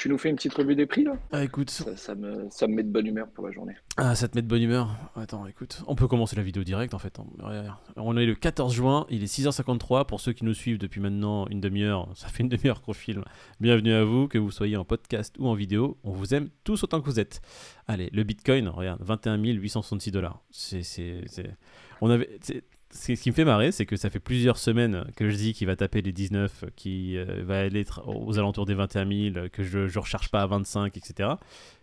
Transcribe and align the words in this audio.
tu 0.00 0.08
nous 0.08 0.16
fais 0.16 0.30
une 0.30 0.36
petite 0.36 0.54
revue 0.54 0.74
des 0.74 0.86
prix 0.86 1.04
là? 1.04 1.12
Ah, 1.30 1.44
écoute. 1.44 1.68
ça, 1.68 1.94
ça 1.94 2.14
me, 2.14 2.48
ça 2.50 2.66
me 2.66 2.74
met 2.74 2.82
de 2.82 2.88
bonne 2.88 3.06
humeur 3.06 3.28
pour 3.28 3.46
la 3.46 3.52
journée. 3.52 3.74
Ah, 3.98 4.14
ça 4.14 4.28
te 4.28 4.34
met 4.34 4.40
de 4.40 4.46
bonne 4.46 4.62
humeur? 4.62 4.96
Attends, 5.14 5.46
écoute. 5.46 5.82
On 5.86 5.94
peut 5.94 6.08
commencer 6.08 6.36
la 6.36 6.42
vidéo 6.42 6.64
direct 6.64 6.94
en 6.94 6.98
fait. 6.98 7.18
On 7.96 8.16
est 8.16 8.24
le 8.24 8.34
14 8.34 8.72
juin, 8.72 9.06
il 9.10 9.22
est 9.22 9.26
6h53. 9.26 10.06
Pour 10.06 10.22
ceux 10.22 10.32
qui 10.32 10.46
nous 10.46 10.54
suivent 10.54 10.78
depuis 10.78 11.02
maintenant 11.02 11.46
une 11.48 11.60
demi-heure, 11.60 12.08
ça 12.14 12.28
fait 12.28 12.42
une 12.42 12.48
demi-heure 12.48 12.80
qu'on 12.80 12.94
filme. 12.94 13.24
Bienvenue 13.60 13.92
à 13.92 14.02
vous, 14.02 14.26
que 14.26 14.38
vous 14.38 14.50
soyez 14.50 14.78
en 14.78 14.86
podcast 14.86 15.36
ou 15.38 15.48
en 15.48 15.54
vidéo. 15.54 15.98
On 16.02 16.12
vous 16.12 16.32
aime 16.32 16.48
tous 16.64 16.82
autant 16.82 17.02
que 17.02 17.06
vous 17.06 17.20
êtes. 17.20 17.42
Allez, 17.86 18.08
le 18.14 18.22
bitcoin, 18.22 18.68
regarde, 18.68 19.02
21 19.02 19.36
866 19.36 20.12
dollars. 20.12 20.40
C'est. 20.50 20.80
On 22.00 22.08
avait 22.08 22.38
ce 22.92 23.12
qui 23.12 23.30
me 23.30 23.34
fait 23.34 23.44
marrer, 23.44 23.72
c'est 23.72 23.86
que 23.86 23.96
ça 23.96 24.10
fait 24.10 24.20
plusieurs 24.20 24.58
semaines 24.58 25.04
que 25.16 25.30
je 25.30 25.36
dis 25.36 25.52
qu'il 25.52 25.66
va 25.66 25.76
taper 25.76 26.02
les 26.02 26.12
19, 26.12 26.64
qu'il 26.76 27.16
euh, 27.16 27.42
va 27.44 27.60
aller 27.60 27.84
aux 28.06 28.38
alentours 28.38 28.66
des 28.66 28.74
21 28.74 29.32
000, 29.32 29.48
que 29.52 29.62
je 29.62 29.78
ne 29.78 29.98
recharge 29.98 30.30
pas 30.30 30.42
à 30.42 30.46
25, 30.46 30.96
etc. 30.96 31.30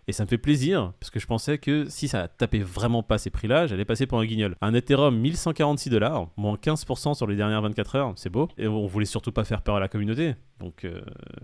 Et 0.10 0.14
ça 0.14 0.24
me 0.24 0.30
fait 0.30 0.38
plaisir, 0.38 0.94
parce 1.00 1.10
que 1.10 1.20
je 1.20 1.28
pensais 1.28 1.58
que 1.58 1.86
si 1.90 2.08
ça 2.08 2.28
tapait 2.28 2.60
vraiment 2.60 3.04
pas 3.04 3.18
ces 3.18 3.30
prix-là, 3.30 3.68
j'allais 3.68 3.84
passer 3.84 4.06
pour 4.06 4.20
un 4.20 4.26
guignol. 4.26 4.56
Un 4.62 4.74
Ethereum, 4.74 5.18
1146 5.18 5.90
dollars, 5.90 6.30
moins 6.38 6.56
15% 6.56 7.14
sur 7.14 7.28
les 7.28 7.36
dernières 7.36 7.62
24 7.62 7.96
heures, 7.96 8.14
c'est 8.16 8.30
beau. 8.30 8.48
Et 8.58 8.68
on 8.68 8.88
voulait 8.88 9.06
surtout 9.06 9.32
pas 9.32 9.44
faire 9.44 9.62
peur 9.62 9.76
à 9.76 9.80
la 9.80 9.90
communauté, 9.90 10.36
donc, 10.60 10.86
euh, 10.86 11.02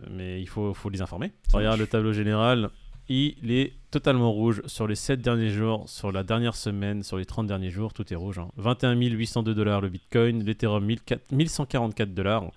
mais 0.10 0.42
il 0.42 0.48
faut, 0.48 0.74
faut 0.74 0.90
les 0.90 1.02
informer. 1.02 1.34
Regarde 1.54 1.80
le 1.80 1.88
tableau 1.88 2.14
général, 2.14 2.70
il 3.10 3.52
est 3.52 3.74
totalement 3.92 4.32
rouge 4.32 4.62
sur 4.66 4.88
les 4.88 4.96
7 4.96 5.22
derniers 5.22 5.50
jours, 5.50 5.88
sur 5.88 6.12
la 6.12 6.24
dernière 6.24 6.56
semaine, 6.56 7.04
sur 7.04 7.18
les 7.18 7.26
30 7.26 7.48
derniers 7.48 7.70
jours, 7.70 7.94
tout 7.94 8.12
est 8.12 8.16
rouge. 8.16 8.40
21 8.58 8.92
hein. 8.92 8.96
802 8.96 9.54
dollars 9.54 9.82
le 9.82 9.90
Bitcoin, 9.90 10.44
l'Ethereum 10.44 10.86
1144 11.32 12.14
dollars, 12.14 12.52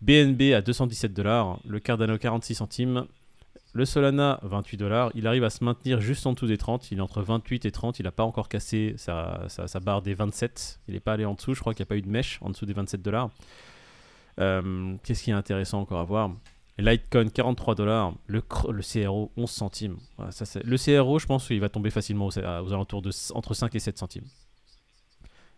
BNB 0.00 0.54
à 0.54 0.62
217 0.62 1.12
dollars, 1.12 1.58
le 1.66 1.80
Cardano 1.80 2.16
46 2.16 2.54
centimes, 2.54 3.06
le 3.72 3.84
Solana 3.84 4.38
28 4.42 4.76
dollars. 4.76 5.10
Il 5.14 5.26
arrive 5.26 5.44
à 5.44 5.50
se 5.50 5.64
maintenir 5.64 6.00
juste 6.00 6.26
en 6.26 6.32
dessous 6.32 6.46
des 6.46 6.58
30, 6.58 6.90
il 6.92 6.98
est 6.98 7.02
entre 7.02 7.22
28 7.22 7.64
et 7.64 7.70
30, 7.70 7.98
il 7.98 8.04
n'a 8.04 8.12
pas 8.12 8.24
encore 8.24 8.48
cassé 8.48 8.94
sa, 8.96 9.48
barre 9.82 10.02
des 10.02 10.14
27, 10.14 10.80
il 10.88 10.94
n'est 10.94 11.00
pas 11.00 11.14
allé 11.14 11.24
en 11.24 11.34
dessous, 11.34 11.54
je 11.54 11.60
crois 11.60 11.74
qu'il 11.74 11.82
n'y 11.82 11.88
a 11.88 11.90
pas 11.90 11.96
eu 11.96 12.02
de 12.02 12.08
mèche 12.08 12.38
en 12.42 12.50
dessous 12.50 12.66
des 12.66 12.72
27 12.72 13.02
dollars. 13.02 13.30
Euh, 14.40 14.94
qu'est-ce 15.02 15.24
qui 15.24 15.30
est 15.30 15.34
intéressant 15.34 15.80
encore 15.80 16.00
à 16.00 16.04
voir? 16.04 16.30
Litecoin 16.82 17.28
43 17.28 17.74
dollars, 17.74 18.14
le, 18.26 18.42
le 18.70 18.82
CRO 18.82 19.30
11 19.36 19.50
centimes. 19.50 19.96
ça, 20.30 20.60
le 20.64 20.76
CRO, 20.76 21.18
je 21.18 21.26
pense 21.26 21.46
qu'il 21.46 21.60
va 21.60 21.68
tomber 21.68 21.90
facilement 21.90 22.26
aux, 22.26 22.38
alentours 22.38 23.02
de 23.02 23.10
entre 23.34 23.54
5 23.54 23.74
et 23.74 23.78
7 23.78 23.98
centimes. 23.98 24.24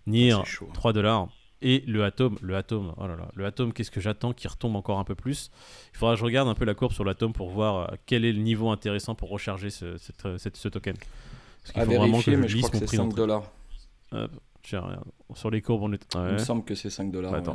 NIR 0.07 0.45
3 0.75 0.93
dollars 0.93 1.29
et 1.63 1.83
le 1.87 2.05
Atom, 2.05 2.37
le 2.43 2.57
Atom, 2.57 2.95
oh 2.99 3.07
là 3.07 3.17
là, 3.17 3.31
le 3.35 3.47
Atom, 3.47 3.73
qu'est-ce 3.73 3.91
que 3.91 4.01
j'attends 4.01 4.35
qu'il 4.35 4.51
retombe 4.51 4.77
encore 4.77 4.99
un 4.99 5.05
peu 5.05 5.15
plus? 5.15 5.51
Il 5.95 5.97
faudra 5.97 6.15
que 6.15 6.21
je 6.21 6.25
regarde 6.25 6.47
un 6.47 6.55
peu 6.55 6.67
la 6.67 6.75
courbe 6.75 6.93
sur 6.93 7.05
l'Atom 7.05 7.33
pour 7.33 7.49
voir 7.49 7.77
euh, 7.77 7.97
quel 8.05 8.27
est 8.27 8.33
le 8.33 8.43
niveau 8.43 8.69
intéressant 8.69 9.15
pour 9.15 9.31
recharger 9.31 9.71
ce, 9.71 9.97
ce 9.97 10.69
token. 10.69 10.95
Parce 11.63 11.73
qu'il 11.73 11.83
faut 11.83 11.99
vraiment 11.99 12.21
que 12.21 12.31
je, 12.31 12.37
mais 12.37 12.49
je 12.49 12.59
crois 12.59 12.69
que 12.69 12.79
c'est 12.79 12.97
5 12.97 13.15
dollars. 13.15 13.51
Sur 14.65 15.51
les 15.51 15.61
courbes, 15.61 15.83
on 15.83 15.93
est. 15.93 16.07
Il 16.15 16.21
me 16.21 16.39
semble 16.39 16.65
que 16.65 16.75
c'est 16.75 16.91
5 16.91 17.11
dollars. 17.11 17.33
Bah, 17.33 17.55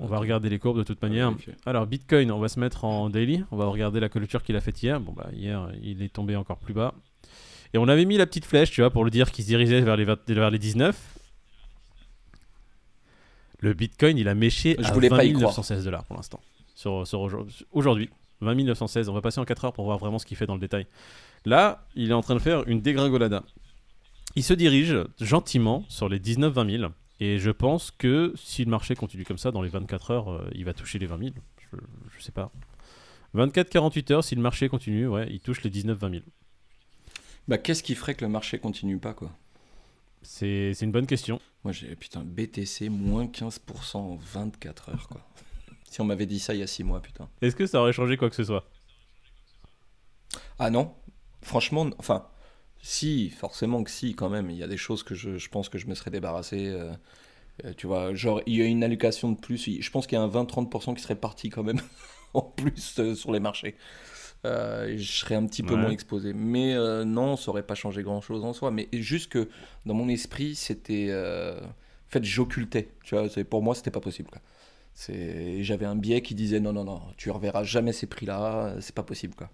on 0.00 0.06
va 0.06 0.18
regarder 0.18 0.48
les 0.48 0.58
courbes 0.58 0.78
de 0.78 0.82
toute 0.82 1.00
manière. 1.02 1.32
Alors, 1.66 1.86
Bitcoin, 1.86 2.30
on 2.32 2.38
va 2.38 2.48
se 2.48 2.58
mettre 2.58 2.84
en 2.84 3.08
daily. 3.10 3.44
On 3.50 3.56
va 3.56 3.66
regarder 3.66 4.00
la 4.00 4.08
clôture 4.08 4.42
qu'il 4.42 4.56
a 4.56 4.60
faite 4.60 4.82
hier. 4.82 5.00
Bon, 5.00 5.12
bah, 5.12 5.28
hier, 5.32 5.70
il 5.82 6.02
est 6.02 6.12
tombé 6.12 6.36
encore 6.36 6.58
plus 6.58 6.74
bas. 6.74 6.94
Et 7.72 7.78
on 7.78 7.86
avait 7.86 8.04
mis 8.04 8.16
la 8.16 8.26
petite 8.26 8.44
flèche, 8.44 8.72
tu 8.72 8.80
vois, 8.80 8.90
pour 8.90 9.04
le 9.04 9.10
dire 9.10 9.30
qu'il 9.30 9.44
se 9.44 9.48
dirigeait 9.48 9.80
vers 9.80 9.96
les, 9.96 10.04
vers 10.04 10.50
les 10.50 10.58
19. 10.58 10.96
Le 13.60 13.74
Bitcoin, 13.74 14.18
il 14.18 14.26
a 14.26 14.34
méché 14.34 14.76
Je 14.78 14.88
à 14.88 14.92
voulais 14.92 15.08
20 15.08 15.32
916 15.34 15.84
dollars 15.84 16.04
pour 16.04 16.16
l'instant. 16.16 16.40
Sur, 16.74 17.06
sur 17.06 17.28
aujourd'hui. 17.72 18.10
20 18.40 18.54
916. 18.54 19.08
On 19.08 19.12
va 19.12 19.20
passer 19.20 19.38
en 19.38 19.44
4 19.44 19.66
heures 19.66 19.72
pour 19.72 19.84
voir 19.84 19.98
vraiment 19.98 20.18
ce 20.18 20.26
qu'il 20.26 20.36
fait 20.36 20.46
dans 20.46 20.54
le 20.54 20.60
détail. 20.60 20.86
Là, 21.44 21.86
il 21.94 22.10
est 22.10 22.14
en 22.14 22.22
train 22.22 22.34
de 22.34 22.40
faire 22.40 22.66
une 22.66 22.80
dégringolada 22.80 23.44
il 24.36 24.44
se 24.44 24.54
dirige 24.54 24.96
gentiment 25.20 25.84
sur 25.88 26.08
les 26.08 26.18
19-20 26.18 26.78
000. 26.78 26.92
Et 27.20 27.38
je 27.38 27.50
pense 27.50 27.90
que 27.90 28.32
si 28.36 28.64
le 28.64 28.70
marché 28.70 28.94
continue 28.94 29.24
comme 29.24 29.38
ça, 29.38 29.50
dans 29.50 29.62
les 29.62 29.68
24 29.68 30.10
heures, 30.10 30.32
euh, 30.32 30.50
il 30.54 30.64
va 30.64 30.72
toucher 30.72 30.98
les 30.98 31.06
20 31.06 31.18
000. 31.18 31.30
Je, 31.72 31.76
ne 31.76 32.22
sais 32.22 32.32
pas. 32.32 32.50
24-48 33.34 34.12
heures, 34.12 34.24
si 34.24 34.34
le 34.34 34.40
marché 34.40 34.68
continue, 34.68 35.06
ouais, 35.06 35.28
il 35.30 35.40
touche 35.40 35.62
les 35.62 35.70
19-20 35.70 36.10
000. 36.10 36.22
Bah, 37.46 37.58
qu'est-ce 37.58 37.82
qui 37.82 37.94
ferait 37.94 38.14
que 38.14 38.24
le 38.24 38.30
marché 38.30 38.58
continue 38.58 38.98
pas, 38.98 39.12
quoi? 39.12 39.30
C'est 40.22 40.72
une 40.80 40.92
bonne 40.92 41.06
question. 41.06 41.40
Moi, 41.64 41.72
j'ai, 41.72 41.94
putain, 41.94 42.22
BTC, 42.24 42.88
moins 42.88 43.26
15% 43.26 43.96
en 43.96 44.16
24 44.16 44.90
heures, 44.90 45.08
quoi. 45.08 45.26
si 45.90 46.00
on 46.00 46.04
m'avait 46.04 46.26
dit 46.26 46.38
ça 46.38 46.54
il 46.54 46.60
y 46.60 46.62
a 46.62 46.66
6 46.66 46.84
mois, 46.84 47.00
putain. 47.02 47.28
Est-ce 47.42 47.56
que 47.56 47.66
ça 47.66 47.80
aurait 47.80 47.92
changé 47.92 48.16
quoi 48.16 48.30
que 48.30 48.36
ce 48.36 48.44
soit? 48.44 48.64
Ah 50.58 50.70
non. 50.70 50.94
Franchement, 51.42 51.90
enfin, 51.98 52.26
si, 52.82 53.30
forcément 53.30 53.84
que 53.84 53.90
si, 53.90 54.14
quand 54.14 54.28
même. 54.28 54.50
Il 54.50 54.56
y 54.56 54.62
a 54.62 54.66
des 54.66 54.76
choses 54.76 55.02
que 55.02 55.14
je, 55.14 55.48
pense 55.48 55.68
que 55.68 55.78
je 55.78 55.86
me 55.86 55.94
serais 55.94 56.10
débarrassé. 56.10 56.68
Euh, 56.68 56.92
euh, 57.64 57.72
tu 57.76 57.86
vois, 57.86 58.14
genre, 58.14 58.40
il 58.46 58.56
y 58.56 58.62
a 58.62 58.64
une 58.64 58.82
allocation 58.82 59.32
de 59.32 59.38
plus. 59.38 59.80
Je 59.80 59.90
pense 59.90 60.06
qu'il 60.06 60.16
y 60.16 60.20
a 60.20 60.24
un 60.24 60.28
20-30% 60.28 60.94
qui 60.94 61.02
serait 61.02 61.14
parti 61.14 61.50
quand 61.50 61.62
même 61.62 61.80
en 62.34 62.42
plus 62.42 62.98
euh, 62.98 63.14
sur 63.14 63.32
les 63.32 63.40
marchés. 63.40 63.76
je 64.44 64.96
serais 64.98 65.34
un 65.34 65.46
petit 65.46 65.62
peu 65.62 65.76
moins 65.76 65.90
exposé. 65.90 66.32
Mais 66.32 66.74
non, 67.04 67.36
ça 67.36 67.50
aurait 67.50 67.66
pas 67.66 67.74
changé 67.74 68.02
grand-chose 68.02 68.44
en 68.44 68.52
soi. 68.52 68.70
Mais 68.70 68.88
juste 68.92 69.30
que 69.30 69.48
dans 69.86 69.94
mon 69.94 70.08
esprit, 70.08 70.54
c'était... 70.54 71.10
En 71.12 72.12
fait, 72.12 72.24
j'occultais. 72.24 72.88
Tu 73.04 73.14
vois, 73.14 73.28
pour 73.44 73.62
moi, 73.62 73.74
c'était 73.74 73.90
pas 73.90 74.00
possible. 74.00 74.30
J'avais 75.60 75.86
un 75.86 75.96
biais 75.96 76.22
qui 76.22 76.34
disait 76.34 76.60
non, 76.60 76.72
non, 76.72 76.84
non, 76.84 77.02
tu 77.16 77.30
reverras 77.30 77.62
jamais 77.62 77.92
ces 77.92 78.06
prix-là, 78.06 78.74
c'est 78.80 78.94
pas 78.94 79.02
possible. 79.02 79.34
quoi. 79.34 79.50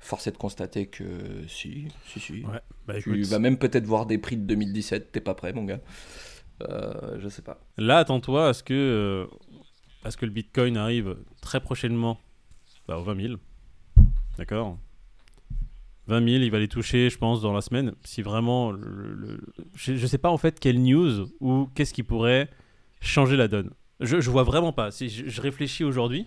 Force 0.00 0.26
est 0.26 0.32
de 0.32 0.36
constater 0.36 0.86
que 0.86 1.04
si, 1.48 1.88
si, 2.06 2.20
si. 2.20 2.44
Bah, 2.86 3.00
tu 3.00 3.22
vas 3.22 3.38
même 3.38 3.58
peut-être 3.58 3.84
voir 3.84 4.06
des 4.06 4.18
prix 4.18 4.36
de 4.36 4.42
2017, 4.42 5.12
t'es 5.12 5.20
pas 5.20 5.34
prêt, 5.34 5.52
mon 5.52 5.64
gars. 5.64 5.80
Euh, 6.62 7.18
je 7.20 7.28
sais 7.28 7.42
pas. 7.42 7.60
Là, 7.76 7.98
attends-toi 7.98 8.48
à 8.48 8.52
ce 8.52 8.62
que, 8.62 8.74
euh, 8.74 9.26
à 10.04 10.10
ce 10.10 10.16
que 10.16 10.24
le 10.24 10.32
Bitcoin 10.32 10.76
arrive 10.76 11.16
très 11.40 11.60
prochainement 11.60 12.18
bah, 12.86 12.98
aux 12.98 13.02
20 13.02 13.20
000. 13.20 13.34
D'accord? 14.38 14.78
20 16.06 16.26
000, 16.26 16.42
il 16.42 16.50
va 16.50 16.58
les 16.58 16.68
toucher, 16.68 17.10
je 17.10 17.18
pense, 17.18 17.42
dans 17.42 17.52
la 17.52 17.60
semaine. 17.60 17.92
Si 18.04 18.22
vraiment. 18.22 18.70
Le, 18.70 19.40
Je 19.74 19.92
ne 19.92 20.06
sais 20.06 20.18
pas 20.18 20.30
en 20.30 20.38
fait 20.38 20.58
quelle 20.58 20.82
news 20.82 21.28
ou 21.40 21.68
qu'est-ce 21.74 21.92
qui 21.92 22.02
pourrait 22.02 22.48
changer 23.00 23.36
la 23.36 23.48
donne. 23.48 23.70
Je, 24.00 24.20
je 24.20 24.30
vois 24.30 24.44
vraiment 24.44 24.72
pas. 24.72 24.90
Si 24.90 25.08
je 25.10 25.40
réfléchis 25.40 25.84
aujourd'hui, 25.84 26.26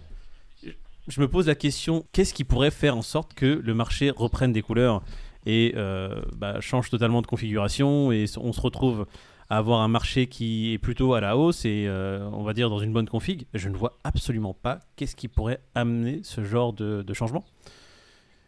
je 1.08 1.22
me 1.22 1.28
pose 1.28 1.48
la 1.48 1.56
question 1.56 2.06
qu'est-ce 2.12 2.34
qui 2.34 2.44
pourrait 2.44 2.72
faire 2.72 2.98
en 2.98 3.02
sorte 3.02 3.34
que 3.34 3.46
le 3.64 3.74
marché 3.74 4.10
reprenne 4.10 4.54
des 4.54 4.62
couleurs 4.62 5.02
et 5.46 5.74
euh, 5.76 6.22
bah, 6.36 6.60
change 6.62 6.90
totalement 6.90 7.22
de 7.22 7.28
configuration 7.28 8.12
et 8.12 8.26
on 8.38 8.54
se 8.54 8.62
retrouve 8.62 9.08
à 9.50 9.58
avoir 9.58 9.82
un 9.82 9.88
marché 9.88 10.28
qui 10.28 10.74
est 10.74 10.78
plutôt 10.78 11.14
à 11.14 11.20
la 11.20 11.36
hausse 11.36 11.66
et 11.66 11.86
euh, 11.88 12.26
on 12.32 12.44
va 12.44 12.54
dire 12.54 12.70
dans 12.70 12.80
une 12.80 12.94
bonne 12.94 13.10
config? 13.10 13.48
Je 13.54 13.68
ne 13.70 13.76
vois 13.76 13.98
absolument 14.04 14.54
pas 14.54 14.80
qu'est-ce 14.96 15.16
qui 15.16 15.28
pourrait 15.28 15.60
amener 15.76 16.22
ce 16.24 16.44
genre 16.44 16.72
de, 16.74 17.14
changement. 17.14 17.44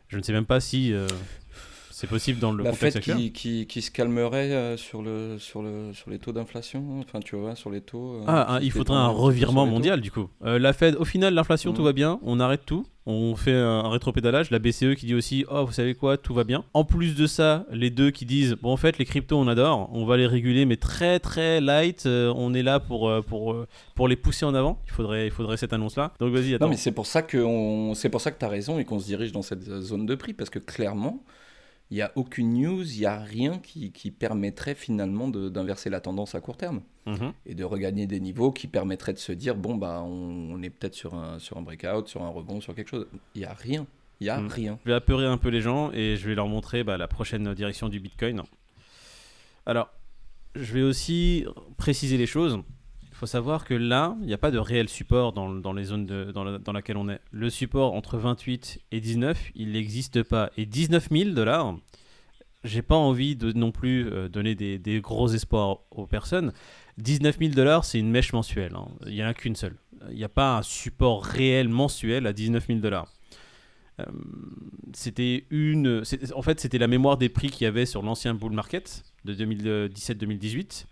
Je 0.07 0.17
ne 0.17 0.23
sais 0.23 0.31
même 0.31 0.45
pas 0.45 0.59
si 0.59 0.93
euh, 0.93 1.07
c'est 1.93 2.07
possible 2.07 2.39
dans 2.39 2.51
le 2.51 2.63
la 2.63 2.71
contexte 2.71 2.97
actuel. 2.97 3.31
Qui, 3.31 3.67
qui, 3.67 3.81
se 3.83 3.91
calmerait 3.91 4.51
euh, 4.51 4.77
sur, 4.77 5.03
le, 5.03 5.37
sur, 5.37 5.61
le, 5.61 5.93
sur 5.93 6.09
les 6.09 6.17
taux 6.17 6.31
d'inflation, 6.31 6.99
enfin 7.01 7.19
tu 7.19 7.35
vois, 7.35 7.55
sur 7.55 7.69
les 7.69 7.81
taux. 7.81 8.15
Euh, 8.15 8.25
ah, 8.25 8.57
il 8.63 8.71
faudrait 8.71 8.97
un 8.97 9.09
revirement 9.09 9.67
mondial 9.67 10.01
du 10.01 10.09
coup. 10.09 10.27
Euh, 10.43 10.57
la 10.57 10.73
Fed, 10.73 10.95
au 10.95 11.05
final, 11.05 11.35
l'inflation, 11.35 11.71
tout 11.71 11.83
mm. 11.83 11.85
va 11.85 11.93
bien, 11.93 12.19
on 12.23 12.39
arrête 12.39 12.65
tout, 12.65 12.87
on 13.05 13.35
fait 13.35 13.53
un, 13.53 13.87
rétropédalage. 13.89 14.49
La 14.49 14.57
BCE 14.57 14.95
qui 14.97 15.05
dit 15.05 15.13
aussi, 15.13 15.45
oh, 15.51 15.65
vous 15.65 15.71
savez 15.71 15.93
quoi, 15.93 16.17
tout 16.17 16.33
va 16.33 16.43
bien. 16.43 16.65
En 16.73 16.83
plus 16.83 17.13
de 17.13 17.27
ça, 17.27 17.67
les 17.71 17.91
deux 17.91 18.09
qui 18.09 18.25
disent, 18.25 18.55
bon, 18.59 18.71
en 18.71 18.77
fait, 18.77 18.97
les 18.97 19.05
cryptos, 19.05 19.37
on 19.37 19.47
adore, 19.47 19.91
on 19.93 20.03
va 20.07 20.17
les 20.17 20.25
réguler, 20.25 20.65
mais 20.65 20.77
très 20.77 21.19
très 21.19 21.61
light. 21.61 22.07
on 22.07 22.55
est 22.55 22.63
là 22.63 22.79
pour, 22.79 23.11
pour, 23.27 23.55
pour 23.93 24.07
les 24.07 24.15
pousser 24.15 24.45
en 24.45 24.55
avant. 24.55 24.81
Il 24.87 24.93
faudrait, 24.93 25.27
il 25.27 25.31
faudrait 25.31 25.57
cette 25.57 25.73
annonce-là. 25.73 26.11
Donc 26.19 26.33
vas-y, 26.33 26.55
attends. 26.55 26.65
Non, 26.65 26.71
mais 26.71 26.77
c'est 26.77 26.91
pour 26.91 27.05
ça 27.05 27.21
que 27.21 27.37
c'est 27.93 28.09
pour 28.09 28.19
ça 28.19 28.31
que 28.31 28.39
tu 28.39 28.45
as 28.45 28.49
raison 28.49 28.79
et 28.79 28.83
qu'on 28.83 28.97
se 28.97 29.05
dirige 29.05 29.31
dans 29.31 29.43
cette 29.43 29.63
zone 29.63 30.07
de 30.07 30.15
prix 30.15 30.33
parce 30.33 30.49
que 30.49 30.57
clairement 30.57 31.23
il 31.93 31.97
n'y 31.97 32.01
a 32.01 32.11
aucune 32.15 32.55
news, 32.55 32.91
il 32.91 33.01
n'y 33.01 33.05
a 33.05 33.19
rien 33.19 33.59
qui, 33.59 33.91
permettrait 34.09 34.73
finalement 34.73 35.27
d'inverser 35.27 35.91
la 35.91 36.01
tendance 36.01 36.33
à 36.33 36.41
court 36.41 36.57
terme 36.57 36.81
mhm. 37.05 37.33
et 37.45 37.53
de 37.53 37.63
regagner 37.63 38.07
des 38.07 38.19
niveaux 38.19 38.51
qui 38.51 38.65
permettraient 38.65 39.13
de 39.13 39.19
se 39.19 39.31
dire 39.31 39.55
bon, 39.55 39.75
bah, 39.75 40.01
on, 40.03 40.59
est 40.63 40.71
peut-être 40.71 40.95
sur 40.95 41.13
un, 41.13 41.37
sur 41.37 41.57
un 41.57 41.61
breakout, 41.61 42.07
sur 42.07 42.23
un 42.23 42.29
rebond, 42.29 42.61
sur 42.61 42.73
quelque 42.73 42.89
chose. 42.89 43.05
Il 43.35 43.41
n'y 43.41 43.45
a 43.45 43.53
rien. 43.53 43.85
Il 44.19 44.23
n'y 44.23 44.31
a 44.31 44.39
mhm. 44.39 44.47
rien. 44.47 44.79
Je 44.83 44.89
vais 44.89 44.95
apeurer 44.95 45.27
un 45.27 45.37
peu 45.37 45.49
les 45.49 45.61
gens 45.61 45.91
et 45.91 46.15
je 46.17 46.27
vais 46.27 46.33
leur 46.33 46.47
montrer 46.47 46.83
bah, 46.83 46.97
la 46.97 47.07
prochaine 47.07 47.53
direction 47.53 47.89
du 47.89 47.99
Bitcoin. 47.99 48.41
Alors, 49.67 49.91
je 50.55 50.73
vais 50.73 50.81
aussi 50.81 51.45
préciser 51.77 52.17
les 52.17 52.25
choses 52.25 52.63
faut 53.23 53.27
savoir 53.27 53.63
que 53.63 53.73
là, 53.73 54.17
il 54.19 54.27
n'y 54.27 54.33
a 54.33 54.37
pas 54.37 54.51
de 54.51 54.57
réel 54.57 54.89
support 54.89 55.31
dans, 55.31 55.71
les 55.71 55.85
zones 55.85 56.05
dans, 56.05 56.59
dans, 56.59 56.73
laquelle 56.73 56.97
on 56.97 57.07
est. 57.07 57.21
Le 57.31 57.49
support 57.49 57.93
entre 57.93 58.17
28 58.17 58.81
et 58.91 58.99
19, 58.99 59.51
il 59.55 59.71
n'existe 59.71 60.23
pas. 60.23 60.51
Et 60.57 60.65
19 60.65 61.07
000 61.09 61.29
dollars, 61.29 61.77
j'ai 62.65 62.81
pas 62.81 62.97
envie 62.97 63.37
de 63.37 63.53
non 63.53 63.71
plus 63.71 64.11
euh, 64.11 64.27
donner 64.27 64.55
des, 64.55 64.99
gros 64.99 65.29
espoirs 65.29 65.79
aux 65.91 66.05
personnes. 66.05 66.51
19 66.97 67.37
000 67.39 67.51
dollars, 67.53 67.85
c'est 67.85 67.97
une 67.97 68.11
mèche 68.11 68.33
mensuelle. 68.33 68.75
Hein. 68.75 68.89
Il 69.05 69.13
n'y 69.13 69.23
en 69.23 69.27
a 69.27 69.33
qu'une 69.33 69.55
seule. 69.55 69.77
Il 70.09 70.17
n'y 70.17 70.25
a 70.25 70.29
pas 70.29 70.57
un 70.57 70.61
support 70.61 71.23
réel 71.23 71.69
mensuel 71.69 72.27
à 72.27 72.33
19 72.33 72.67
000 72.67 72.79
dollars. 72.79 73.07
Euh, 74.01 74.05
c'était 74.91 75.45
une. 75.49 76.03
En 76.35 76.41
fait, 76.41 76.59
c'était 76.59 76.77
la 76.77 76.87
mémoire 76.87 77.15
des 77.15 77.29
prix 77.29 77.49
qu'il 77.49 77.63
y 77.63 77.67
avait 77.67 77.85
sur 77.85 78.01
l'ancien 78.01 78.33
bull 78.33 78.51
market 78.51 79.05
de 79.23 79.33
2017-2018. 79.33 80.87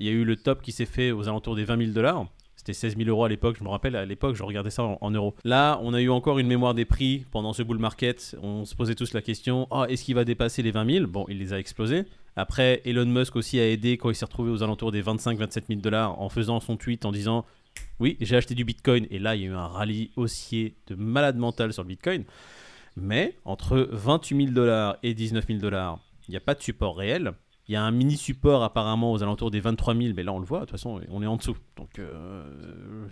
Il 0.00 0.06
y 0.06 0.08
a 0.08 0.12
eu 0.12 0.24
le 0.24 0.36
top 0.36 0.62
qui 0.62 0.72
s'est 0.72 0.86
fait 0.86 1.12
aux 1.12 1.28
alentours 1.28 1.54
des 1.54 1.64
20 1.64 1.76
000 1.76 1.90
dollars. 1.92 2.26
C'était 2.56 2.72
16 2.72 2.96
000 2.96 3.08
euros 3.08 3.24
à 3.24 3.28
l'époque, 3.28 3.56
je 3.58 3.64
me 3.64 3.68
rappelle, 3.68 3.96
à 3.96 4.04
l'époque, 4.04 4.34
je 4.34 4.42
regardais 4.42 4.70
ça 4.70 4.82
en, 4.82 5.10
euros. 5.10 5.34
Là, 5.44 5.78
on 5.82 5.94
a 5.94 6.00
eu 6.00 6.10
encore 6.10 6.38
une 6.38 6.46
mémoire 6.46 6.74
des 6.74 6.84
prix 6.84 7.24
pendant 7.30 7.52
ce 7.52 7.62
bull 7.62 7.78
market. 7.78 8.36
On 8.42 8.64
se 8.64 8.74
posait 8.74 8.94
tous 8.94 9.12
la 9.12 9.22
question 9.22 9.68
Ah, 9.70 9.86
est-ce 9.88 10.04
qu'il 10.04 10.14
va 10.14 10.24
dépasser 10.24 10.62
les 10.62 10.70
20 10.70 10.90
000 10.90 11.06
Bon, 11.06 11.26
il 11.28 11.38
les 11.38 11.52
a 11.52 11.58
explosés. 11.58 12.04
Après, 12.36 12.80
Elon 12.84 13.06
Musk 13.06 13.36
aussi 13.36 13.58
a 13.60 13.68
aidé 13.68 13.98
quand 13.98 14.10
il 14.10 14.14
s'est 14.14 14.24
retrouvé 14.24 14.50
aux 14.50 14.62
alentours 14.62 14.90
des 14.90 15.02
25-27 15.02 15.66
000 15.68 15.80
dollars 15.80 16.20
en 16.20 16.28
faisant 16.30 16.60
son 16.60 16.76
tweet 16.76 17.04
en 17.04 17.12
disant 17.12 17.44
Oui, 17.98 18.16
j'ai 18.20 18.36
acheté 18.36 18.54
du 18.54 18.64
bitcoin. 18.64 19.06
Et 19.10 19.18
là, 19.18 19.36
il 19.36 19.42
y 19.42 19.44
a 19.44 19.48
eu 19.48 19.54
un 19.54 19.66
rallye 19.66 20.10
haussier 20.16 20.76
de 20.86 20.94
malade 20.94 21.36
mental 21.36 21.72
sur 21.74 21.82
le 21.82 21.88
bitcoin. 21.88 22.24
Mais 22.96 23.36
entre 23.44 23.88
28 23.92 24.36
000 24.36 24.50
dollars 24.54 24.96
et 25.02 25.12
19 25.12 25.46
000 25.46 25.58
dollars, 25.60 25.98
il 26.28 26.32
n'y 26.32 26.36
a 26.36 26.40
pas 26.40 26.54
de 26.54 26.62
support 26.62 26.96
réel. 26.96 27.32
Il 27.70 27.74
y 27.74 27.76
a 27.76 27.84
un 27.84 27.92
mini 27.92 28.16
support 28.16 28.64
apparemment 28.64 29.12
aux 29.12 29.22
alentours 29.22 29.52
des 29.52 29.60
23 29.60 29.94
000, 29.94 30.08
mais 30.16 30.24
là 30.24 30.32
on 30.32 30.40
le 30.40 30.44
voit, 30.44 30.58
de 30.58 30.64
toute 30.64 30.72
façon 30.72 31.00
on 31.08 31.22
est 31.22 31.26
en 31.26 31.36
dessous. 31.36 31.56
Donc 31.76 32.00
euh, 32.00 32.42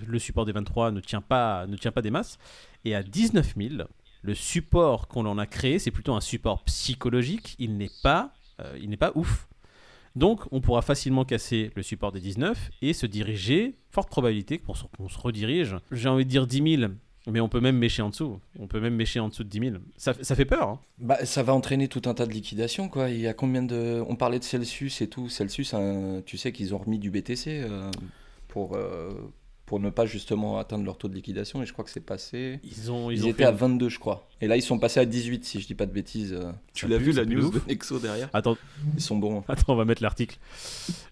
le 0.05 0.19
support 0.19 0.47
des 0.47 0.51
23 0.51 0.91
ne 0.91 0.99
tient, 0.99 1.21
pas, 1.21 1.69
ne 1.69 1.77
tient 1.77 1.93
pas 1.93 2.03
des 2.03 2.11
masses. 2.11 2.39
Et 2.85 2.97
à 2.97 3.05
19 3.05 3.55
000, 3.57 3.85
le 4.23 4.35
support 4.35 5.07
qu'on 5.07 5.27
en 5.27 5.39
a 5.39 5.47
créé, 5.47 5.79
c'est 5.79 5.93
plutôt 5.93 6.13
un 6.13 6.21
support 6.21 6.65
psychologique. 6.65 7.55
Il 7.61 7.77
n'est 7.77 7.93
pas, 8.03 8.33
euh, 8.61 8.77
il 8.83 8.91
n'est 8.91 8.97
pas 8.97 9.13
ouf. 9.15 9.47
Donc 10.17 10.41
on 10.51 10.61
pourra 10.61 10.83
facilement 10.83 11.25
casser 11.25 11.71
le 11.77 11.85
support 11.85 12.11
des 12.11 12.19
19 12.19 12.71
et 12.83 12.95
se 12.95 13.07
diriger, 13.07 13.79
forte 13.91 14.09
probabilité 14.09 14.59
qu'on 14.59 14.75
se, 14.75 14.87
qu'on 14.97 15.09
se 15.09 15.21
redirige. 15.21 15.77
J'ai 15.93 16.09
envie 16.09 16.25
de 16.25 16.31
dire 16.31 16.49
10 16.49 16.79
000, 16.79 16.93
mais 17.31 17.41
on 17.41 17.49
peut 17.49 17.61
même 17.61 17.77
mécher 17.77 18.03
en 18.03 18.11
dessous. 18.11 18.41
On 18.59 18.67
peut 18.67 18.81
même 18.81 18.95
mécher 18.95 19.21
en 19.21 19.29
dessous 19.29 19.45
de 19.45 19.49
10 19.49 19.59
000. 19.61 19.73
Ça, 19.97 20.15
fait 20.15 20.45
peur. 20.45 20.69
hein. 20.69 20.81
Bah, 20.99 21.25
ça 21.25 21.43
va 21.43 21.55
entraîner 21.55 21.89
tout 21.89 22.03
un 22.07 22.15
tas 22.15 22.27
de 22.27 22.33
liquidations, 22.33 22.89
quoi. 22.89 23.11
Il 23.11 23.21
y 23.21 23.27
a 23.27 23.35
combien 23.35 23.63
de... 23.63 24.03
On 24.09 24.17
parlait 24.17 24.39
de 24.39 24.45
Celsius 24.45 25.01
et 25.01 25.09
tout. 25.09 25.29
Celsius, 25.29 25.75
hein, 25.75 26.23
tu 26.27 26.37
sais 26.39 26.53
qu'ils 26.53 26.75
ont 26.75 26.79
remis 26.79 26.99
du 26.99 27.11
BTC 27.11 27.47
euh, 27.49 27.91
pour, 28.49 28.77
euh, 28.77 29.11
pour 29.69 29.81
ne 29.81 29.91
pas 29.91 30.07
justement 30.07 30.59
atteindre 30.59 30.85
leur 30.87 30.97
taux 30.97 31.09
de 31.09 31.15
liquidation. 31.15 31.63
Et 31.63 31.67
je 31.67 31.75
crois 31.75 31.85
que 31.85 31.91
c'est 31.91 32.01
passé... 32.01 32.59
Ils, 32.65 32.91
ont, 32.91 33.11
Ils, 33.11 33.19
ils 33.19 33.25
ont 33.27 33.29
étaient 33.29 33.43
fait- 33.43 33.49
à 33.49 33.53
22, 33.53 33.91
je 33.91 33.99
crois. 33.99 34.27
Et 34.41 34.47
là, 34.47 34.57
ils 34.57 34.63
sont 34.63 34.79
passés 34.79 34.99
à 34.99 35.05
18, 35.05 35.45
si 35.45 35.61
je 35.61 35.67
dis 35.67 35.75
pas 35.75 35.85
de 35.85 35.93
bêtises. 35.93 36.33
euh. 36.33 36.51
Tu 36.73 36.89
l'as 36.89 36.97
vu, 36.97 37.13
la 37.13 37.27
news 37.27 37.51
de 37.51 37.61
Nexo 37.69 37.99
derrière 37.99 38.31
Attends, 38.33 38.57
Ils 38.97 39.03
sont 39.03 39.17
bons. 39.19 39.45
attends, 39.47 39.75
on 39.75 39.77
va 39.77 39.85
mettre 39.85 40.03
l'article. 40.03 40.39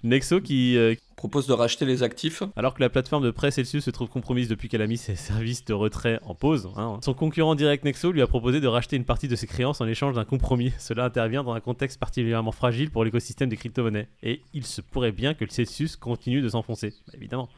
Nexo 0.03 0.41
qui, 0.41 0.76
euh, 0.79 0.94
Propose 1.17 1.47
de 1.47 1.53
racheter 1.55 1.85
les 1.87 2.03
actifs. 2.03 2.43
Alors 2.56 2.75
que 2.75 2.81
la 2.82 2.88
plateforme 2.91 3.25
de 3.25 3.31
presse 3.31 3.55
Celsius 3.56 3.85
se 3.85 3.91
trouve 3.91 4.08
compromise 4.08 4.49
depuis 4.49 4.69
qu'elle 4.69 4.82
a 4.82 4.87
mis 4.87 4.97
ses 4.99 5.17
services 5.17 5.64
de 5.64 5.73
retrait 5.75 6.19
en 6.25 6.35
pause, 6.35 6.69
hein, 6.76 6.99
son 7.03 7.14
concurrent 7.14 7.55
direct 7.55 7.85
Nexo 7.85 8.12
lui 8.12 8.20
a 8.23 8.26
proposé 8.26 8.61
de 8.61 8.67
racheter 8.69 8.97
une 8.97 9.05
partie 9.05 9.26
de 9.29 9.35
ses 9.37 9.47
créances 9.47 9.81
en 9.82 9.87
échange 9.87 10.14
d'un 10.14 10.25
compromis. 10.25 10.73
Cela 10.79 11.05
intervient 11.05 11.43
dans 11.43 11.53
un 11.53 11.61
contexte 11.61 11.99
particulièrement 11.99 12.53
fragile 12.53 12.91
pour 12.91 13.05
l'écosystème 13.05 13.49
des 13.49 13.56
crypto-monnaies. 13.56 14.08
Et 14.23 14.41
il 14.55 14.64
se 14.64 14.81
pourrait 14.81 15.12
bien 15.12 15.35
que 15.35 15.44
le 15.44 15.50
Celsius 15.50 15.97
continue 15.97 16.41
de 16.43 16.49
s'enfoncer. 16.49 16.94
Bah, 17.06 17.14
évidemment. 17.17 17.49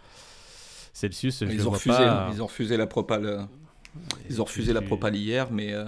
Celsius, 0.99 1.41
je 1.41 1.45
le 1.47 1.55
Ils 1.55 1.69
ont 1.69 1.71
refusé. 1.71 1.97
pas-. 1.97 2.31
Ils 2.33 2.43
ont 2.43 2.47
refusé 2.47 2.77
la 2.77 2.87
propale. 2.87 3.25
euh, 3.27 3.43
Ils 4.29 4.41
ont 4.41 4.45
refusé 4.45 4.73
la 4.73 4.83
propale 4.83 5.17
hier, 5.17 5.51
mais, 5.51 5.73
euh, 5.73 5.85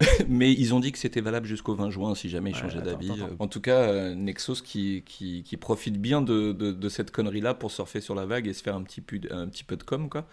mais 0.28 0.52
ils 0.52 0.74
ont 0.74 0.80
dit 0.80 0.92
que 0.92 0.98
c'était 0.98 1.20
valable 1.20 1.46
jusqu'au 1.46 1.74
20 1.74 1.90
juin 1.90 2.14
si 2.14 2.28
jamais 2.28 2.50
ils 2.50 2.54
Ouais, 2.54 2.60
changeaient 2.62 2.82
d'avis. 2.82 3.10
attends. 3.10 3.36
En 3.38 3.48
tout 3.48 3.60
cas, 3.60 3.80
euh, 3.82 4.14
Nexos 4.14 4.62
qui, 4.62 5.02
qui, 5.06 5.42
qui 5.42 5.56
profite 5.56 6.00
bien 6.00 6.20
de, 6.22 6.52
de, 6.52 6.72
de 6.72 6.88
cette 6.88 7.10
connerie-là 7.10 7.54
pour 7.54 7.70
surfer 7.70 8.00
sur 8.00 8.14
la 8.14 8.26
vague 8.26 8.46
et 8.46 8.52
se 8.52 8.62
faire 8.62 8.76
un 8.76 8.82
petit 8.82 9.00
peu, 9.00 9.18
de- 9.18 9.32
un 9.32 9.48
petit 9.48 9.64
peu 9.64 9.76
de 9.76 9.82
com. 9.82 10.08
Quoi. 10.08 10.26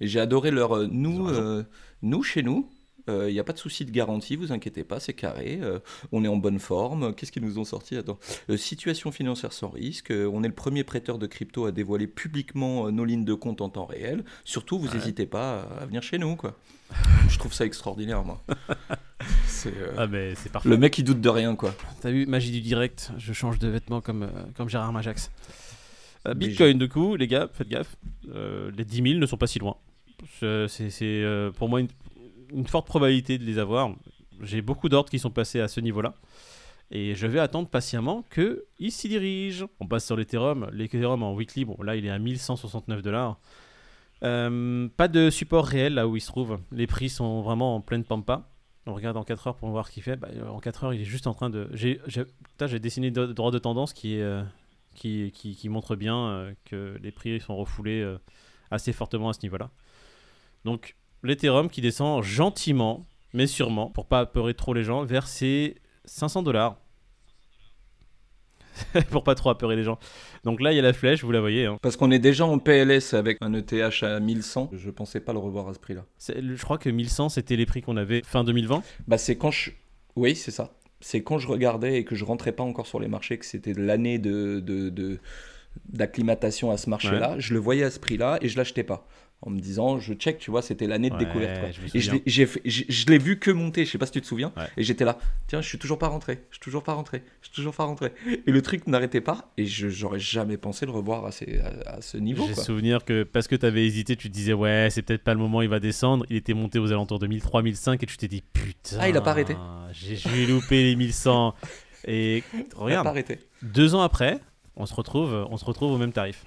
Et 0.00 0.06
j'ai 0.06 0.20
adoré 0.20 0.50
leur... 0.50 0.76
euh, 0.76 0.86
nous, 0.90 1.28
euh, 1.28 1.64
nous, 2.02 2.22
chez 2.22 2.42
nous, 2.42 2.68
il 3.08 3.32
n'y 3.32 3.40
a 3.40 3.44
pas 3.44 3.52
de 3.52 3.58
souci 3.58 3.84
de 3.84 3.90
garantie, 3.90 4.36
vous 4.36 4.52
inquiétez 4.52 4.84
pas, 4.84 5.00
c'est 5.00 5.12
carré. 5.14 5.58
euh, 5.62 5.78
on 6.12 6.24
est 6.24 6.28
en 6.28 6.36
bonne 6.36 6.58
forme. 6.58 7.14
Qu'est-ce 7.14 7.32
qu'ils 7.32 7.44
nous 7.44 7.58
ont 7.58 7.64
sorti 7.64 7.96
Attends. 7.96 8.18
Euh, 8.50 8.56
situation 8.56 9.10
financière 9.12 9.52
sans 9.52 9.68
risque. 9.68 10.10
euh, 10.10 10.30
on 10.32 10.42
est 10.42 10.48
le 10.48 10.54
premier 10.54 10.84
prêteur 10.84 11.18
de 11.18 11.26
crypto 11.26 11.66
à 11.66 11.72
dévoiler 11.72 12.06
publiquement 12.06 12.86
euh, 12.86 12.90
nos 12.90 13.04
lignes 13.04 13.24
de 13.24 13.34
compte 13.34 13.60
en 13.60 13.68
temps 13.68 13.86
réel. 13.86 14.24
Surtout, 14.44 14.78
vous 14.78 14.88
Ouais. 14.88 14.94
n'hésitez 14.94 15.26
pas 15.26 15.62
à 15.80 15.86
venir 15.86 16.02
chez 16.02 16.18
nous. 16.18 16.36
Quoi. 16.36 16.56
Je 17.28 17.38
trouve 17.38 17.52
ça 17.52 17.64
extraordinaire, 17.66 18.24
moi. 18.24 18.40
C'est, 19.46 19.74
euh, 19.76 19.92
Ah, 19.96 20.06
mais 20.06 20.34
c'est 20.36 20.50
parfait. 20.52 20.68
Le 20.68 20.76
mec, 20.76 20.96
il 20.98 21.04
doute 21.04 21.20
de 21.20 21.28
rien, 21.28 21.56
quoi. 21.56 21.74
T'as 22.00 22.10
vu, 22.10 22.26
magie 22.26 22.52
du 22.52 22.60
direct, 22.60 23.10
je 23.18 23.32
change 23.32 23.58
de 23.58 23.66
vêtements 23.68 24.00
comme, 24.00 24.22
euh, 24.22 24.28
comme 24.56 24.68
Gérard 24.68 24.92
Majax. 24.92 25.30
Euh, 26.28 26.34
Bitcoin, 26.34 26.78
du 26.78 26.88
coup, 26.88 27.16
les 27.16 27.26
gars, 27.26 27.48
faites 27.52 27.68
gaffe, 27.68 27.96
euh, 28.34 28.70
les 28.76 28.84
10 28.84 29.02
000 29.02 29.18
ne 29.18 29.26
sont 29.26 29.36
pas 29.36 29.46
si 29.48 29.58
loin. 29.58 29.76
C'est 30.40 30.66
c'est, 30.68 31.04
euh, 31.04 31.50
pour 31.50 31.68
moi 31.68 31.80
une, 31.80 31.88
une 32.52 32.66
forte 32.66 32.86
probabilité 32.86 33.38
de 33.38 33.44
les 33.44 33.58
avoir. 33.58 33.90
J'ai 34.42 34.62
beaucoup 34.62 34.88
d'ordres 34.88 35.10
qui 35.10 35.18
sont 35.18 35.30
passés 35.30 35.60
à 35.60 35.68
ce 35.68 35.80
niveau-là. 35.80 36.14
Et 36.90 37.14
je 37.14 37.26
vais 37.26 37.38
attendre 37.38 37.68
patiemment 37.68 38.24
qu'ils 38.32 38.92
s'y 38.92 39.08
dirigent. 39.08 39.68
On 39.80 39.86
passe 39.86 40.06
sur 40.06 40.16
l'Ethereum. 40.16 40.70
L'Ethereum 40.72 41.22
en 41.22 41.34
weekly, 41.34 41.64
bon 41.64 41.76
là 41.82 41.96
il 41.96 42.06
est 42.06 42.10
à 42.10 42.18
1169 42.18 43.02
dollars. 43.02 43.38
Euh, 44.24 44.88
pas 44.96 45.06
de 45.06 45.30
support 45.30 45.66
réel 45.66 45.94
là 45.94 46.08
où 46.08 46.16
il 46.16 46.20
se 46.20 46.28
trouve. 46.28 46.58
Les 46.72 46.86
prix 46.86 47.08
sont 47.08 47.42
vraiment 47.42 47.76
en 47.76 47.80
pleine 47.80 48.04
pampa. 48.04 48.48
On 48.86 48.94
regarde 48.94 49.18
en 49.18 49.22
4 49.22 49.48
heures 49.48 49.56
pour 49.56 49.68
voir 49.68 49.86
ce 49.86 49.92
qu'il 49.92 50.02
fait. 50.02 50.16
Bah, 50.16 50.28
en 50.50 50.60
4 50.60 50.84
heures, 50.84 50.94
il 50.94 51.02
est 51.02 51.04
juste 51.04 51.26
en 51.26 51.34
train 51.34 51.50
de. 51.50 51.68
J'ai 51.74 52.00
dessiné 52.80 53.10
de 53.10 53.26
droit 53.26 53.50
de 53.50 53.58
tendance 53.58 53.92
qui, 53.92 54.14
est, 54.14 54.22
euh, 54.22 54.42
bien 55.96 56.16
euh, 56.16 56.54
que 56.64 56.98
les 57.02 57.12
prix 57.12 57.38
sont 57.40 57.56
refoulés 57.56 58.16
assez 58.70 58.94
fortement 58.94 59.28
à 59.28 59.34
ce 59.34 59.40
niveau-là. 59.42 59.70
Donc, 60.64 60.96
l'Ethereum 61.22 61.68
qui 61.68 61.80
descend 61.80 62.22
gentiment, 62.22 63.06
mais 63.32 63.46
sûrement, 63.46 63.90
pour 63.90 64.06
pas 64.06 64.20
apeurer 64.20 64.54
trop 64.54 64.74
les 64.74 64.84
gens, 64.84 65.04
vers 65.04 65.26
ses 65.28 65.76
500 66.04 66.42
dollars. 66.42 66.76
pour 69.10 69.24
pas 69.24 69.34
trop 69.34 69.50
apeurer 69.50 69.74
les 69.74 69.82
gens. 69.82 69.98
Donc 70.44 70.60
là, 70.60 70.72
il 70.72 70.76
y 70.76 70.78
a 70.78 70.82
la 70.82 70.92
flèche, 70.92 71.24
vous 71.24 71.32
la 71.32 71.40
voyez. 71.40 71.66
hein. 71.66 71.78
Parce 71.82 71.96
qu'on 71.96 72.12
est 72.12 72.20
déjà 72.20 72.46
en 72.46 72.58
PLS 72.60 73.12
avec 73.12 73.38
un 73.40 73.52
ETH 73.54 73.72
à 74.02 74.20
1100. 74.20 74.70
Je 74.72 74.90
pensais 74.90 75.18
pas 75.20 75.32
le 75.32 75.40
revoir 75.40 75.68
à 75.68 75.74
ce 75.74 75.80
prix-là. 75.80 76.04
Je 76.28 76.62
crois 76.62 76.78
que 76.78 76.88
1100, 76.88 77.30
c'était 77.30 77.56
les 77.56 77.66
prix 77.66 77.82
qu'on 77.82 77.96
avait 77.96 78.22
fin 78.24 78.44
2020. 78.44 78.82
Bah, 79.08 79.18
c'est 79.18 79.36
quand 79.36 79.50
je. 79.50 79.70
Oui, 80.14 80.36
c'est 80.36 80.52
ça. 80.52 80.70
C'est 81.00 81.22
quand 81.24 81.38
je 81.38 81.48
regardais 81.48 81.98
et 81.98 82.04
que 82.04 82.14
je 82.14 82.24
rentrais 82.24 82.52
pas 82.52 82.62
encore 82.64 82.86
sur 82.86 83.00
les 83.00 83.08
marchés, 83.08 83.38
que 83.38 83.46
c'était 83.46 83.72
l'année 83.72 84.18
de, 84.18 84.60
de, 84.60 84.90
de- 84.90 85.18
d'acclimatation 85.88 86.70
à 86.70 86.76
ce 86.76 86.88
marché-là. 86.90 87.34
Je 87.38 87.54
le 87.54 87.60
voyais 87.60 87.84
à 87.84 87.90
ce 87.90 87.98
prix-là 88.00 88.38
et 88.42 88.48
je 88.48 88.56
l'achetais 88.56 88.84
pas. 88.84 89.06
En 89.40 89.50
me 89.50 89.60
disant, 89.60 90.00
je 90.00 90.14
check, 90.14 90.38
tu 90.38 90.50
vois, 90.50 90.62
c'était 90.62 90.88
l'année 90.88 91.10
de 91.10 91.14
Ouais, 91.14 91.24
découverte. 91.24 91.60
quoi. 91.60 91.70
je 91.70 91.96
Et 91.96 92.00
je 92.00 93.06
l'ai, 93.06 93.18
vu 93.18 93.38
que 93.38 93.52
monter, 93.52 93.84
je 93.84 93.90
sais 93.92 93.96
pas 93.98 94.06
si 94.06 94.10
tu 94.12 94.20
te 94.20 94.26
souviens. 94.26 94.52
Ouais. 94.56 94.64
Et 94.76 94.82
j'étais 94.82 95.04
là, 95.04 95.16
tiens, 95.46 95.60
je 95.60 95.68
suis 95.68 95.78
toujours 95.78 95.96
pas 96.00 96.08
rentré, 96.08 96.40
je 96.50 96.56
suis 96.56 96.60
toujours 96.64 96.82
pas 96.82 96.94
rentré, 96.94 97.22
je 97.42 97.46
suis 97.46 97.54
toujours 97.54 97.72
pas 97.72 97.84
rentré. 97.84 98.12
Et 98.26 98.50
le 98.50 98.60
truc 98.62 98.88
n'arrêtait 98.88 99.20
pas 99.20 99.52
et 99.56 99.64
je, 99.64 99.88
j'aurais 99.88 100.18
jamais 100.18 100.56
pensé 100.56 100.86
le 100.86 100.90
revoir 100.92 101.24
à, 101.24 101.30
ces- 101.30 101.60
à, 101.60 101.92
à 101.98 102.00
ce 102.02 102.16
niveau. 102.16 102.46
J'ai 102.48 102.54
souvenir 102.56 103.04
que 103.04 103.22
parce 103.22 103.46
que 103.46 103.54
tu 103.54 103.64
avais 103.64 103.86
hésité, 103.86 104.16
tu 104.16 104.28
te 104.28 104.34
disais 104.34 104.54
ouais, 104.54 104.88
c'est 104.90 105.02
peut-être 105.02 105.22
pas 105.22 105.34
le 105.34 105.40
moment, 105.40 105.62
il 105.62 105.68
va 105.68 105.78
descendre. 105.78 106.26
Il 106.30 106.34
était 106.36 106.54
monté 106.54 106.80
aux 106.80 106.90
alentours 106.90 107.20
de 107.20 107.28
1003, 107.28 107.62
1005 107.62 108.02
et 108.02 108.06
tu 108.06 108.16
t'es 108.16 108.26
dit 108.28 108.42
putain. 108.52 108.96
Ah, 108.98 109.08
il 109.08 109.16
a 109.16 109.20
pas 109.20 109.30
arrêté. 109.30 109.54
J'ai 109.92 110.46
louper 110.46 110.82
les 110.82 110.96
1100. 110.96 111.54
Et 112.06 112.42
On 112.54 112.58
n'a 112.58 112.64
pas 112.74 112.84
regarde, 112.84 113.06
arrêté. 113.06 113.38
deux 113.62 113.94
ans 113.94 114.00
après, 114.02 114.40
on 114.74 114.84
se 114.86 114.94
retrouve, 114.94 115.46
on 115.48 115.56
se 115.56 115.64
retrouve 115.64 115.92
au 115.92 115.98
même 115.98 116.12
tarif. 116.12 116.44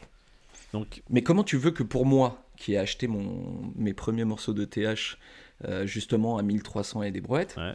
Donc 0.74 1.02
Mais 1.10 1.22
comment 1.22 1.44
tu 1.44 1.56
veux 1.58 1.72
que 1.72 1.84
pour 1.84 2.06
moi, 2.06 2.44
qui 2.62 2.74
ai 2.74 2.78
acheté 2.78 3.08
mon, 3.08 3.72
mes 3.76 3.94
premiers 3.94 4.24
morceaux 4.26 4.54
de 4.54 4.66
TH 4.66 5.18
euh, 5.66 5.86
justement 5.86 6.38
à 6.38 6.44
1300 6.44 7.04
et 7.04 7.12
des 7.12 7.22
brouettes, 7.22 7.56
Ouais. 7.58 7.74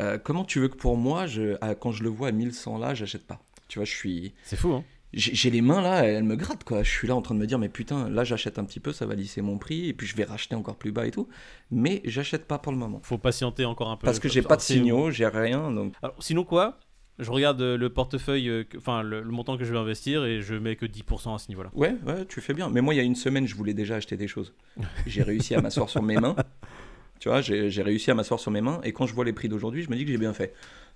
euh, 0.00 0.18
comment 0.18 0.44
tu 0.44 0.60
veux 0.60 0.68
que 0.68 0.76
pour 0.76 0.96
moi, 0.96 1.26
je, 1.26 1.56
à- 1.60 1.74
quand 1.74 1.92
je 1.92 2.02
le 2.02 2.08
vois 2.10 2.28
à 2.28 2.32
1100 2.32 2.78
là, 2.78 2.94
j'achète 2.94 3.26
pas? 3.26 3.40
Tu 3.68 3.78
vois, 3.78 3.86
je 3.86 3.92
suis. 3.94 4.34
c'est 4.44 4.56
fou. 4.56 4.72
Hein 4.72 4.84
J'ai 5.14 5.50
les 5.50 5.60
mains 5.60 5.82
là, 5.82 6.04
elles 6.04 6.24
me 6.24 6.36
grattent 6.36 6.64
quoi. 6.64 6.82
Je 6.82 6.90
suis 6.90 7.06
là 7.08 7.14
en 7.14 7.20
train 7.22 7.34
de 7.34 7.40
me 7.40 7.46
dire, 7.46 7.58
mais 7.58 7.68
putain, 7.68 8.08
là 8.08 8.24
j'achète 8.24 8.58
un 8.58 8.64
petit 8.64 8.80
peu, 8.80 8.92
ça 8.92 9.04
va 9.06 9.14
lisser 9.14 9.42
mon 9.42 9.58
prix, 9.58 9.88
et 9.88 9.92
puis 9.94 10.06
je 10.06 10.16
vais 10.16 10.24
racheter 10.24 10.54
encore 10.54 10.76
plus 10.76 10.92
bas 10.92 11.06
et 11.06 11.10
tout. 11.10 11.28
Mais 11.70 12.00
j'achète 12.04 12.46
pas 12.46 12.58
pour 12.58 12.72
le 12.72 12.78
moment. 12.78 13.00
Faut 13.02 13.18
patienter 13.18 13.64
encore 13.66 13.90
un 13.90 13.96
peu. 13.98 14.06
Parce 14.06 14.18
que 14.18 14.28
j'ai 14.30 14.40
pas 14.42 14.56
de 14.56 14.62
signaux, 14.62 15.10
j'ai 15.10 15.26
rien, 15.26 15.70
donc. 15.70 15.94
Alors, 16.02 16.16
sinon 16.22 16.44
quoi? 16.44 16.78
Je 17.18 17.30
regarde 17.30 17.60
euh, 17.60 17.76
le 17.76 17.90
portefeuille, 17.90 18.48
euh, 18.48 18.64
enfin 18.76 19.02
le, 19.02 19.20
le 19.22 19.30
montant 19.30 19.56
que 19.56 19.64
je 19.64 19.72
vais 19.72 19.78
investir 19.78 20.24
et 20.24 20.40
je 20.40 20.54
mets 20.54 20.76
que 20.76 20.86
10% 20.86 21.34
à 21.34 21.38
ce 21.38 21.48
niveau-là. 21.48 21.70
Ouais, 21.74 21.94
ouais, 22.06 22.24
tu 22.26 22.40
fais 22.40 22.54
bien. 22.54 22.70
Mais 22.70 22.80
moi, 22.80 22.94
il 22.94 22.96
y 22.96 23.00
a 23.00 23.04
une 23.04 23.14
semaine, 23.14 23.46
je 23.46 23.54
voulais 23.54 23.74
déjà 23.74 23.96
acheter 23.96 24.16
des 24.16 24.28
choses. 24.28 24.54
J'ai 25.06 25.22
réussi 25.22 25.54
à 25.54 25.60
m'asseoir 25.60 25.88
sur 25.88 26.02
mes 26.02 26.16
mains. 26.16 26.34
Tu 27.20 27.28
vois, 27.28 27.40
j'ai 27.40 27.82
réussi 27.82 28.10
à 28.10 28.14
m'asseoir 28.14 28.40
sur 28.40 28.50
mes 28.50 28.60
mains. 28.60 28.80
Et 28.82 28.92
quand 28.92 29.06
je 29.06 29.14
vois 29.14 29.24
les 29.24 29.32
prix 29.32 29.48
d'aujourd'hui, 29.48 29.82
je 29.82 29.90
me 29.90 29.94
dis 29.94 30.04
que 30.04 30.10
j'ai 30.10 30.18
bien 30.18 30.32
fait. 30.32 30.52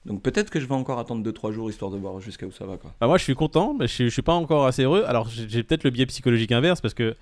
Donc 0.06 0.22
peut-être 0.22 0.50
que 0.50 0.58
je 0.58 0.66
vais 0.66 0.74
encore 0.74 0.98
attendre 0.98 1.24
2-3 1.28 1.52
jours 1.52 1.70
histoire 1.70 1.92
de 1.92 1.98
voir 1.98 2.18
jusqu'à 2.18 2.46
où 2.46 2.50
ça 2.50 2.66
va. 2.66 2.78
Quoi. 2.78 2.92
Bah 3.00 3.06
moi 3.06 3.16
je 3.16 3.22
suis 3.22 3.36
content, 3.36 3.74
mais 3.78 3.86
je, 3.86 4.04
je 4.04 4.08
suis 4.08 4.22
pas 4.22 4.32
encore 4.34 4.66
assez 4.66 4.82
heureux. 4.82 5.04
Alors 5.06 5.28
j'ai 5.28 5.48
j'ai 5.48 5.62
peut-être 5.62 5.84
le 5.84 5.90
biais 5.90 6.06
psychologique 6.06 6.50
inverse 6.50 6.80
parce 6.80 6.94
que 6.94 7.14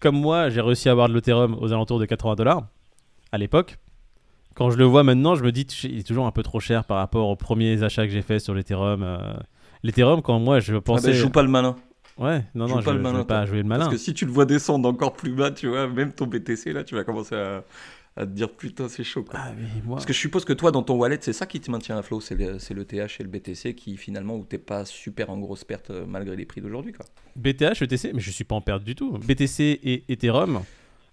comme 0.00 0.16
moi 0.20 0.50
j'ai 0.50 0.60
réussi 0.60 0.90
à 0.90 0.92
avoir 0.92 1.08
de 1.08 1.14
l'Ethereum 1.14 1.56
aux 1.58 1.72
alentours 1.72 1.98
de 1.98 2.04
80 2.04 2.34
dollars 2.34 2.66
à 3.32 3.38
l'époque. 3.38 3.78
Quand 4.54 4.70
je 4.70 4.76
le 4.78 4.84
vois 4.84 5.02
maintenant, 5.02 5.34
je 5.34 5.42
me 5.44 5.52
dis 5.52 5.62
il 5.84 5.98
est 5.98 6.06
toujours 6.06 6.26
un 6.26 6.30
peu 6.32 6.42
trop 6.42 6.60
cher 6.60 6.84
par 6.84 6.98
rapport 6.98 7.28
aux 7.28 7.36
premiers 7.36 7.82
achats 7.82 8.06
que 8.06 8.12
j'ai 8.12 8.22
fait 8.22 8.38
sur 8.38 8.54
l'Ethereum. 8.54 9.02
euh. 9.02 9.18
L'Ethereum 9.82 10.22
quand 10.22 10.38
moi 10.38 10.60
je 10.60 10.76
Ah 10.76 10.80
pensais 10.80 11.08
ben, 11.08 11.14
joue 11.16 11.30
pas 11.30 11.42
le 11.42 11.48
malin. 11.48 11.74
ouais 12.18 12.44
non 12.54 12.66
joue 12.68 12.74
non 12.74 12.80
je, 12.80 12.84
pas 12.84 12.92
le 12.92 12.98
je 12.98 13.02
malin, 13.02 13.18
vais 13.18 13.24
pas 13.24 13.46
jouer 13.46 13.58
le 13.58 13.64
malin. 13.64 13.84
Parce 13.86 13.96
que 13.96 14.00
si 14.00 14.14
tu 14.14 14.24
le 14.26 14.30
vois 14.32 14.44
descendre 14.46 14.88
encore 14.88 15.14
plus 15.14 15.32
bas, 15.32 15.50
tu 15.50 15.68
vois, 15.68 15.88
même 15.88 16.12
ton 16.12 16.26
BTC, 16.26 16.72
là, 16.72 16.84
tu 16.84 16.94
vas 16.94 17.02
commencer 17.04 17.34
à, 17.34 17.64
à 18.16 18.26
te 18.26 18.30
dire 18.30 18.50
putain, 18.50 18.88
c'est 18.88 19.02
chaud. 19.04 19.24
Quoi. 19.24 19.40
Ah, 19.42 19.52
moi. 19.84 19.96
Parce 19.96 20.06
que 20.06 20.12
je 20.12 20.18
suppose 20.18 20.44
que 20.44 20.52
toi, 20.52 20.70
dans 20.70 20.82
ton 20.82 20.94
wallet, 20.96 21.18
c'est 21.20 21.32
ça 21.32 21.46
qui 21.46 21.58
te 21.60 21.70
maintient 21.70 21.96
à 21.98 22.02
flot, 22.02 22.20
c'est 22.20 22.34
le, 22.36 22.58
le 22.74 22.84
TH 22.84 23.20
et 23.20 23.22
le 23.24 23.28
BTC 23.28 23.74
qui 23.74 23.96
finalement 23.96 24.36
où 24.36 24.44
t'es 24.44 24.58
pas 24.58 24.84
super 24.84 25.30
en 25.30 25.38
grosse 25.38 25.64
perte 25.64 25.90
euh, 25.90 26.04
malgré 26.06 26.36
les 26.36 26.44
prix 26.44 26.60
d'aujourd'hui. 26.60 26.92
Quoi. 26.92 27.06
BTH, 27.36 27.82
ETC, 27.82 28.12
mais 28.14 28.20
je 28.20 28.30
suis 28.30 28.44
pas 28.44 28.54
en 28.54 28.60
perte 28.60 28.84
du 28.84 28.94
tout. 28.94 29.12
BTC 29.18 29.80
et 29.82 30.04
Ethereum, 30.12 30.60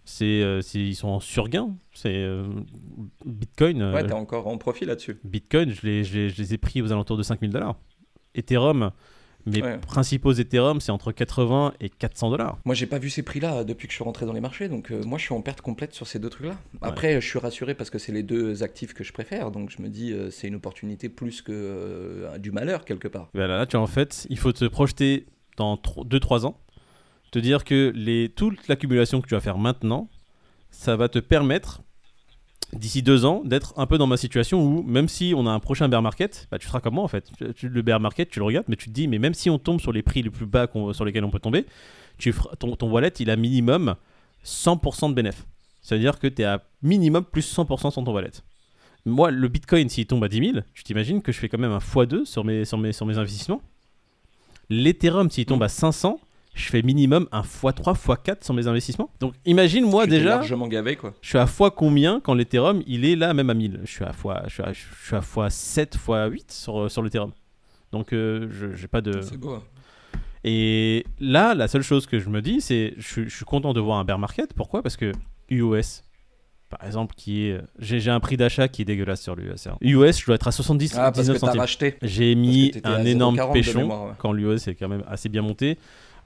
c'est, 0.09 0.41
euh, 0.41 0.61
c'est- 0.61 0.79
ils 0.79 0.95
sont 0.95 1.07
en 1.09 1.19
surgain. 1.19 1.75
C'est 1.93 2.09
euh, 2.13 2.43
Bitcoin. 3.25 3.81
euh, 3.81 3.93
Ouais, 3.93 4.05
t'es 4.05 4.13
encore 4.13 4.47
en 4.47 4.57
profit 4.57 4.85
là-dessus. 4.85 5.17
Bitcoin, 5.23 5.71
je 5.71 5.85
les, 5.85 6.03
je, 6.03 6.13
les, 6.17 6.29
je 6.29 6.37
les 6.41 6.53
ai 6.53 6.57
pris 6.57 6.81
aux 6.81 6.91
alentours 6.91 7.17
de 7.17 7.23
5000 7.23 7.51
dollars. 7.51 7.75
Ethereum, 8.35 8.91
mes 9.45 9.61
Ouais. 9.63 9.77
principaux 9.79 10.33
Ethereum, 10.33 10.79
c'est 10.81 10.91
entre 10.91 11.11
80 11.11 11.73
et 11.79 11.89
400 11.89 12.29
dollars. 12.29 12.57
Moi, 12.65 12.75
j'ai 12.75 12.85
pas 12.85 12.99
vu 12.99 13.09
ces 13.09 13.23
prix-là 13.23 13.63
depuis 13.63 13.87
que 13.87 13.91
je 13.91 13.95
suis 13.95 14.03
rentré 14.03 14.25
dans 14.25 14.33
les 14.33 14.41
marchés, 14.41 14.67
donc 14.69 14.91
euh, 14.91 15.01
moi, 15.03 15.17
je 15.17 15.23
suis 15.25 15.33
en 15.33 15.41
perte 15.41 15.61
complète 15.61 15.93
sur 15.93 16.07
ces 16.07 16.19
deux 16.19 16.29
trucs-là. 16.29 16.55
Après, 16.81 17.19
je 17.21 17.27
suis 17.27 17.39
rassuré 17.39 17.73
parce 17.73 17.89
que 17.89 17.97
c'est 17.99 18.11
les 18.11 18.23
deux 18.23 18.63
actifs 18.63 18.93
que 18.93 19.03
je 19.03 19.13
préfère, 19.13 19.51
donc 19.51 19.69
je 19.69 19.81
me 19.81 19.87
dis, 19.89 20.11
euh, 20.13 20.29
c'est 20.29 20.47
une 20.47 20.55
opportunité 20.55 21.09
plus 21.09 21.41
que 21.41 21.51
euh, 21.53 22.37
du 22.37 22.51
malheur 22.51 22.85
quelque 22.85 23.07
part. 23.07 23.29
Voilà, 23.33 23.57
là, 23.57 23.65
tu 23.65 23.77
vois, 23.77 23.83
en 23.83 23.87
fait, 23.87 24.27
il 24.29 24.37
faut 24.37 24.51
te 24.51 24.65
projeter 24.65 25.25
dans 25.57 25.75
2-3 25.75 26.45
ans, 26.45 26.57
te 27.31 27.39
dire 27.39 27.63
que 27.63 27.91
les, 27.95 28.29
toute 28.29 28.67
l'accumulation 28.67 29.21
que 29.21 29.27
tu 29.27 29.35
vas 29.35 29.41
faire 29.41 29.57
maintenant, 29.57 30.09
ça 30.71 30.95
va 30.95 31.09
te 31.09 31.19
permettre, 31.19 31.81
d'ici 32.73 33.01
2 33.01 33.25
ans, 33.25 33.41
d'être 33.43 33.73
un 33.77 33.85
peu 33.85 33.97
dans 33.97 34.07
ma 34.07 34.17
situation 34.17 34.63
où, 34.63 34.83
même 34.83 35.07
si 35.07 35.33
on 35.35 35.45
a 35.47 35.51
un 35.51 35.59
prochain 35.59 35.89
bear 35.89 36.01
market, 36.01 36.47
bah, 36.51 36.59
tu 36.59 36.67
seras 36.67 36.79
comme 36.79 36.95
moi 36.95 37.03
en 37.03 37.07
fait. 37.07 37.29
Le 37.61 37.81
bear 37.81 37.99
market, 37.99 38.29
tu 38.29 38.39
le 38.39 38.45
regardes, 38.45 38.67
mais 38.67 38.75
tu 38.75 38.85
te 38.85 38.91
dis, 38.91 39.07
mais 39.07 39.19
même 39.19 39.33
si 39.33 39.49
on 39.49 39.59
tombe 39.59 39.79
sur 39.79 39.91
les 39.91 40.03
prix 40.03 40.21
les 40.21 40.29
plus 40.29 40.45
bas 40.45 40.67
sur 40.93 41.05
lesquels 41.05 41.23
on 41.23 41.31
peut 41.31 41.39
tomber, 41.39 41.65
tu 42.17 42.33
ton, 42.59 42.75
ton 42.75 42.89
wallet, 42.89 43.13
il 43.19 43.29
a 43.29 43.35
minimum 43.35 43.95
100% 44.45 45.09
de 45.09 45.13
bénéfice. 45.13 45.45
Ça 45.81 45.95
veut 45.95 46.01
dire 46.01 46.19
que 46.19 46.27
tu 46.27 46.41
es 46.41 46.45
à 46.45 46.63
minimum 46.81 47.23
plus 47.23 47.55
100% 47.55 47.91
sur 47.91 48.03
ton 48.03 48.13
wallet. 48.13 48.31
Moi, 49.05 49.31
le 49.31 49.47
Bitcoin, 49.47 49.87
s'il 49.89 50.05
tombe 50.05 50.23
à 50.23 50.27
10 50.27 50.51
000, 50.51 50.59
tu 50.73 50.83
t'imagines 50.83 51.21
que 51.21 51.31
je 51.31 51.39
fais 51.39 51.47
quand 51.47 51.57
même 51.57 51.71
un 51.71 51.77
x2 51.77 52.25
sur 52.25 52.43
mes, 52.43 52.65
sur 52.65 52.77
mes, 52.77 52.91
sur 52.91 53.05
mes 53.05 53.17
investissements 53.17 53.61
L'Ethereum, 54.69 55.31
s'il 55.31 55.45
tombe 55.45 55.63
à 55.63 55.69
500, 55.69 56.19
je 56.59 56.69
fais 56.69 56.81
minimum 56.81 57.27
un 57.31 57.41
x3, 57.41 57.95
x4 57.95 58.43
sur 58.43 58.53
mes 58.53 58.67
investissements. 58.67 59.09
Donc 59.19 59.33
imagine, 59.45 59.85
moi 59.85 60.03
Tu 60.05 60.11
déjà, 60.11 60.29
largement 60.29 60.67
gavé, 60.67 60.95
quoi. 60.95 61.13
je 61.21 61.29
suis 61.29 61.37
à 61.37 61.47
fois 61.47 61.71
combien 61.71 62.19
quand 62.19 62.33
l'Ethereum, 62.33 62.83
il 62.85 63.05
est 63.05 63.15
là 63.15 63.33
même 63.33 63.49
à 63.49 63.53
1000 63.53 63.81
Je 63.85 63.89
suis 63.91 64.05
à 64.05 64.13
fois, 64.13 64.43
je 64.47 64.53
suis 64.55 64.63
à, 64.63 64.73
je 64.73 64.79
suis 65.05 65.15
à 65.15 65.21
fois 65.21 65.49
7, 65.49 65.95
fois 65.97 66.25
8 66.27 66.51
sur, 66.51 66.91
sur 66.91 67.01
l'Ethereum. 67.01 67.31
Donc 67.91 68.13
euh, 68.13 68.47
je 68.51 68.75
j'ai 68.75 68.87
pas 68.87 69.01
de... 69.01 69.21
C'est 69.21 69.37
beau. 69.37 69.53
hein. 69.53 69.63
Et 70.43 71.05
là, 71.19 71.53
la 71.53 71.67
seule 71.67 71.81
chose 71.81 72.05
que 72.05 72.19
je 72.19 72.29
me 72.29 72.41
dis, 72.41 72.61
c'est 72.61 72.93
je, 72.97 73.23
je 73.23 73.35
suis 73.35 73.45
content 73.45 73.73
de 73.73 73.79
voir 73.79 73.97
un 73.99 74.05
bear 74.05 74.19
market. 74.19 74.53
Pourquoi? 74.53 74.81
Parce 74.81 74.95
que 74.95 75.11
UOS, 75.49 76.01
par 76.69 76.85
exemple, 76.85 77.13
qui 77.17 77.47
est. 77.47 77.59
J'ai 77.79 77.99
j'ai 77.99 78.11
un 78.11 78.19
prix 78.21 78.37
d'achat 78.37 78.67
qui 78.69 78.83
est 78.83 78.85
dégueulasse 78.85 79.21
sur 79.21 79.35
l'US. 79.35 79.67
UOS, 79.81 80.11
je 80.13 80.25
dois 80.25 80.35
être 80.35 80.47
à 80.47 80.51
70 80.51 80.93
Ah, 80.95 81.11
parce 81.11 81.17
que 81.17 81.21
19 81.23 81.35
t'as 81.39 81.47
centimes. 81.47 81.59
racheté. 81.59 81.95
J'ai 82.03 82.35
mis 82.35 82.71
un 82.85 83.03
énorme 83.03 83.35
0,40 83.35 83.47
de 83.49 83.53
péchon 83.53 83.79
mémoire, 83.79 84.05
ouais. 84.05 84.13
quand 84.17 84.31
l'UOS 84.31 84.67
est 84.69 84.75
quand 84.75 84.87
même 84.87 85.03
assez 85.07 85.27
bien 85.29 85.41
monté. 85.41 85.77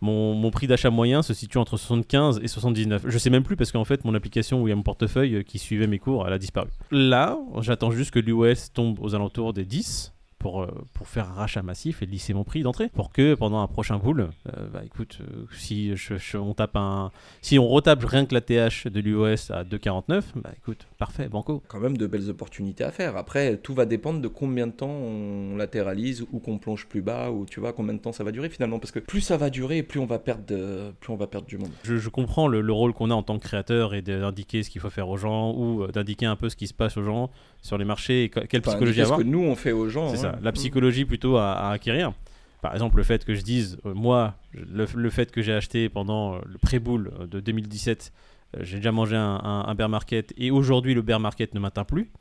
Mon, 0.03 0.51
prix 0.51 0.67
d'achat 0.67 0.89
moyen 0.89 1.21
se 1.21 1.33
situe 1.33 1.57
entre 1.57 1.77
75 1.77 2.41
et 2.43 2.49
79. 2.49 3.05
Je 3.07 3.17
sais 3.17 3.29
même 3.29 3.43
plus 3.43 3.55
parce 3.55 3.71
qu'en 3.71 3.85
fait, 3.85 4.03
mon 4.03 4.13
application 4.13 4.61
où 4.61 4.67
il 4.67 4.71
y 4.71 4.73
a 4.73 4.75
mon 4.75 4.83
portefeuille 4.83 5.45
qui 5.45 5.59
suivait 5.59 5.87
mes 5.87 5.97
cours, 5.97 6.27
elle 6.27 6.33
a 6.33 6.37
disparu. 6.37 6.67
Là, 6.91 7.37
j'attends 7.61 7.91
juste 7.91 8.11
que 8.11 8.19
l'UOS 8.19 8.71
tombe 8.73 8.99
aux 8.99 9.15
alentours 9.15 9.53
des 9.53 9.63
10 9.63 10.13
pour, 10.43 10.61
euh, 10.61 10.85
pour 10.93 11.07
faire 11.07 11.29
un 11.29 11.33
rachat 11.35 11.61
massif 11.61 12.03
et 12.03 12.05
lisser 12.05 12.33
mon 12.33 12.43
prix 12.43 12.63
d'entrée. 12.63 12.89
Pour 12.89 13.13
que 13.13 13.33
pendant 13.33 13.61
un 13.61 13.67
prochain 13.67 13.97
bull, 13.97 14.29
euh, 14.47 14.67
bah 14.73 14.81
écoute, 14.85 15.19
euh, 15.21 15.45
si 15.57 15.93
on 16.35 16.53
tape 16.53 16.75
un, 16.75 17.11
si 17.41 17.57
on 17.57 17.67
retape 17.69 18.03
rien 18.03 18.25
que 18.25 18.33
la 18.33 18.41
TH 18.41 18.87
de 18.87 18.99
l'UOS 18.99 19.51
à 19.51 19.63
2,49, 19.63 20.23
bah 20.35 20.51
écoute, 20.57 20.85
parfait, 21.05 21.27
banco. 21.29 21.61
Quand 21.67 21.79
même 21.79 21.97
de 21.97 22.07
belles 22.07 22.29
opportunités 22.29 22.83
à 22.83 22.91
faire. 22.91 23.17
Après, 23.17 23.57
tout 23.57 23.73
va 23.73 23.85
dépendre 23.85 24.21
de 24.21 24.27
combien 24.27 24.67
de 24.67 24.71
temps 24.71 24.89
on 24.89 25.55
latéralise 25.55 26.25
ou 26.31 26.39
qu'on 26.39 26.57
plonge 26.57 26.85
plus 26.87 27.01
bas 27.01 27.31
ou 27.31 27.45
tu 27.45 27.59
vois 27.59 27.73
combien 27.73 27.93
de 27.93 27.99
temps 27.99 28.11
ça 28.11 28.23
va 28.23 28.31
durer 28.31 28.49
finalement. 28.49 28.79
Parce 28.79 28.91
que 28.91 28.99
plus 28.99 29.21
ça 29.21 29.37
va 29.37 29.49
durer, 29.49 29.83
plus 29.83 29.99
on 29.99 30.05
va 30.05 30.19
perdre, 30.19 30.45
de- 30.45 30.91
plus 30.99 31.11
on 31.11 31.15
va 31.15 31.27
perdre 31.27 31.47
du 31.47 31.57
monde. 31.57 31.71
Je, 31.83 31.97
je 31.97 32.09
comprends 32.09 32.47
le, 32.47 32.61
le 32.61 32.73
rôle 32.73 32.93
qu'on 32.93 33.09
a 33.11 33.13
en 33.15 33.23
tant 33.23 33.37
que 33.39 33.43
créateur 33.43 33.93
et 33.93 34.01
d'indiquer 34.01 34.63
ce 34.63 34.69
qu'il 34.69 34.81
faut 34.81 34.89
faire 34.89 35.09
aux 35.09 35.17
gens 35.17 35.51
ou 35.53 35.83
euh, 35.83 35.87
d'indiquer 35.87 36.25
un 36.25 36.35
peu 36.35 36.49
ce 36.49 36.55
qui 36.55 36.67
se 36.67 36.73
passe 36.73 36.97
aux 36.97 37.03
gens 37.03 37.29
sur 37.61 37.77
les 37.77 37.85
marchés 37.85 38.23
et 38.25 38.29
que- 38.29 38.39
quelle 38.41 38.61
Enfin, 38.61 38.71
psychologie 38.71 39.01
indiquer 39.01 39.07
ce 39.09 39.13
avoir. 39.13 39.19
que 39.19 39.31
nous 39.31 39.43
on 39.43 39.55
fait 39.55 39.71
aux 39.71 39.89
gens. 39.89 40.09
C'est 40.09 40.25
hein. 40.25 40.33
ça, 40.33 40.39
la 40.41 40.51
psychologie 40.51 41.05
plutôt 41.05 41.37
à, 41.37 41.51
à 41.53 41.71
acquérir. 41.71 42.13
Par 42.61 42.73
exemple, 42.73 42.95
le 42.97 43.03
fait 43.03 43.25
que 43.25 43.33
je 43.35 43.41
dise, 43.41 43.77
euh, 43.85 43.93
moi, 43.93 44.35
le, 44.53 44.85
le 44.95 45.09
fait 45.09 45.31
que 45.31 45.41
j'ai 45.41 45.51
acheté 45.53 45.89
pendant 45.89 46.35
euh, 46.35 46.39
le 46.45 46.57
pré-bull 46.57 47.11
euh, 47.19 47.27
de 47.27 47.41
2017, 47.41 48.13
euh, 48.15 48.42
j'ai 48.61 48.77
déjà 48.77 48.91
mangé 48.91 49.15
un, 49.15 49.39
un- 49.43 49.65
un 49.67 49.75
bear 49.75 49.89
market 49.89 50.33
et 50.37 50.51
aujourd'hui 50.51 50.93
le 50.93 51.01
bear 51.01 51.19
market 51.19 51.53
ne 51.53 51.59
m'atteint 51.59 51.83
plus, 51.85 52.11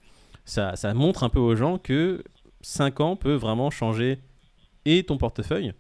ça, 0.45 0.77
ça 0.77 0.93
montre 0.95 1.23
un 1.25 1.29
peu 1.29 1.39
aux 1.41 1.55
gens 1.57 1.79
que 1.79 2.23
5 2.63 3.01
ans 3.01 3.17
peut 3.17 3.35
vraiment 3.35 3.71
changer 3.71 4.19
et 4.85 5.05
ton 5.05 5.17
portefeuille 5.19 5.73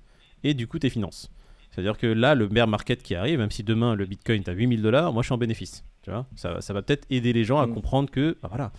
et 0.45 0.55
du 0.55 0.67
coup 0.67 0.79
tes 0.79 0.91
finances. 0.91 1.31
C'est-à-dire 1.71 1.97
que 1.97 2.07
là, 2.07 2.35
le 2.35 2.49
bear 2.49 2.67
market 2.69 3.03
qui 3.03 3.15
arrive, 3.15 3.39
même 3.39 3.51
si 3.51 3.63
demain 3.65 3.95
le 3.95 4.05
bitcoin 4.05 4.43
est 4.43 4.49
à 4.49 4.53
8000 4.53 4.83
dollars, 4.83 5.13
moi 5.13 5.23
je 5.23 5.29
suis 5.29 5.33
en 5.35 5.39
bénéfice. 5.39 5.85
Tu 6.03 6.11
vois 6.11 6.27
ça, 6.37 6.61
ça 6.61 6.73
va 6.75 6.83
peut-être 6.83 7.07
aider 7.11 7.33
les 7.33 7.45
gens 7.45 7.59
à 7.61 7.67
Mm. 7.67 7.75
comprendre 7.75 8.11
que, 8.11 8.37
bah 8.43 8.49
voilà, 8.51 8.73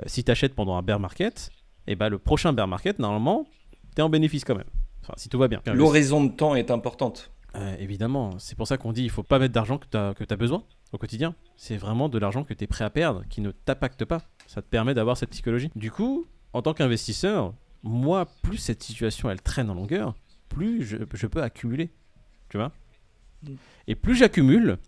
euh, 0.00 0.04
si 0.06 0.24
tu 0.24 0.30
achètes 0.30 0.54
pendant 0.54 0.76
un 0.76 0.82
bear 0.82 1.00
market, 1.00 1.50
et 1.86 1.94
bah 1.96 2.08
le 2.08 2.18
prochain 2.18 2.52
bear 2.52 2.66
market, 2.68 2.98
normalement, 2.98 3.46
tu 3.94 4.00
es 4.00 4.02
en 4.02 4.08
bénéfice 4.10 4.44
quand 4.44 4.56
même. 4.56 4.66
Enfin, 5.02 5.14
si 5.16 5.28
tout 5.28 5.38
va 5.38 5.48
bien. 5.48 5.60
L'horizon 5.72 6.24
de 6.24 6.32
temps 6.32 6.54
est 6.54 6.70
importante. 6.70 7.30
Euh, 7.56 7.76
évidemment, 7.78 8.38
c'est 8.38 8.56
pour 8.56 8.66
ça 8.66 8.78
qu'on 8.78 8.92
dit 8.92 9.04
il 9.04 9.10
faut 9.10 9.22
pas 9.22 9.38
mettre 9.38 9.54
d'argent 9.54 9.78
que 9.78 9.86
tu 9.88 9.96
as, 9.96 10.36
besoin 10.36 10.64
au 10.92 10.98
quotidien. 10.98 11.34
C'est 11.56 11.76
vraiment 11.76 12.08
de 12.08 12.18
l'argent 12.18 12.44
que 12.44 12.52
tu 12.54 12.64
es 12.64 12.66
prêt 12.66 12.84
à 12.84 12.90
perdre, 12.90 13.24
qui 13.28 13.40
ne 13.40 13.50
t'impacte 13.52 14.04
pas. 14.04 14.22
Ça 14.46 14.60
te 14.62 14.66
permet 14.68 14.94
d'avoir 14.94 15.16
cette 15.16 15.30
psychologie. 15.30 15.70
Du 15.76 15.90
coup, 15.90 16.26
en 16.52 16.62
tant 16.62 16.74
qu'investisseur, 16.74 17.54
moi, 17.82 18.26
plus 18.42 18.56
cette 18.56 18.82
situation 18.82 19.30
elle 19.30 19.40
traîne 19.42 19.70
en 19.70 19.74
longueur, 19.74 20.14
plus 20.48 20.82
je, 20.82 20.96
je 21.12 21.26
peux 21.26 21.42
accumuler. 21.42 21.90
Tu 22.48 22.56
vois? 22.56 22.72
Mm. 23.42 23.54
Et 23.88 23.94
plus 23.94 24.16
j'accumule, 24.16 24.78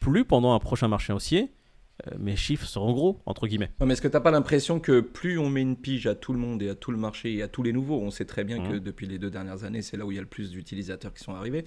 plus 0.00 0.24
pendant 0.24 0.54
un 0.54 0.58
prochain 0.58 0.88
marché 0.88 1.12
haussier, 1.12 1.52
euh, 2.06 2.16
mes 2.18 2.36
chiffres 2.36 2.66
seront 2.66 2.92
gros, 2.92 3.20
entre 3.26 3.46
guillemets. 3.46 3.70
Non, 3.80 3.86
mais 3.86 3.92
est-ce 3.92 4.02
que 4.02 4.08
t'as 4.08 4.20
pas 4.20 4.30
l'impression 4.30 4.80
que 4.80 5.00
plus 5.00 5.38
on 5.38 5.48
met 5.48 5.62
une 5.62 5.76
pige 5.76 6.06
à 6.06 6.14
tout 6.14 6.32
le 6.32 6.38
monde 6.38 6.62
et 6.62 6.68
à 6.68 6.74
tout 6.74 6.90
le 6.90 6.96
marché 6.96 7.34
et 7.34 7.42
à 7.42 7.48
tous 7.48 7.62
les 7.62 7.72
nouveaux, 7.72 8.00
on 8.00 8.10
sait 8.10 8.24
très 8.24 8.44
bien 8.44 8.58
que 8.58 8.74
Mhm. 8.74 8.80
depuis 8.80 9.06
les 9.06 9.18
deux 9.18 9.30
dernières 9.30 9.64
années, 9.64 9.82
c'est 9.82 9.96
là 9.96 10.04
où 10.04 10.12
il 10.12 10.16
y 10.16 10.18
a 10.18 10.22
le 10.22 10.26
plus 10.26 10.50
d'utilisateurs 10.50 11.12
qui 11.14 11.22
sont 11.22 11.34
arrivés, 11.34 11.64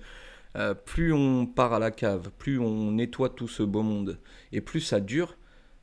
euh, 0.55 0.73
plus 0.73 1.13
on 1.13 1.45
part 1.45 1.73
à 1.73 1.79
la 1.79 1.91
cave, 1.91 2.31
plus 2.37 2.59
on 2.59 2.91
nettoie 2.91 3.29
tout 3.29 3.47
ce 3.47 3.63
beau 3.63 3.81
monde 3.81 4.17
et 4.51 4.61
plus 4.61 4.81
ça 4.81 4.99
dure, 4.99 5.37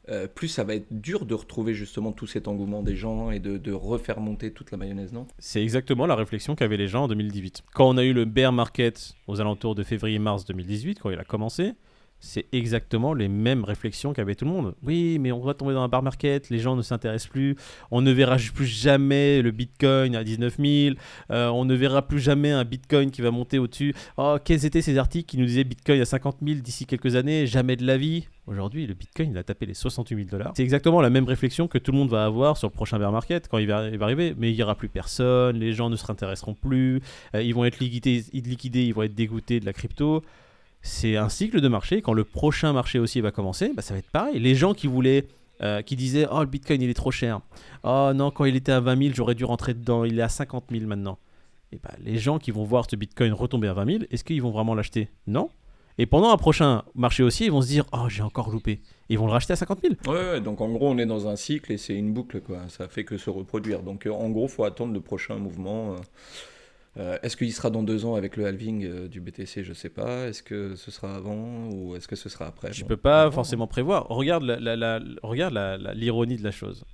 euh, 0.09 0.27
plus 0.27 0.49
ça 0.49 0.65
va 0.65 0.75
être 0.75 0.89
dur 0.91 1.27
de 1.27 1.35
retrouver 1.35 1.75
justement 1.75 2.13
tout 2.13 2.27
cet 2.27 2.49
engouement 2.49 2.83
des 2.83 2.97
gens 2.97 3.31
et 3.31 3.39
de, 3.39 3.57
de 3.57 3.73
refaire 3.73 4.19
monter 4.21 4.53
toute 4.53 4.71
la 4.71 4.79
mayonnaise, 4.79 5.13
non? 5.13 5.27
C'est 5.39 5.63
exactement 5.63 6.07
la 6.07 6.17
réflexion 6.17 6.57
qu'avaient 6.57 6.77
les 6.77 6.89
gens 6.89 7.05
en 7.05 7.09
2018. 7.09 7.63
Quand 7.75 7.89
on 7.89 7.97
a 7.97 8.05
eu 8.05 8.13
le 8.13 8.25
bear 8.25 8.53
market 8.53 9.15
aux 9.29 9.41
alentours 9.41 9.75
de 9.75 9.83
février-mars 9.83 10.45
2018, 10.45 10.99
quand 11.01 11.11
il 11.11 11.19
a 11.19 11.25
commencé, 11.25 11.75
c'est 12.23 12.47
exactement 12.53 13.15
les 13.15 13.27
mêmes 13.27 13.65
réflexions 13.65 14.13
qu'avait 14.13 14.37
tout 14.37 14.45
le 14.45 14.53
monde. 14.53 14.75
Oui, 14.85 15.19
mais 15.19 15.33
on 15.33 15.41
va 15.41 15.55
tomber 15.55 15.75
dans 15.75 15.83
un 15.83 15.89
bear 15.89 16.05
market, 16.05 16.51
les 16.51 16.61
gens 16.61 16.77
ne 16.77 16.83
s'intéressent 16.83 17.31
plus, 17.31 17.57
on 17.91 18.01
ne 18.01 18.13
verra 18.13 18.37
plus 18.55 18.67
jamais 18.67 19.43
le 19.43 19.51
bitcoin 19.51 20.15
à 20.15 20.23
19 20.23 20.57
000, 20.57 20.97
euh, 21.31 21.49
on 21.49 21.65
ne 21.65 21.75
verra 21.75 22.03
plus 22.03 22.21
jamais 22.21 22.53
un 22.53 22.65
bitcoin 22.65 23.11
qui 23.11 23.23
va 23.23 23.33
monter 23.33 23.59
au-dessus. 23.59 23.93
Oh, 24.17 24.37
quels 24.43 24.65
étaient 24.65 24.83
ces 24.83 24.99
articles 24.99 25.29
qui 25.29 25.37
nous 25.37 25.47
disaient 25.47 25.65
bitcoin 25.65 26.01
à 26.01 26.05
50 26.05 26.37
000 26.41 26.61
d'ici 26.61 26.87
quelques 26.87 27.17
années 27.17 27.47
Jamais 27.47 27.75
de 27.75 27.85
la 27.85 27.99
vie? 27.99 28.29
Aujourd'hui, 28.47 28.87
le 28.87 28.95
bitcoin, 28.95 29.33
il 29.33 29.39
a 29.39 29.43
tapé 29.43 29.67
les 29.67 29.75
68 29.75 30.17
000 30.17 30.29
dollars. 30.29 30.53
C'est 30.57 30.63
exactement 30.63 31.01
la 31.01 31.11
même 31.11 31.27
réflexion 31.27 31.67
que 31.67 31.79
tout 31.79 31.91
le 31.91 31.99
monde 31.99 32.11
va 32.11 32.25
avoir 32.25 32.57
sur 32.57 32.69
le 32.69 32.73
prochain 32.73 32.99
bear 33.01 33.11
market 33.11 33.49
quand 33.49 33.59
il 33.59 33.67
va, 33.67 33.89
arriver. 34.01 34.35
Mais 34.39 34.51
il 34.51 34.57
n'y 34.57 34.63
aura 34.63 34.77
plus 34.77 34.89
personne, 34.89 35.59
les 35.59 35.73
gens 35.73 35.91
ne 35.91 35.97
se 35.97 36.07
réintéresseront 36.07 36.55
plus, 36.55 37.01
euh, 37.35 37.43
ils 37.43 37.55
vont 37.55 37.65
être 37.65 37.81
liquidés, 37.81 38.25
ils 38.33 38.95
vont 38.95 39.03
être 39.03 39.15
dégoûtés 39.15 39.59
de 39.59 39.67
la 39.67 39.73
crypto. 39.73 40.23
C'est 40.83 41.17
un 41.17 41.29
cycle 41.29 41.61
de 41.61 41.69
marché. 41.69 42.03
Quand 42.03 42.13
le 42.13 42.25
prochain 42.25 42.73
marché 42.73 42.99
aussi 42.99 43.21
va 43.21 43.31
commencer, 43.31 43.73
bah, 43.75 43.83
ça 43.83 43.95
va 43.95 43.99
être 43.99 44.11
pareil. 44.11 44.39
Les 44.41 44.55
gens 44.55 44.75
qui 44.75 44.89
voulaient, 44.89 45.27
euh, 45.63 45.81
disaient 45.83 46.27
Oh, 46.31 46.41
le 46.41 46.47
bitcoin, 46.47 46.83
il 46.83 46.91
est 46.91 46.95
trop 46.95 47.11
cher. 47.13 47.41
Oh 47.85 48.11
non, 48.15 48.31
quand 48.31 48.45
il 48.45 48.57
était 48.57 48.73
à 48.73 48.81
20 48.81 48.97
000, 49.01 49.15
j'aurais 49.15 49.35
dû 49.37 49.45
rentrer 49.45 49.75
dedans. 49.75 50.05
Il 50.05 50.19
est 50.19 50.23
à 50.23 50.29
50 50.29 50.65
000 50.71 50.87
maintenant. 50.87 51.19
Et 51.73 51.79
bah, 51.83 51.93
les 52.05 52.19
gens 52.19 52.39
qui 52.39 52.51
vont 52.51 52.65
voir 52.65 52.85
ce 52.91 52.97
bitcoin 52.97 53.33
retomber 53.33 53.69
à 53.69 53.75
20 53.75 53.87
000, 53.87 54.05
est-ce 54.11 54.25
qu'ils 54.25 54.43
vont 54.43 54.51
vraiment 54.51 54.75
l'acheter? 54.75 55.09
Non. 55.27 55.49
Et 55.99 56.07
pendant 56.07 56.31
un 56.33 56.37
prochain 56.37 56.83
marché 56.95 57.23
aussi, 57.23 57.45
ils 57.45 57.53
vont 57.53 57.63
se 57.63 57.69
dire 57.69 57.85
Oh, 57.93 58.09
j'ai 58.09 58.23
encore 58.23 58.51
loupé. 58.51 58.81
Ils 59.09 59.19
vont 59.19 59.27
le 59.27 59.33
racheter 59.33 59.53
à 59.53 59.57
50 59.57 59.81
000. 59.83 59.95
Ouais, 60.07 60.31
ouais, 60.33 60.41
donc 60.41 60.61
en 60.61 60.69
gros, 60.71 60.91
on 60.91 60.99
est 60.99 61.07
dans 61.07 61.29
un 61.29 61.37
cycle 61.37 61.71
et 61.71 61.77
c'est 61.79 61.95
une 61.95 62.13
boucle, 62.13 62.41
quoi. 62.41 62.61
Ça 62.69 62.89
fait 62.89 63.05
que 63.05 63.17
se 63.19 63.31
reproduire. 63.31 63.83
Donc 63.83 64.07
euh, 64.07 64.11
en 64.11 64.31
gros, 64.31 64.49
faut 64.49 64.65
attendre 64.65 64.93
le 64.95 65.01
prochain 65.01 65.37
mouvement. 65.37 65.93
euh. 65.93 65.97
Euh, 66.99 67.17
est-ce 67.23 67.39
qu'il 67.39 67.51
sera 67.55 67.71
dans 67.71 67.83
deux 67.83 68.05
ans 68.05 68.17
avec 68.17 68.37
le 68.37 68.45
halving 68.47 68.85
euh, 68.85 69.09
du 69.09 69.23
BTC 69.23 69.65
Je 69.65 69.73
sais 69.73 69.89
pas. 69.89 70.27
Est-ce 70.29 70.43
que 70.43 70.75
ce 70.77 70.91
sera 70.91 71.15
avant 71.15 71.69
ou 71.71 71.97
est-ce 71.97 72.07
que 72.07 72.17
ce 72.17 72.29
sera 72.29 72.47
après? 72.47 72.71
Je 72.73 72.83
Bon, 72.83 72.89
peux 72.89 72.97
pas 72.99 73.31
forcément 73.31 73.67
prévoir. 73.67 74.09
Regarde 74.09 74.43
la, 74.43 74.61
la- 74.61 74.77
la- 74.77 75.01
regarde 75.23 75.55
la- 75.55 75.79
la- 75.79 75.95
l'ironie 75.95 76.37
de 76.37 76.45
la 76.45 76.51
chose. 76.51 76.85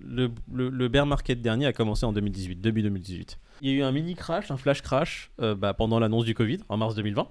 Le, 0.00 0.30
le- 0.52 0.68
le 0.68 0.88
bear 0.88 1.04
market 1.04 1.42
dernier 1.42 1.66
a 1.66 1.72
commencé 1.72 2.06
en 2.06 2.12
2018, 2.12 2.60
début 2.60 2.82
2018. 2.82 3.38
Il 3.62 3.70
y 3.70 3.72
a 3.72 3.76
eu 3.78 3.82
un 3.82 3.90
mini 3.90 4.14
crash, 4.14 4.52
un 4.52 4.56
flash 4.56 4.82
crash 4.82 5.32
euh, 5.40 5.56
bah, 5.56 5.74
pendant 5.74 5.98
l'annonce 5.98 6.24
du 6.26 6.34
Covid 6.34 6.58
en 6.68 6.76
mars 6.76 6.94
2020. 6.94 7.28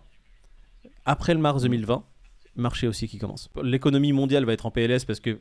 Après 1.06 1.34
le 1.34 1.40
mars 1.40 1.62
2020, 1.64 2.04
marché 2.58 2.88
aussi 2.88 3.08
qui 3.08 3.18
commence. 3.18 3.50
L'économie 3.64 4.12
mondiale 4.12 4.44
va 4.44 4.52
être 4.54 4.66
en 4.66 4.72
PLS 4.72 5.06
parce 5.06 5.22
que 5.22 5.40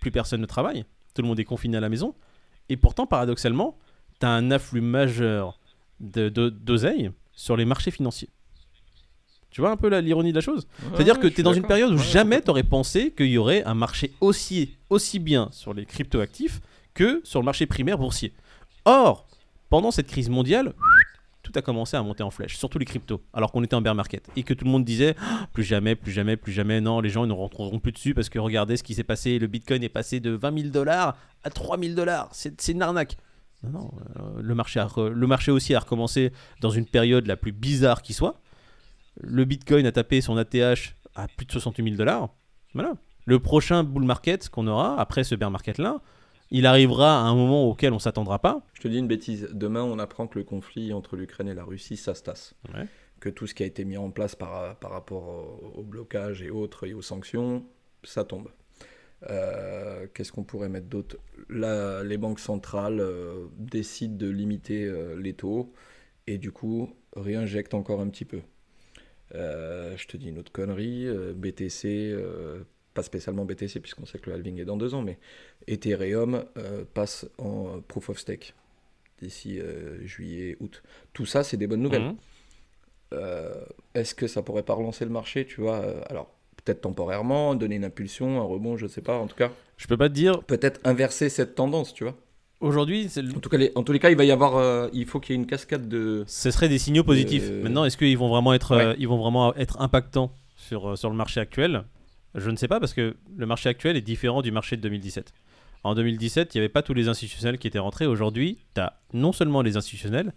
plus 0.00 0.10
personne 0.10 0.40
ne 0.40 0.46
travaille, 0.46 0.84
tout 1.14 1.20
le 1.22 1.28
monde 1.28 1.38
est 1.38 1.44
confiné 1.44 1.76
à 1.76 1.80
la 1.80 1.88
maison, 1.90 2.14
et 2.70 2.76
pourtant, 2.78 3.06
paradoxalement, 3.06 3.76
tu 4.20 4.26
as 4.26 4.30
un 4.30 4.50
afflux 4.50 4.80
majeur 4.80 5.58
de- 6.04 6.28
de- 6.28 6.48
d'oseille 6.50 7.10
sur 7.32 7.56
les 7.56 7.64
marchés 7.64 7.90
financiers. 7.90 8.28
Tu 9.50 9.60
vois 9.60 9.70
un 9.70 9.76
peu 9.76 9.88
l'ironie 10.00 10.30
de 10.30 10.34
la 10.36 10.40
chose? 10.40 10.66
C'est-à-dire 10.94 11.20
que 11.20 11.28
tu 11.28 11.40
es 11.40 11.44
dans 11.44 11.52
une 11.52 11.66
période 11.66 11.92
où 11.92 11.98
jamais 11.98 12.42
tu 12.42 12.50
aurais 12.50 12.64
pensé 12.64 13.12
qu'il 13.12 13.26
y 13.28 13.38
aurait 13.38 13.62
un 13.64 13.74
marché 13.74 14.12
aussi, 14.20 14.76
aussi 14.90 15.20
bien 15.20 15.48
sur 15.52 15.72
les 15.74 15.86
cryptoactifs 15.86 16.60
que 16.92 17.20
sur 17.24 17.38
le 17.40 17.44
marché 17.44 17.66
primaire 17.66 17.96
boursier. 17.98 18.32
Or, 18.84 19.28
pendant 19.70 19.92
cette 19.92 20.08
crise 20.08 20.28
mondiale, 20.28 20.74
tout 21.44 21.52
a 21.54 21.62
commencé 21.62 21.96
à 21.96 22.02
monter 22.02 22.24
en 22.24 22.30
flèche, 22.30 22.56
surtout 22.56 22.78
les 22.80 22.84
cryptos, 22.84 23.20
alors 23.32 23.52
qu'on 23.52 23.62
était 23.62 23.74
en 23.76 23.80
bear 23.82 23.94
market. 23.94 24.28
Et 24.34 24.42
que 24.42 24.54
tout 24.54 24.64
le 24.64 24.70
monde 24.72 24.84
disait 24.84 25.14
Ah, 25.20 25.46
plus 25.52 25.62
jamais, 25.62 25.94
plus 25.94 26.10
jamais, 26.10 26.36
plus 26.36 26.52
jamais, 26.52 26.80
non, 26.80 27.00
les 27.00 27.10
gens 27.10 27.24
ils 27.24 27.28
ne 27.28 27.32
rentreront 27.32 27.78
plus 27.78 27.92
dessus 27.92 28.12
parce 28.14 28.28
que 28.28 28.40
regardez 28.40 28.76
ce 28.76 28.82
qui 28.82 28.94
s'est 28.94 29.04
passé, 29.04 29.38
le 29.38 29.46
bitcoin 29.46 29.84
est 29.84 29.88
passé 29.88 30.18
de 30.18 30.30
20 30.30 30.58
000 30.58 30.70
dollars 30.72 31.16
à 31.44 31.50
3 31.50 31.78
000 31.78 31.94
dollars, 31.94 32.28
c'est 32.32 32.66
une 32.68 32.82
arnaque. 32.82 33.16
Non, 33.64 33.80
non, 33.80 33.90
euh, 34.16 34.42
le, 34.42 34.54
marché 34.54 34.80
a 34.80 34.86
re- 34.86 35.08
le 35.08 35.26
marché 35.26 35.50
aussi 35.50 35.74
a 35.74 35.80
recommencé 35.80 36.32
dans 36.60 36.70
une 36.70 36.86
période 36.86 37.26
la 37.26 37.36
plus 37.36 37.52
bizarre 37.52 38.02
qui 38.02 38.12
soit. 38.12 38.40
Le 39.20 39.44
bitcoin 39.44 39.86
a 39.86 39.92
tapé 39.92 40.20
son 40.20 40.36
ATH 40.36 40.94
à 41.14 41.28
plus 41.28 41.46
de 41.46 41.52
68 41.52 41.84
000 41.84 41.96
dollars. 41.96 42.28
Voilà. 42.74 42.94
Le 43.26 43.38
prochain 43.38 43.84
bull 43.84 44.04
market 44.04 44.48
qu'on 44.48 44.66
aura, 44.66 45.00
après 45.00 45.24
ce 45.24 45.34
bear 45.34 45.50
market 45.50 45.78
là, 45.78 46.00
il 46.50 46.66
arrivera 46.66 47.18
à 47.20 47.22
un 47.22 47.34
moment 47.34 47.64
auquel 47.64 47.92
on 47.92 47.98
s'attendra 47.98 48.38
pas. 48.38 48.60
Je 48.74 48.82
te 48.82 48.88
dis 48.88 48.98
une 48.98 49.08
bêtise. 49.08 49.48
Demain, 49.52 49.82
on 49.82 49.98
apprend 49.98 50.26
que 50.26 50.38
le 50.38 50.44
conflit 50.44 50.92
entre 50.92 51.16
l'Ukraine 51.16 51.48
et 51.48 51.54
la 51.54 51.64
Russie, 51.64 51.96
ça 51.96 52.14
se 52.14 52.22
tasse. 52.22 52.54
Ouais. 52.74 52.86
Que 53.20 53.28
tout 53.30 53.46
ce 53.46 53.54
qui 53.54 53.62
a 53.62 53.66
été 53.66 53.84
mis 53.84 53.96
en 53.96 54.10
place 54.10 54.34
par, 54.36 54.76
par 54.76 54.90
rapport 54.90 55.22
au, 55.26 55.78
au 55.78 55.82
blocage 55.82 56.42
et 56.42 56.50
autres 56.50 56.86
et 56.86 56.92
aux 56.92 57.00
sanctions, 57.02 57.64
ça 58.02 58.24
tombe. 58.24 58.48
Euh, 59.30 60.06
Qu'est-ce 60.12 60.32
qu'on 60.32 60.44
pourrait 60.44 60.68
mettre 60.68 60.86
d'autre? 60.86 61.16
Les 61.48 62.18
banques 62.18 62.40
centrales 62.40 63.00
euh, 63.00 63.46
décident 63.56 64.16
de 64.16 64.28
limiter 64.28 64.84
euh, 64.84 65.14
les 65.16 65.34
taux 65.34 65.72
et 66.26 66.38
du 66.38 66.52
coup 66.52 66.94
réinjectent 67.16 67.74
encore 67.74 68.00
un 68.00 68.08
petit 68.08 68.24
peu. 68.24 68.40
Je 69.32 70.06
te 70.06 70.16
dis 70.16 70.28
une 70.28 70.38
autre 70.38 70.52
connerie, 70.52 71.08
BTC, 71.34 72.14
pas 72.94 73.02
spécialement 73.02 73.44
BTC 73.44 73.80
puisqu'on 73.80 74.06
sait 74.06 74.18
que 74.18 74.30
le 74.30 74.36
halving 74.36 74.60
est 74.60 74.64
dans 74.64 74.76
deux 74.76 74.94
ans, 74.94 75.02
mais 75.02 75.18
Ethereum 75.66 76.44
passe 76.94 77.26
en 77.38 77.80
proof 77.80 78.10
of 78.10 78.18
stake 78.18 78.54
d'ici 79.20 79.60
juillet, 80.04 80.56
août. 80.60 80.82
Tout 81.12 81.26
ça, 81.26 81.42
c'est 81.42 81.56
des 81.56 81.66
bonnes 81.66 81.82
nouvelles. 81.82 82.14
Euh, 83.12 83.64
Est-ce 83.94 84.14
que 84.14 84.26
ça 84.26 84.42
pourrait 84.42 84.62
pas 84.62 84.74
relancer 84.74 85.04
le 85.04 85.10
marché, 85.10 85.46
tu 85.46 85.60
vois? 85.60 85.78
Alors, 86.08 86.33
peut-être 86.64 86.80
temporairement, 86.82 87.54
donner 87.54 87.76
une 87.76 87.84
impulsion, 87.84 88.40
un 88.40 88.44
rebond, 88.44 88.76
je 88.76 88.86
sais 88.86 89.00
pas. 89.02 89.18
En 89.18 89.26
tout 89.26 89.36
cas, 89.36 89.50
Je 89.76 89.86
peux 89.86 89.96
pas 89.96 90.08
te 90.08 90.14
dire. 90.14 90.42
peut-être 90.44 90.80
inverser 90.84 91.28
cette 91.28 91.54
tendance, 91.54 91.92
tu 91.94 92.04
vois. 92.04 92.14
Aujourd'hui, 92.60 93.08
c'est 93.10 93.20
le- 93.20 93.34
En 93.36 93.40
tout 93.40 93.50
cas, 93.50 93.58
les- 93.58 93.72
en 93.74 93.82
tous 93.82 93.92
les 93.92 93.98
cas, 93.98 94.10
il 94.10 94.16
va 94.16 94.24
y 94.24 94.30
avoir, 94.30 94.56
euh, 94.56 94.88
il 94.94 95.04
faut 95.06 95.20
qu'il 95.20 95.34
y 95.34 95.38
ait 95.38 95.40
une 95.42 95.46
cascade 95.46 95.88
de. 95.88 96.24
ce 96.26 96.50
serait 96.50 96.68
des 96.68 96.78
signaux 96.78 97.04
positifs. 97.04 97.42
Euh, 97.46 97.62
Maintenant, 97.62 97.84
est-ce 97.84 97.96
qu'ils 97.98 98.16
vont 98.16 98.28
vraiment 98.28 98.54
être, 98.54 98.74
Ouais. 98.76 98.84
euh, 98.84 98.94
ils 98.98 99.08
vont 99.08 99.18
vraiment 99.18 99.54
être 99.56 99.80
impactants 99.80 100.32
sur, 100.56 100.90
euh, 100.92 100.96
sur 100.96 101.10
le 101.10 101.16
marché 101.16 101.40
actuel? 101.40 101.84
Je 102.34 102.50
ne 102.50 102.56
sais 102.56 102.68
pas 102.68 102.80
parce 102.80 102.94
que 102.94 103.16
le 103.36 103.46
marché 103.46 103.68
actuel 103.68 103.96
est 103.96 104.00
différent 104.00 104.40
du 104.42 104.50
marché 104.50 104.76
de 104.76 104.80
2017. 104.82 105.32
En 105.82 105.94
2017, 105.94 106.54
il 106.54 106.58
n'y 106.58 106.60
avait 106.62 106.68
pas 106.72 106.82
tous 106.82 106.94
les 106.94 107.08
institutionnels 107.08 107.58
qui 107.58 107.66
étaient 107.66 107.78
rentrés. 107.78 108.06
Aujourd'hui, 108.06 108.58
tu 108.74 108.80
as 108.80 108.98
non 109.12 109.32
seulement 109.32 109.60
les 109.60 109.76
institutionnels, 109.76 110.32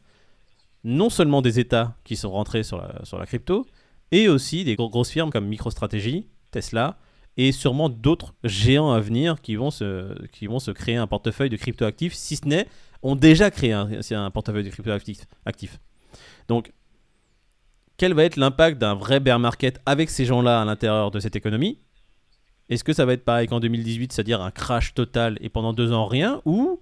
non 0.83 1.09
seulement 1.09 1.41
des 1.41 1.59
États 1.59 1.95
qui 2.03 2.15
sont 2.17 2.29
rentrés 2.31 2.63
sur 2.63 2.77
la, 2.77 3.03
sur 3.05 3.17
la 3.17 3.25
crypto, 3.25 3.65
et 4.11 4.27
aussi 4.29 4.63
des 4.63 4.75
gros- 4.75 4.89
grosses 4.89 5.11
firmes 5.11 5.31
comme 5.31 5.47
MicroStrategy, 5.47 6.27
Tesla, 6.51 6.97
et 7.35 7.51
sûrement 7.51 7.89
d'autres 7.89 8.33
géants 8.43 8.91
à 8.91 8.99
venir 8.99 9.41
qui 9.41 9.55
vont 9.55 9.69
se, 9.71 10.25
qui 10.29 10.47
vont 10.47 10.59
se 10.59 10.71
créer 10.71 10.95
un 10.95 11.07
portefeuille 11.07 11.49
de 11.49 11.57
cryptoactifs, 11.57 12.13
si 12.13 12.35
ce 12.35 12.47
n'est, 12.47 12.67
ont 13.03 13.15
déjà 13.15 13.51
créé 13.51 13.73
un, 13.73 13.89
un 14.11 14.31
portefeuille 14.31 14.63
de 14.63 14.69
cryptoactifs. 14.69 15.25
actifs. 15.45 15.79
Donc, 16.47 16.71
quel 17.97 18.13
va 18.13 18.23
être 18.23 18.37
l'impact 18.37 18.79
d'un 18.79 18.95
vrai 18.95 19.19
bear 19.19 19.39
market 19.39 19.79
avec 19.85 20.09
ces 20.09 20.25
gens-là 20.25 20.61
à 20.61 20.65
l'intérieur 20.65 21.11
de 21.11 21.19
cette 21.19 21.35
économie? 21.35 21.79
Est-ce 22.69 22.83
que 22.83 22.93
ça 22.93 23.05
va 23.05 23.13
être 23.13 23.23
pareil 23.23 23.47
qu'en 23.47 23.59
2018, 23.59 24.11
c'est-à-dire 24.13 24.41
un 24.41 24.51
crash 24.51 24.93
total 24.93 25.37
et 25.41 25.49
pendant 25.49 25.73
deux 25.73 25.91
ans 25.93 26.05
rien, 26.05 26.41
ou 26.45 26.79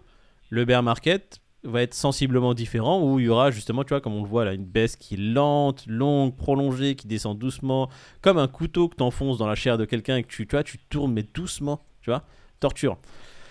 le 0.49 0.65
bear 0.65 0.83
market 0.83 1.39
va 1.65 1.81
être 1.81 1.93
sensiblement 1.93 2.53
différent, 2.53 3.01
où 3.01 3.19
il 3.19 3.25
y 3.25 3.29
aura 3.29 3.51
justement, 3.51 3.83
tu 3.83 3.89
vois, 3.89 4.01
comme 4.01 4.13
on 4.13 4.23
le 4.23 4.29
voit 4.29 4.45
là, 4.45 4.53
une 4.53 4.65
baisse 4.65 4.95
qui 4.95 5.15
est 5.15 5.17
lente, 5.17 5.85
longue, 5.87 6.35
prolongée, 6.35 6.95
qui 6.95 7.07
descend 7.07 7.37
doucement, 7.37 7.89
comme 8.21 8.37
un 8.37 8.47
couteau 8.47 8.87
que 8.87 8.95
tu 8.95 9.03
enfonces 9.03 9.37
dans 9.37 9.47
la 9.47 9.55
chair 9.55 9.77
de 9.77 9.85
quelqu'un 9.85 10.17
et 10.17 10.23
que 10.23 10.27
tu, 10.27 10.47
tu 10.47 10.55
vois, 10.55 10.63
tu 10.63 10.77
tournes 10.89 11.13
mais 11.13 11.23
doucement, 11.23 11.81
tu 12.01 12.09
vois, 12.09 12.23
torture. 12.59 12.97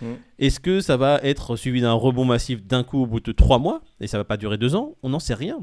Mm. 0.01 0.15
Est-ce 0.39 0.61
que 0.61 0.81
ça 0.81 0.97
va 0.97 1.21
être 1.23 1.57
suivi 1.57 1.81
d'un 1.81 1.93
rebond 1.93 2.25
massif 2.25 2.65
d'un 2.65 2.85
coup 2.85 3.03
au 3.03 3.07
bout 3.07 3.21
de 3.21 3.33
trois 3.33 3.59
mois 3.59 3.83
et 4.01 4.07
ça 4.07 4.19
va 4.19 4.25
pas 4.25 4.37
durer 4.37 4.59
deux 4.59 4.75
ans? 4.75 4.97
On 5.03 5.11
n'en 5.11 5.21
sait 5.21 5.35
rien. 5.35 5.61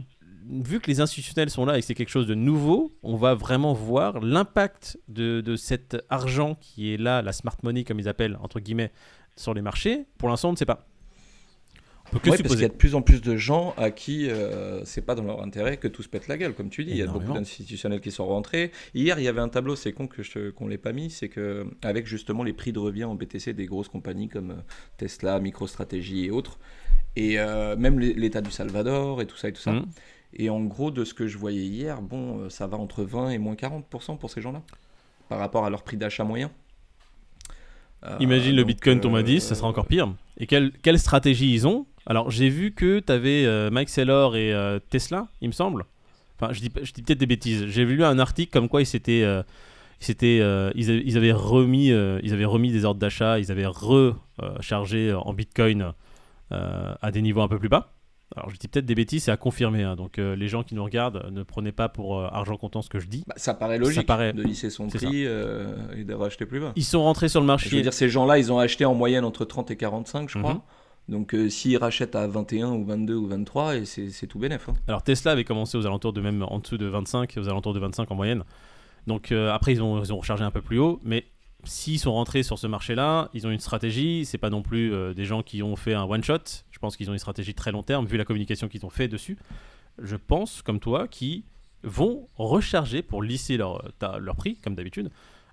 Vu 0.49 0.79
que 0.79 0.87
les 0.87 0.99
institutionnels 0.99 1.49
sont 1.49 1.65
là 1.65 1.77
et 1.77 1.81
que 1.81 1.85
c'est 1.85 1.93
quelque 1.93 2.09
chose 2.09 2.27
de 2.27 2.33
nouveau, 2.33 2.91
on 3.03 3.15
va 3.15 3.35
vraiment 3.35 3.73
voir 3.73 4.19
l'impact 4.19 4.99
de, 5.07 5.39
de 5.41 5.55
cet 5.55 6.03
argent 6.09 6.55
qui 6.59 6.93
est 6.93 6.97
là, 6.97 7.21
la 7.21 7.31
smart 7.31 7.55
money 7.63 7.83
comme 7.83 7.99
ils 7.99 8.09
appellent, 8.09 8.37
entre 8.41 8.59
guillemets, 8.59 8.91
sur 9.35 9.53
les 9.53 9.61
marchés. 9.61 10.05
Pour 10.17 10.29
l'instant, 10.29 10.49
on 10.49 10.53
ne 10.53 10.57
sait 10.57 10.65
pas. 10.65 10.87
Ouais, 12.13 12.37
parce 12.37 12.53
qu'il 12.55 12.61
y 12.61 12.65
a 12.65 12.67
de 12.69 12.73
plus 12.73 12.93
en 12.95 13.01
plus 13.01 13.21
de 13.21 13.35
gens 13.37 13.73
à 13.77 13.89
qui 13.91 14.29
euh, 14.29 14.83
c'est 14.85 15.01
pas 15.01 15.15
dans 15.15 15.23
leur 15.23 15.41
intérêt 15.43 15.77
que 15.77 15.87
tout 15.87 16.03
se 16.03 16.09
pète 16.09 16.27
la 16.27 16.37
gueule, 16.37 16.53
comme 16.53 16.69
tu 16.69 16.83
dis. 16.83 16.91
Il 16.91 16.97
y 16.97 17.01
a 17.01 17.05
beaucoup 17.07 17.25
d'institutionnels 17.33 18.01
qui 18.01 18.11
sont 18.11 18.25
rentrés. 18.25 18.71
Hier, 18.93 19.17
il 19.19 19.23
y 19.23 19.27
avait 19.27 19.39
un 19.41 19.49
tableau, 19.49 19.75
c'est 19.75 19.93
con 19.93 20.07
que 20.07 20.21
je, 20.23 20.49
qu'on 20.49 20.67
l'ait 20.67 20.77
pas 20.77 20.91
mis, 20.93 21.09
c'est 21.09 21.29
que 21.29 21.65
avec 21.83 22.05
justement 22.07 22.43
les 22.43 22.53
prix 22.53 22.71
de 22.73 22.79
revient 22.79 23.05
en 23.05 23.15
BTC 23.15 23.53
des 23.53 23.65
grosses 23.65 23.87
compagnies 23.89 24.27
comme 24.29 24.51
euh, 24.51 24.55
Tesla, 24.97 25.39
MicroStrategy 25.39 26.25
et 26.25 26.31
autres, 26.31 26.59
et 27.15 27.39
euh, 27.39 27.75
même 27.77 27.99
l'é- 27.99 28.13
l'État 28.13 28.41
du 28.41 28.51
Salvador 28.51 29.21
et 29.21 29.25
tout 29.25 29.37
ça 29.37 29.47
et 29.49 29.53
tout 29.53 29.61
ça. 29.61 29.71
Mhm. 29.71 29.85
Et 30.33 30.49
en 30.49 30.61
gros, 30.61 30.91
de 30.91 31.03
ce 31.03 31.13
que 31.13 31.27
je 31.27 31.37
voyais 31.37 31.63
hier, 31.63 32.01
bon, 32.01 32.39
euh, 32.39 32.49
ça 32.49 32.65
va 32.67 32.77
entre 32.77 33.03
20 33.03 33.31
et 33.31 33.37
moins 33.37 33.55
40% 33.55 34.17
pour 34.17 34.29
ces 34.31 34.41
gens-là, 34.41 34.61
par 35.29 35.39
rapport 35.39 35.65
à 35.65 35.69
leur 35.69 35.83
prix 35.83 35.97
d'achat 35.97 36.23
moyen. 36.23 36.51
Euh, 38.03 38.15
Imagine 38.19 38.55
le 38.55 38.63
Bitcoin 38.63 38.99
tombe 38.99 39.15
à 39.15 39.19
euh, 39.19 39.23
10, 39.23 39.41
ça 39.41 39.55
sera 39.55 39.67
encore 39.67 39.85
pire. 39.85 40.13
Et 40.37 40.47
quelle, 40.47 40.71
quelle 40.81 40.97
stratégie 40.97 41.53
ils 41.53 41.67
ont 41.67 41.85
Alors, 42.07 42.31
j'ai 42.31 42.49
vu 42.49 42.71
que 42.73 42.99
tu 42.99 43.11
avais 43.11 43.69
Mike 43.69 43.89
Saylor 43.89 44.35
et 44.35 44.53
euh, 44.53 44.79
Tesla, 44.89 45.27
il 45.41 45.47
me 45.49 45.53
semble. 45.53 45.85
Enfin, 46.39 46.51
je 46.53 46.59
dis, 46.61 46.71
je 46.81 46.91
dis 46.91 47.03
peut-être 47.03 47.19
des 47.19 47.27
bêtises. 47.27 47.65
J'ai 47.67 47.85
lu 47.85 48.03
un 48.03 48.17
article 48.19 48.51
comme 48.51 48.67
quoi 48.69 48.81
ils 48.81 48.85
s'étaient. 48.87 49.21
euh, 49.23 49.43
ils, 50.09 50.15
euh, 50.41 50.71
ils, 50.73 50.89
avaient, 50.89 51.03
ils 51.05 51.17
avaient 51.17 51.31
remis, 51.31 51.91
euh, 51.91 52.19
ils 52.23 52.33
avaient 52.33 52.45
remis 52.45 52.71
des 52.71 52.85
ordres 52.85 52.99
d'achat, 52.99 53.37
ils 53.37 53.51
avaient 53.51 53.67
rechargé 53.67 55.13
en 55.13 55.33
Bitcoin 55.33 55.93
euh, 56.51 56.93
à 57.01 57.11
des 57.11 57.21
niveaux 57.21 57.41
un 57.41 57.47
peu 57.47 57.59
plus 57.59 57.69
bas. 57.69 57.93
Alors 58.35 58.49
je 58.49 58.55
dis 58.55 58.67
peut-être 58.69 58.85
des 58.85 58.95
bêtises, 58.95 59.25
c'est 59.25 59.31
à 59.31 59.37
confirmer. 59.37 59.83
hein. 59.83 59.95
donc 59.97 60.17
euh, 60.17 60.35
les 60.37 60.47
gens 60.47 60.63
qui 60.63 60.73
nous 60.73 60.83
regardent, 60.85 61.17
euh, 61.25 61.29
ne 61.31 61.43
prenez 61.43 61.73
pas 61.73 61.89
pour 61.89 62.17
euh, 62.17 62.27
argent 62.31 62.55
comptant 62.55 62.81
ce 62.81 62.89
que 62.89 62.97
je 62.97 63.07
dis. 63.07 63.23
bah, 63.27 63.33
ça 63.37 63.53
paraît 63.53 63.77
logique 63.77 64.07
paraît- 64.07 64.31
de 64.33 64.41
lisser 64.41 64.69
son 64.69 64.87
prix 64.87 65.25
euh, 65.25 65.75
et 65.97 66.05
de 66.05 66.13
racheter 66.13 66.45
plus 66.45 66.61
bas. 66.61 66.71
Ils 66.77 66.85
sont 66.85 67.03
rentrés 67.03 67.27
sur 67.27 67.41
le 67.41 67.43
Je 67.43 67.47
veux 67.47 67.51
marché. 67.53 67.81
dire, 67.81 67.93
ces 67.93 68.07
gens-là, 68.09 68.37
ils 68.39 68.51
ont 68.51 68.57
acheté 68.57 68.85
en 68.85 68.95
moyenne 68.95 69.25
entre 69.25 69.43
30 69.43 69.69
et 69.71 69.75
45, 69.75 70.29
je 70.29 70.39
crois. 70.39 70.53
Mhm. 70.55 70.61
Donc, 71.09 71.33
euh, 71.33 71.49
s'ils 71.49 71.77
rachètent 71.77 72.15
à 72.15 72.27
21 72.27 72.71
ou 72.71 72.85
22 72.85 73.15
ou 73.15 73.27
23, 73.27 73.75
et 73.77 73.85
c'est 73.85 74.27
tout 74.27 74.39
bénef. 74.39 74.69
hein. 74.69 74.73
Alors 74.87 75.03
Tesla 75.03 75.31
avait 75.31 75.43
commencé 75.43 75.77
aux 75.77 75.85
alentours 75.85 76.13
de 76.13 76.21
même 76.21 76.43
en 76.43 76.59
dessous 76.59 76.77
de 76.77 76.85
25, 76.85 77.33
aux 77.37 77.49
alentours 77.49 77.73
de 77.73 77.79
25 77.79 78.09
en 78.11 78.15
moyenne. 78.15 78.43
Donc 79.07 79.31
euh, 79.31 79.51
après 79.51 79.73
ils 79.73 79.81
ont, 79.81 80.01
ils 80.03 80.13
ont 80.13 80.17
rechargé 80.19 80.43
un 80.43 80.51
peu 80.51 80.61
plus 80.61 80.77
haut, 80.79 80.99
mais 81.03 81.25
s'ils 81.63 81.99
sont 81.99 82.13
rentrés 82.13 82.43
sur 82.43 82.57
ce 82.59 82.67
marché-là, 82.67 83.29
ils 83.33 83.45
ont 83.45 83.51
une 83.51 83.59
stratégie. 83.59 84.25
C'est 84.25 84.37
pas 84.37 84.49
non 84.49 84.61
plus 84.61 84.93
euh, 84.93 85.13
des 85.13 85.25
gens 85.25 85.43
qui 85.43 85.61
ont 85.63 85.75
fait 85.75 85.93
un 85.93 86.03
one 86.03 86.23
shot. 86.23 86.37
Je 86.71 86.79
pense 86.79 86.95
qu'ils 86.95 87.09
ont 87.09 87.13
une 87.13 87.19
stratégie 87.19 87.53
très 87.53 87.71
long 87.71 87.83
terme 87.83 88.05
vu 88.05 88.17
la 88.17 88.25
communication 88.25 88.67
qu'ils 88.67 88.85
ont 88.85 88.89
fait 88.89 89.07
dessus. 89.07 89.37
Je 90.01 90.15
pense 90.15 90.61
comme 90.61 90.79
toi 90.79 91.07
qui 91.07 91.43
vont 91.83 92.27
recharger 92.35 93.01
pour 93.01 93.21
lisser 93.23 93.57
leur, 93.57 93.83
leur 94.19 94.35
prix 94.35 94.55
comme 94.57 94.75
d'habitude 94.75 95.09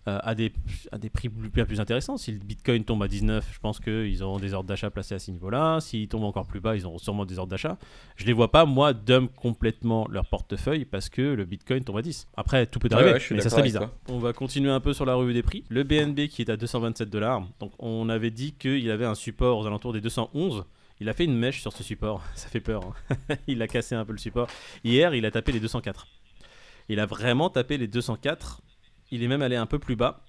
à, 0.06 0.34
des, 0.34 0.52
à 0.90 0.98
des 0.98 1.10
prix 1.10 1.28
plus, 1.28 1.50
bien 1.50 1.66
plus 1.66 1.80
intéressants. 1.80 2.16
Si 2.16 2.32
le 2.32 2.38
Bitcoin 2.38 2.82
tombe 2.84 3.02
à 3.02 3.08
19, 3.08 3.46
je 3.52 3.58
pense 3.58 3.78
qu'ils 3.78 4.22
auront 4.22 4.38
des 4.38 4.54
ordres 4.54 4.68
d'achat 4.68 4.90
placés 4.90 5.14
à 5.14 5.18
ce 5.18 5.30
niveau-là. 5.30 5.80
S'il 5.80 6.08
tombe 6.08 6.24
encore 6.24 6.46
plus 6.46 6.60
bas, 6.60 6.76
ils 6.76 6.86
auront 6.86 6.98
sûrement 6.98 7.26
des 7.26 7.38
ordres 7.38 7.50
d'achat. 7.50 7.76
Je 8.16 8.24
les 8.24 8.32
vois 8.32 8.50
pas, 8.50 8.64
moi, 8.64 8.92
dump 8.94 9.30
complètement 9.34 10.06
leur 10.10 10.26
portefeuille 10.26 10.84
parce 10.86 11.08
que 11.10 11.20
le 11.20 11.44
Bitcoin 11.44 11.84
tombe 11.84 11.98
à 11.98 12.02
10. 12.02 12.28
Après, 12.36 12.66
tout 12.66 12.78
peut 12.78 12.88
arriver, 12.92 13.12
ouais, 13.12 13.20
mais 13.32 13.40
ça 13.40 13.50
serait 13.50 13.62
bizarre. 13.62 13.90
On 14.08 14.18
va 14.18 14.32
continuer 14.32 14.70
un 14.70 14.80
peu 14.80 14.92
sur 14.94 15.04
la 15.04 15.14
revue 15.14 15.34
des 15.34 15.42
prix. 15.42 15.64
Le 15.68 15.82
BNB 15.82 16.28
qui 16.28 16.42
est 16.42 16.50
à 16.50 16.56
227 16.56 17.10
dollars. 17.10 17.42
Donc, 17.60 17.72
on 17.78 18.08
avait 18.08 18.30
dit 18.30 18.52
qu'il 18.54 18.90
avait 18.90 19.04
un 19.06 19.14
support 19.14 19.58
aux 19.58 19.66
alentours 19.66 19.92
des 19.92 20.00
211. 20.00 20.64
Il 21.00 21.08
a 21.08 21.12
fait 21.12 21.24
une 21.26 21.36
mèche 21.36 21.60
sur 21.60 21.72
ce 21.72 21.82
support, 21.84 22.22
ça 22.34 22.48
fait 22.48 22.60
peur. 22.60 22.82
hein. 23.10 23.16
il 23.46 23.60
a 23.62 23.68
cassé 23.68 23.94
un 23.94 24.04
peu 24.04 24.12
le 24.12 24.18
support. 24.18 24.48
Hier, 24.84 25.14
il 25.14 25.26
a 25.26 25.30
tapé 25.30 25.52
les 25.52 25.60
204. 25.60 26.06
Il 26.88 26.98
a 27.00 27.06
vraiment 27.06 27.50
tapé 27.50 27.76
les 27.76 27.86
204. 27.86 28.62
Il 29.10 29.22
est 29.22 29.28
même 29.28 29.42
allé 29.42 29.56
un 29.56 29.66
peu 29.66 29.78
plus 29.78 29.96
bas. 29.96 30.22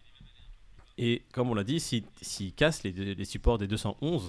Et 0.98 1.24
comme 1.32 1.50
on 1.50 1.54
l'a 1.54 1.64
dit, 1.64 1.80
s'il 1.80 2.04
s'il 2.22 2.54
casse 2.54 2.84
les, 2.84 3.26
supports 3.26 3.58
des 3.58 3.68
211, 3.68 4.28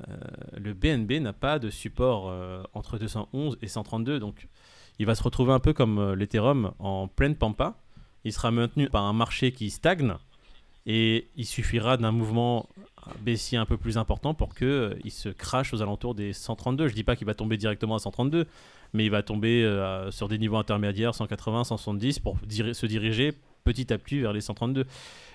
euh, 0.00 0.16
le 0.56 0.74
BNB 0.74 1.22
n'a 1.22 1.32
pas 1.32 1.60
de 1.60 1.70
support 1.70 2.28
euh, 2.28 2.64
entre 2.74 2.98
211 2.98 3.58
et 3.62 3.68
132. 3.68 4.18
Donc 4.18 4.48
il 4.98 5.06
va 5.06 5.14
se 5.14 5.22
retrouver 5.22 5.52
un 5.52 5.60
peu 5.60 5.72
comme 5.72 6.00
euh, 6.00 6.16
l'Ethereum 6.16 6.72
en 6.80 7.06
pleine 7.06 7.36
pampa. 7.36 7.78
Il 8.24 8.32
sera 8.32 8.50
maintenu 8.50 8.88
par 8.90 9.04
un 9.04 9.12
marché 9.12 9.52
qui 9.52 9.70
stagne. 9.70 10.14
Et 10.86 11.28
il 11.36 11.46
suffira 11.46 11.96
d'un 11.96 12.10
mouvement 12.10 12.68
baissier 13.20 13.56
un 13.56 13.64
peu 13.64 13.76
plus 13.76 13.96
important 13.96 14.34
pour 14.34 14.54
qu'il 14.54 14.98
il 15.04 15.10
se 15.12 15.28
crache 15.28 15.72
aux 15.72 15.80
alentours 15.80 16.16
des 16.16 16.32
132. 16.32 16.88
Je 16.88 16.94
dis 16.94 17.04
pas 17.04 17.14
qu'il 17.14 17.26
va 17.26 17.34
tomber 17.34 17.56
directement 17.56 17.94
à 17.94 17.98
132, 18.00 18.46
mais 18.92 19.04
il 19.06 19.10
va 19.10 19.22
tomber 19.22 19.62
sur 20.10 20.28
des 20.28 20.36
niveaux 20.36 20.58
intermédiaires 20.58 21.14
180, 21.14 21.64
170 21.64 22.18
pour 22.18 22.36
se 22.40 22.86
diriger 22.86 23.32
petit 23.64 23.92
à 23.92 23.98
petit 23.98 24.20
vers 24.20 24.32
les 24.32 24.40
132. 24.42 24.84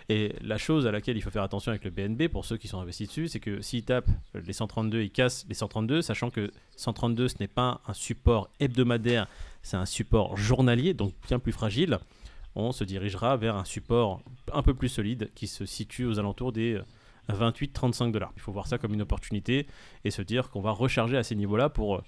Et 0.07 0.33
la 0.41 0.57
chose 0.57 0.87
à 0.87 0.91
laquelle 0.91 1.17
il 1.17 1.21
faut 1.21 1.29
faire 1.29 1.43
attention 1.43 1.71
avec 1.71 1.83
le 1.83 1.91
BNB, 1.91 2.29
pour 2.29 2.45
ceux 2.45 2.57
qui 2.57 2.67
sont 2.67 2.79
investis 2.79 3.07
dessus, 3.07 3.27
c'est 3.27 3.39
que 3.39 3.61
s'il 3.61 3.83
tape 3.83 4.07
les 4.33 4.53
132, 4.53 5.01
il 5.01 5.11
casse 5.11 5.45
les 5.49 5.53
132, 5.55 6.01
sachant 6.01 6.29
que 6.29 6.51
132, 6.77 7.27
ce 7.27 7.35
n'est 7.39 7.47
pas 7.47 7.81
un 7.87 7.93
support 7.93 8.49
hebdomadaire, 8.59 9.27
c'est 9.61 9.77
un 9.77 9.85
support 9.85 10.37
journalier, 10.37 10.93
donc 10.93 11.13
bien 11.27 11.37
plus 11.39 11.51
fragile. 11.51 11.99
On 12.55 12.71
se 12.71 12.83
dirigera 12.83 13.37
vers 13.37 13.55
un 13.55 13.65
support 13.65 14.21
un 14.51 14.63
peu 14.63 14.73
plus 14.73 14.89
solide 14.89 15.29
qui 15.35 15.45
se 15.47 15.65
situe 15.65 16.05
aux 16.05 16.17
alentours 16.17 16.51
des 16.51 16.81
28-35 17.29 18.11
dollars. 18.11 18.31
Il 18.35 18.41
faut 18.41 18.51
voir 18.51 18.65
ça 18.65 18.79
comme 18.79 18.93
une 18.95 19.03
opportunité 19.03 19.67
et 20.03 20.09
se 20.11 20.23
dire 20.23 20.49
qu'on 20.49 20.61
va 20.61 20.71
recharger 20.71 21.17
à 21.17 21.23
ces 21.23 21.35
niveaux-là 21.35 21.69
pour 21.69 21.97
euh, 21.97 22.01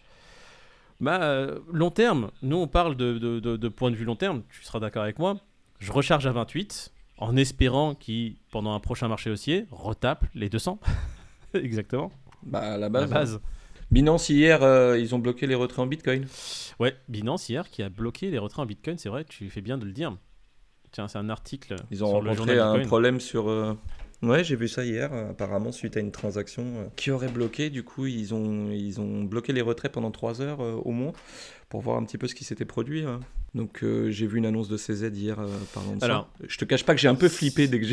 bah, 1.00 1.22
euh, 1.22 1.60
long 1.72 1.92
terme. 1.92 2.32
Nous, 2.42 2.58
on 2.58 2.68
parle 2.68 2.96
de- 2.96 3.20
de 3.40 3.68
point 3.70 3.92
de 3.92 3.96
vue 3.96 4.06
long 4.06 4.16
terme, 4.16 4.42
tu 4.50 4.64
seras 4.64 4.80
d'accord 4.80 5.04
avec 5.04 5.20
moi. 5.20 5.38
Je 5.82 5.92
recharge 5.92 6.28
à 6.28 6.32
28 6.32 6.92
en 7.18 7.36
espérant 7.36 7.96
qu'il, 7.96 8.36
pendant 8.52 8.74
un 8.74 8.80
prochain 8.80 9.08
marché 9.08 9.30
haussier, 9.30 9.66
retape 9.72 10.26
les 10.36 10.48
200. 10.50 10.80
Exactement, 11.54 12.12
Bah, 12.44 12.60
à 12.60 12.78
la 12.78 12.90
la 12.90 12.90
base. 13.08 13.40
Binance, 13.92 14.30
hier, 14.30 14.64
euh, 14.64 14.98
ils 14.98 15.14
ont 15.16 15.20
bloqué 15.20 15.48
les 15.48 15.56
retraits 15.56 15.80
en 15.80 15.88
Bitcoin. 15.88 16.26
Ouais, 16.80 16.96
Binance 17.10 17.50
hier 17.50 17.70
qui 17.70 17.84
a 17.84 17.90
bloqué 17.90 18.32
les 18.32 18.38
retraits 18.38 18.60
en 18.64 18.66
Bitcoin, 18.66 18.98
c'est 18.98 19.10
vrai, 19.10 19.26
tu 19.26 19.50
fais 19.50 19.60
bien 19.62 19.78
de 19.78 19.84
le 19.86 19.92
dire. 19.92 20.16
Tiens, 20.92 21.08
c'est 21.08 21.18
un 21.18 21.30
article 21.30 21.76
Ils 21.92 22.04
ont 22.04 22.08
sur 22.08 22.16
rencontré 22.26 22.58
un 22.60 22.72
Bitcoin. 22.74 22.88
problème 22.88 23.20
sur. 23.20 23.50
euh, 23.50 23.74
Ouais, 24.24 24.44
j'ai 24.44 24.56
vu 24.56 24.68
ça 24.68 24.86
hier, 24.86 25.10
euh, 25.14 25.32
apparemment, 25.32 25.72
suite 25.72 25.98
à 25.98 26.00
une 26.00 26.12
transaction 26.12 26.64
euh, 26.64 26.86
qui 26.96 27.10
aurait 27.10 27.28
bloqué. 27.30 27.70
Du 27.72 27.82
coup, 27.84 28.06
ils 28.06 28.34
ont, 28.36 28.70
ils 28.72 29.02
ont 29.02 29.24
bloqué 29.24 29.52
les 29.52 29.62
retraits 29.62 29.92
pendant 29.92 30.12
3 30.12 30.42
heures 30.42 30.62
euh, 30.62 30.74
au 30.86 30.92
moins 30.92 31.14
pour 31.70 31.82
voir 31.82 31.98
un 31.98 32.04
petit 32.04 32.18
peu 32.20 32.28
ce 32.28 32.36
qui 32.36 32.44
s'était 32.44 32.66
produit. 32.66 33.04
hein. 33.04 33.22
Donc, 33.56 33.84
euh, 33.84 34.12
j'ai 34.12 34.28
vu 34.28 34.38
une 34.38 34.46
annonce 34.46 34.70
de 34.70 34.78
CZ 34.78 35.10
hier 35.14 35.40
euh, 35.40 35.48
parlant 35.74 35.96
de 35.96 36.04
Alors- 36.04 36.30
ça. 36.40 36.46
Je 36.48 36.58
te 36.58 36.66
cache 36.66 36.86
pas 36.86 36.94
que 36.94 37.02
j'ai 37.02 37.08
un 37.08 37.16
peu 37.16 37.30
flippé 37.30 37.68
dès 37.68 37.80
que 37.80 37.86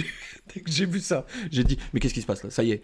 j'ai, 0.67 0.85
vu 0.87 1.01
ça. 1.01 1.25
J'ai 1.51 1.65
dit, 1.65 1.79
mais 1.95 2.01
qu'est-ce 2.01 2.13
qui 2.15 2.21
se 2.21 2.27
passe 2.27 2.45
là? 2.45 2.51
Ça 2.51 2.63
y 2.63 2.73
est, 2.73 2.83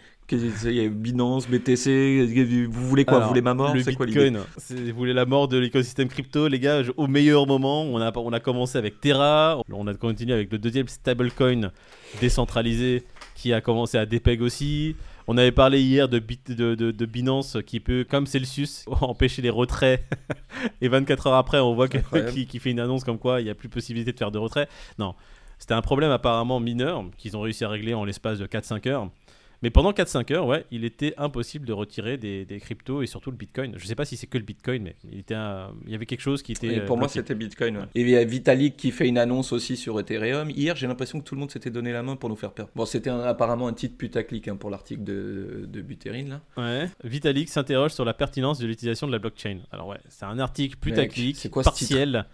ça 0.56 0.70
y 0.70 0.78
est, 0.80 0.88
Binance, 0.88 1.46
BTC, 1.48 2.66
vous 2.70 2.88
voulez 2.88 3.04
quoi? 3.04 3.16
Alors, 3.16 3.24
Vous 3.24 3.28
voulez 3.32 3.42
ma 3.42 3.54
mort? 3.54 3.74
C'est 3.84 3.94
quoi 3.94 4.06
l'idée? 4.06 4.30
Vous 4.30 4.96
voulez 4.96 5.12
la 5.12 5.26
mort 5.26 5.48
de 5.48 5.58
l'écosystème 5.58 6.08
crypto, 6.08 6.48
les 6.48 6.58
gars. 6.60 6.82
Au 6.96 7.06
meilleur 7.08 7.46
moment, 7.46 7.82
on 7.82 7.98
a, 8.00 8.10
on 8.16 8.32
a 8.32 8.40
commencé 8.40 8.78
avec 8.78 9.00
Terra, 9.00 9.60
on 9.70 9.86
a 9.86 9.94
continué 9.94 10.32
avec 10.32 10.50
le 10.50 10.58
deuxième 10.58 10.88
stablecoin 10.88 11.70
décentralisé 12.20 13.02
qui 13.34 13.52
a 13.52 13.60
commencé 13.60 13.98
à 13.98 14.06
dépeg 14.06 14.40
aussi. 14.42 14.96
On 15.26 15.38
avait 15.38 15.52
parlé 15.52 15.80
hier 15.80 16.08
de, 16.08 16.18
Bit- 16.18 16.50
de, 16.52 16.74
de- 16.74 16.90
de 16.90 17.06
Binance 17.06 17.56
qui 17.66 17.80
peut, 17.80 18.04
comme 18.08 18.26
Celsius, 18.26 18.84
empêcher 19.00 19.40
les 19.42 19.50
retraits. 19.50 20.04
Et 20.80 20.88
24 20.88 21.26
heures 21.28 21.34
après, 21.34 21.58
on 21.60 21.74
voit 21.74 21.88
que- 21.88 22.30
qui, 22.30 22.46
qui 22.46 22.58
fait 22.58 22.70
une 22.70 22.80
annonce 22.80 23.04
comme 23.04 23.18
quoi 23.18 23.40
il 23.40 23.44
n'y 23.44 23.50
a 23.50 23.54
plus 23.54 23.68
possibilité 23.68 24.12
de 24.12 24.18
faire 24.18 24.30
de 24.30 24.38
retrait. 24.38 24.68
Non, 24.98 25.14
c'était 25.58 25.74
un 25.74 25.80
problème 25.82 26.10
apparemment 26.10 26.60
mineur 26.60 27.04
qu'ils 27.16 27.36
ont 27.36 27.40
réussi 27.40 27.64
à 27.64 27.68
régler 27.68 27.94
en 27.94 28.04
l'espace 28.04 28.38
de 28.38 28.46
4-5 28.46 28.88
heures. 28.88 29.08
Mais 29.64 29.70
pendant 29.70 29.92
4-5 29.92 30.30
heures, 30.34 30.46
ouais, 30.46 30.66
il 30.70 30.84
était 30.84 31.14
impossible 31.16 31.64
de 31.66 31.72
retirer 31.72 32.18
des, 32.18 32.44
des 32.44 32.60
cryptos 32.60 33.00
et 33.00 33.06
surtout 33.06 33.30
le 33.30 33.36
Bitcoin. 33.38 33.72
Je 33.78 33.86
sais 33.86 33.94
pas 33.94 34.04
si 34.04 34.18
c'est 34.18 34.26
que 34.26 34.36
le 34.36 34.44
Bitcoin, 34.44 34.82
mais 34.82 34.94
il, 35.10 35.20
était 35.20 35.32
un- 35.34 35.70
il 35.86 35.90
y 35.92 35.94
avait 35.94 36.04
quelque 36.04 36.20
chose 36.20 36.42
qui 36.42 36.52
était. 36.52 36.66
Et 36.66 36.80
euh, 36.80 36.84
pour 36.84 36.98
moi, 36.98 37.06
bloqué. 37.06 37.20
c'était 37.20 37.34
Bitcoin. 37.34 37.78
ouais. 37.78 37.84
Et 37.94 38.02
il 38.02 38.10
y 38.10 38.14
a 38.18 38.22
Vitalik 38.24 38.76
qui 38.76 38.90
fait 38.90 39.08
une 39.08 39.16
annonce 39.16 39.54
aussi 39.54 39.78
sur 39.78 39.98
Ethereum. 39.98 40.50
Hier, 40.50 40.76
j'ai 40.76 40.86
l'impression 40.86 41.18
que 41.18 41.24
tout 41.24 41.34
le 41.34 41.40
monde 41.40 41.50
s'était 41.50 41.70
donné 41.70 41.92
la 41.92 42.02
main 42.02 42.14
pour 42.16 42.28
nous 42.28 42.36
faire 42.36 42.52
perdre. 42.52 42.70
Bon, 42.76 42.84
c'était 42.84 43.08
apparemment 43.08 43.66
un 43.66 43.72
titre 43.72 43.96
putaclic 43.96 44.48
hein, 44.48 44.56
pour 44.56 44.68
l'article 44.68 45.02
de, 45.02 45.64
de 45.66 45.80
Buterin, 45.80 46.24
là. 46.28 46.40
Ouais. 46.58 46.90
Vitalik 47.02 47.48
s'interroge 47.48 47.92
sur 47.92 48.04
la 48.04 48.12
pertinence 48.12 48.58
de 48.58 48.66
l'utilisation 48.66 49.06
de 49.06 49.12
la 49.12 49.18
blockchain. 49.18 49.60
Alors 49.72 49.88
ouais, 49.88 49.98
c'est 50.10 50.26
un 50.26 50.38
article 50.40 50.76
putaclic, 50.76 51.36
c'est 51.36 51.48
quoi 51.48 51.62
ce 51.62 51.70
partiel, 51.70 52.26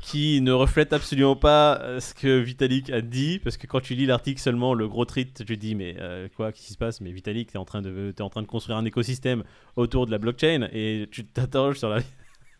qui 0.00 0.40
ne 0.40 0.52
reflète 0.52 0.92
absolument 0.92 1.36
pas 1.36 1.80
euh, 1.80 2.00
ce 2.00 2.14
que 2.14 2.38
Vitalik 2.38 2.90
a 2.90 3.00
dit, 3.00 3.38
parce 3.38 3.56
que 3.56 3.66
quand 3.66 3.80
tu 3.80 3.94
lis 3.94 4.06
l'article 4.06 4.40
seulement, 4.40 4.74
le 4.74 4.88
gros 4.88 5.04
tweet, 5.04 5.34
tu 5.34 5.44
te 5.44 5.52
dis 5.52 5.74
mais 5.74 5.96
euh, 5.98 6.28
quoi, 6.36 6.52
qu'est-ce 6.52 6.66
qui 6.66 6.72
se 6.72 6.78
passe? 6.78 7.00
Mais 7.00 7.12
Vitalik, 7.12 7.52
t'es 7.52 7.58
en 7.58 7.64
train 7.64 7.82
de, 7.82 8.12
t'es 8.14 8.22
en 8.22 8.30
train 8.30 8.42
de 8.42 8.46
construire 8.46 8.78
un 8.78 8.84
écosystème 8.84 9.44
autour 9.76 10.06
de 10.06 10.10
la 10.10 10.18
blockchain 10.18 10.68
et 10.72 11.06
tu 11.10 11.24
t'interroges 11.24 11.78
sur 11.78 11.88
la 11.88 12.00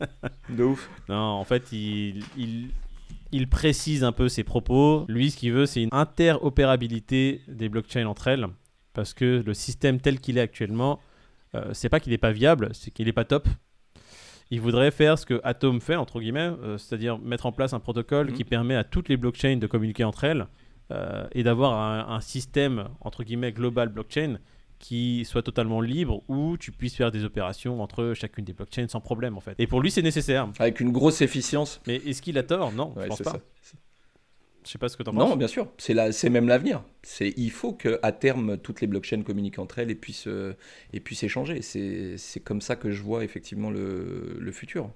De 0.48 0.64
ouf. 0.64 0.88
Non, 1.09 1.16
en 1.16 1.44
fait, 1.44 1.72
il, 1.72 2.24
il, 2.37 2.70
il 3.33 3.48
précise 3.48 4.05
un 4.05 4.12
peu 4.12 4.29
ses 4.29 4.44
propos. 4.44 5.05
Lui, 5.09 5.31
ce 5.31 5.37
qu'il 5.37 5.53
veut, 5.53 5.66
c'est 5.66 5.83
une 5.83 5.90
interopérabilité 5.92 7.42
des 7.48 7.68
blockchains 7.68 8.07
entre 8.07 8.29
elles. 8.29 8.46
Parce 8.92 9.14
que 9.14 9.42
le 9.44 9.55
système 9.55 10.00
tel 10.00 10.20
qu'il 10.20 10.38
est 10.38 10.40
actuellement, 10.40 11.00
euh, 11.55 11.70
c'est 11.72 11.88
pas 11.88 12.00
qu'il 12.00 12.12
n'est 12.12 12.18
pas 12.18 12.33
viable, 12.33 12.70
c'est 12.72 12.90
qu'il 12.90 13.07
n'est 13.07 13.12
pas 13.12 13.24
top. 13.24 13.48
Il 14.50 14.60
voudrait 14.60 14.90
faire 14.90 15.18
ce 15.18 15.26
que 15.26 15.40
Atom 15.44 15.80
fait, 15.80 15.96
entre 15.96 16.20
guillemets, 16.20 16.50
euh, 16.62 16.76
c'est-à-dire 16.78 17.18
mettre 17.18 17.46
en 17.46 17.52
place 17.52 17.72
un 17.72 17.80
protocole 17.80 18.28
Mhm. 18.28 18.32
qui 18.34 18.44
permet 18.44 18.74
à 18.76 18.84
toutes 18.84 19.08
les 19.08 19.16
blockchains 19.16 19.56
de 19.58 19.66
communiquer 19.66 20.04
entre 20.04 20.24
elles 20.24 20.46
euh, 20.90 21.26
et 21.32 21.42
d'avoir 21.44 21.74
un, 21.74 22.14
un 22.16 22.20
système, 22.20 22.88
entre 23.00 23.22
guillemets, 23.22 23.52
global 23.52 23.88
blockchain 23.90 24.38
qui 24.80 25.24
soit 25.26 25.42
totalement 25.42 25.80
libre 25.82 26.22
où 26.28 26.56
tu 26.56 26.72
puisses 26.72 26.96
faire 26.96 27.10
des 27.12 27.24
opérations 27.24 27.82
entre 27.82 28.12
chacune 28.14 28.44
des 28.44 28.54
blockchains 28.54 28.88
sans 28.88 29.00
problème, 29.00 29.36
en 29.36 29.40
fait. 29.40 29.54
Et 29.58 29.66
pour 29.66 29.80
lui, 29.82 29.90
c'est 29.90 30.02
nécessaire. 30.02 30.48
Avec 30.58 30.80
une 30.80 30.90
grosse 30.90 31.20
efficience. 31.20 31.80
Mais 31.86 31.96
est-ce 31.96 32.22
qu'il 32.22 32.38
a 32.38 32.42
tort? 32.42 32.72
Non, 32.72 32.92
je 32.96 33.00
Ouais, 33.02 33.08
pense 33.08 33.18
c'est 33.18 33.24
pas. 33.24 33.32
ça. 33.32 33.38
Je 34.70 34.74
sais 34.74 34.78
pas 34.78 34.88
ce 34.88 34.96
que 34.96 35.02
t'en 35.02 35.12
Non, 35.12 35.30
penses. 35.30 35.37
bien 35.38 35.48
sûr. 35.48 35.66
C'est 35.78 35.94
la- 35.94 36.12
c'est 36.12 36.30
même 36.30 36.46
l'avenir. 36.46 36.85
C'est 37.02 37.35
il 37.37 37.50
faut 37.50 37.72
que 37.72 37.98
à 38.04 38.12
terme 38.12 38.56
toutes 38.56 38.80
les 38.80 38.87
blockchains 38.87 39.22
communiquent 39.22 39.59
entre 39.59 39.80
elles 39.80 39.90
et 39.90 39.96
puissent 39.96 40.28
euh, 40.28 40.52
et 40.92 41.00
puissent 41.00 41.24
échanger. 41.24 41.61
C'est 41.61 42.16
c'est 42.18 42.38
comme 42.38 42.61
ça 42.61 42.76
que 42.76 42.92
je 42.92 43.02
vois 43.02 43.24
effectivement 43.24 43.72
le, 43.72 44.37
le 44.38 44.52
futur. 44.52 44.88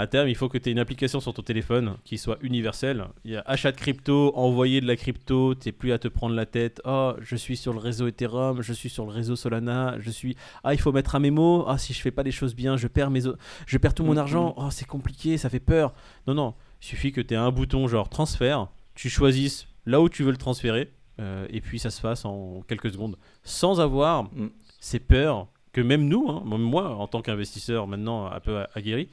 À 0.00 0.08
terme, 0.08 0.26
il 0.28 0.34
faut 0.34 0.48
que 0.48 0.58
tu 0.58 0.68
aies 0.68 0.72
une 0.72 0.80
application 0.80 1.20
sur 1.20 1.32
ton 1.32 1.42
téléphone 1.42 1.96
qui 2.04 2.18
soit 2.18 2.38
universelle. 2.42 3.04
Il 3.24 3.30
y 3.30 3.36
a 3.36 3.42
achat 3.46 3.70
de 3.70 3.76
crypto, 3.76 4.32
envoyer 4.34 4.80
de 4.80 4.86
la 4.88 4.96
crypto, 4.96 5.54
t'es 5.54 5.70
plus 5.70 5.92
à 5.92 5.98
te 6.00 6.08
prendre 6.08 6.34
la 6.34 6.46
tête. 6.46 6.80
Oh, 6.84 7.12
je 7.20 7.36
suis 7.36 7.56
sur 7.56 7.72
le 7.72 7.78
réseau 7.78 8.08
Ethereum, 8.08 8.62
je 8.62 8.72
suis 8.72 8.88
sur 8.90 9.04
le 9.06 9.12
réseau 9.12 9.36
Solana, 9.36 9.94
je 10.00 10.10
suis. 10.10 10.36
Ah, 10.64 10.74
il 10.74 10.80
faut 10.80 10.90
mettre 10.90 11.14
un 11.14 11.20
mémo. 11.20 11.64
Ah, 11.68 11.78
si 11.78 11.92
je 11.94 12.00
fais 12.00 12.10
pas 12.10 12.24
les 12.24 12.32
choses 12.32 12.56
bien, 12.56 12.76
je 12.76 12.88
perds 12.88 13.10
mes, 13.12 13.20
je 13.66 13.78
perds 13.78 13.94
tout 13.94 14.02
mon 14.04 14.12
Mhm. 14.14 14.18
argent. 14.18 14.54
Oh, 14.56 14.70
c'est 14.72 14.86
compliqué, 14.88 15.36
ça 15.38 15.48
fait 15.50 15.60
peur. 15.60 15.94
Non, 16.26 16.34
non. 16.34 16.54
Il 16.82 16.86
suffit 16.86 17.12
que 17.12 17.20
tu 17.20 17.34
aies 17.34 17.36
un 17.36 17.52
bouton 17.52 17.86
genre 17.88 18.08
transfert, 18.08 18.68
tu 19.00 19.08
choisisses 19.08 19.66
là 19.86 20.00
où 20.00 20.08
tu 20.08 20.22
veux 20.24 20.32
le 20.32 20.36
transférer, 20.36 20.90
euh, 21.20 21.46
et 21.50 21.60
puis 21.60 21.78
ça 21.78 21.90
se 21.90 22.00
fasse 22.00 22.24
en 22.24 22.62
quelques 22.68 22.90
secondes, 22.92 23.16
sans 23.44 23.80
avoir 23.80 24.24
Mm. 24.24 24.48
ces 24.80 24.98
peurs 24.98 25.46
que 25.72 25.80
même 25.80 26.04
nous, 26.08 26.28
hein, 26.28 26.42
même 26.44 26.60
moi, 26.62 26.84
en 26.96 27.06
tant 27.06 27.22
qu'investisseur 27.22 27.86
maintenant 27.86 28.26
un 28.26 28.40
peu 28.40 28.64
aguerri, 28.74 29.08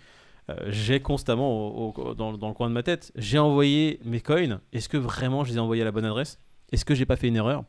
euh, 0.50 0.56
j'ai 0.70 1.00
constamment 1.02 1.50
au- 1.52 1.94
au- 1.96 2.14
dans, 2.16 2.34
dans 2.38 2.48
le 2.48 2.54
coin 2.54 2.68
de 2.70 2.74
ma 2.74 2.84
tête. 2.84 3.12
J'ai 3.16 3.38
envoyé 3.40 4.00
mes 4.04 4.22
coins. 4.22 4.60
Est-ce 4.74 4.90
que 4.90 4.98
vraiment 4.98 5.44
je 5.44 5.52
les 5.52 5.58
ai 5.58 5.60
envoyés 5.60 5.82
à 5.84 5.86
la 5.86 5.92
bonne 5.92 6.06
adresse? 6.06 6.40
Est-ce 6.72 6.84
que 6.86 6.96
j'ai 6.96 7.06
pas 7.06 7.16
fait 7.16 7.28
une 7.28 7.36
erreur? 7.36 7.64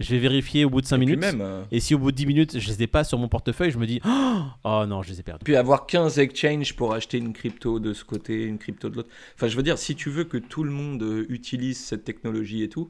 Je 0.00 0.10
vais 0.10 0.18
vérifier 0.18 0.64
au 0.64 0.70
bout 0.70 0.80
de 0.80 0.86
5 0.86 0.96
et 0.96 0.98
puis 0.98 1.06
minutes. 1.06 1.20
même. 1.20 1.40
euh, 1.40 1.62
Et 1.70 1.80
si 1.80 1.94
au 1.94 1.98
bout 1.98 2.10
de 2.10 2.16
10 2.16 2.26
minutes 2.26 2.58
je 2.58 2.68
les 2.68 2.82
ai 2.82 2.86
pas 2.86 3.04
sur 3.04 3.18
mon 3.18 3.28
portefeuille, 3.28 3.70
je 3.70 3.78
me 3.78 3.86
dis 3.86 4.00
oh 4.04 4.84
non, 4.86 5.02
je 5.02 5.10
les 5.10 5.20
ai 5.20 5.22
perdus. 5.22 5.44
puis 5.44 5.56
avoir 5.56 5.86
15 5.86 6.18
exchanges 6.18 6.74
pour 6.74 6.92
acheter 6.94 7.18
une 7.18 7.32
crypto 7.32 7.78
de 7.80 7.92
ce 7.92 8.04
côté, 8.04 8.44
une 8.44 8.58
crypto 8.58 8.88
de 8.88 8.96
l'autre. 8.96 9.10
Enfin, 9.36 9.48
je 9.48 9.56
veux 9.56 9.62
dire, 9.62 9.78
si 9.78 9.94
tu 9.94 10.10
veux 10.10 10.24
que 10.24 10.38
tout 10.38 10.64
le 10.64 10.70
monde 10.70 11.02
euh, 11.02 11.26
utilise 11.28 11.78
cette 11.78 12.04
technologie 12.04 12.62
et 12.62 12.68
tout, 12.68 12.88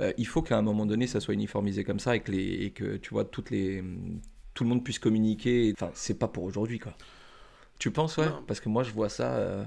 euh, 0.00 0.12
il 0.18 0.26
faut 0.26 0.42
qu'à 0.42 0.56
un 0.58 0.62
moment 0.62 0.86
donné, 0.86 1.06
ça 1.06 1.20
soit 1.20 1.34
uniformisé 1.34 1.82
comme 1.84 1.98
ça 2.00 2.14
et 2.16 2.20
que, 2.20 2.30
les, 2.32 2.64
et 2.64 2.70
que 2.70 2.96
tu 2.96 3.10
vois, 3.10 3.24
toutes 3.24 3.50
les, 3.50 3.82
tout 4.54 4.64
le 4.64 4.70
monde 4.70 4.84
puisse 4.84 4.98
communiquer. 4.98 5.72
Enfin, 5.76 5.90
c'est 5.94 6.18
pas 6.18 6.28
pour 6.28 6.44
aujourd'hui, 6.44 6.78
quoi. 6.78 6.94
Tu 7.78 7.90
penses, 7.90 8.16
ouais? 8.18 8.26
Non. 8.26 8.42
Parce 8.46 8.60
que 8.60 8.68
moi, 8.68 8.82
je 8.82 8.90
vois 8.92 9.08
ça 9.08 9.32
euh, 9.36 9.64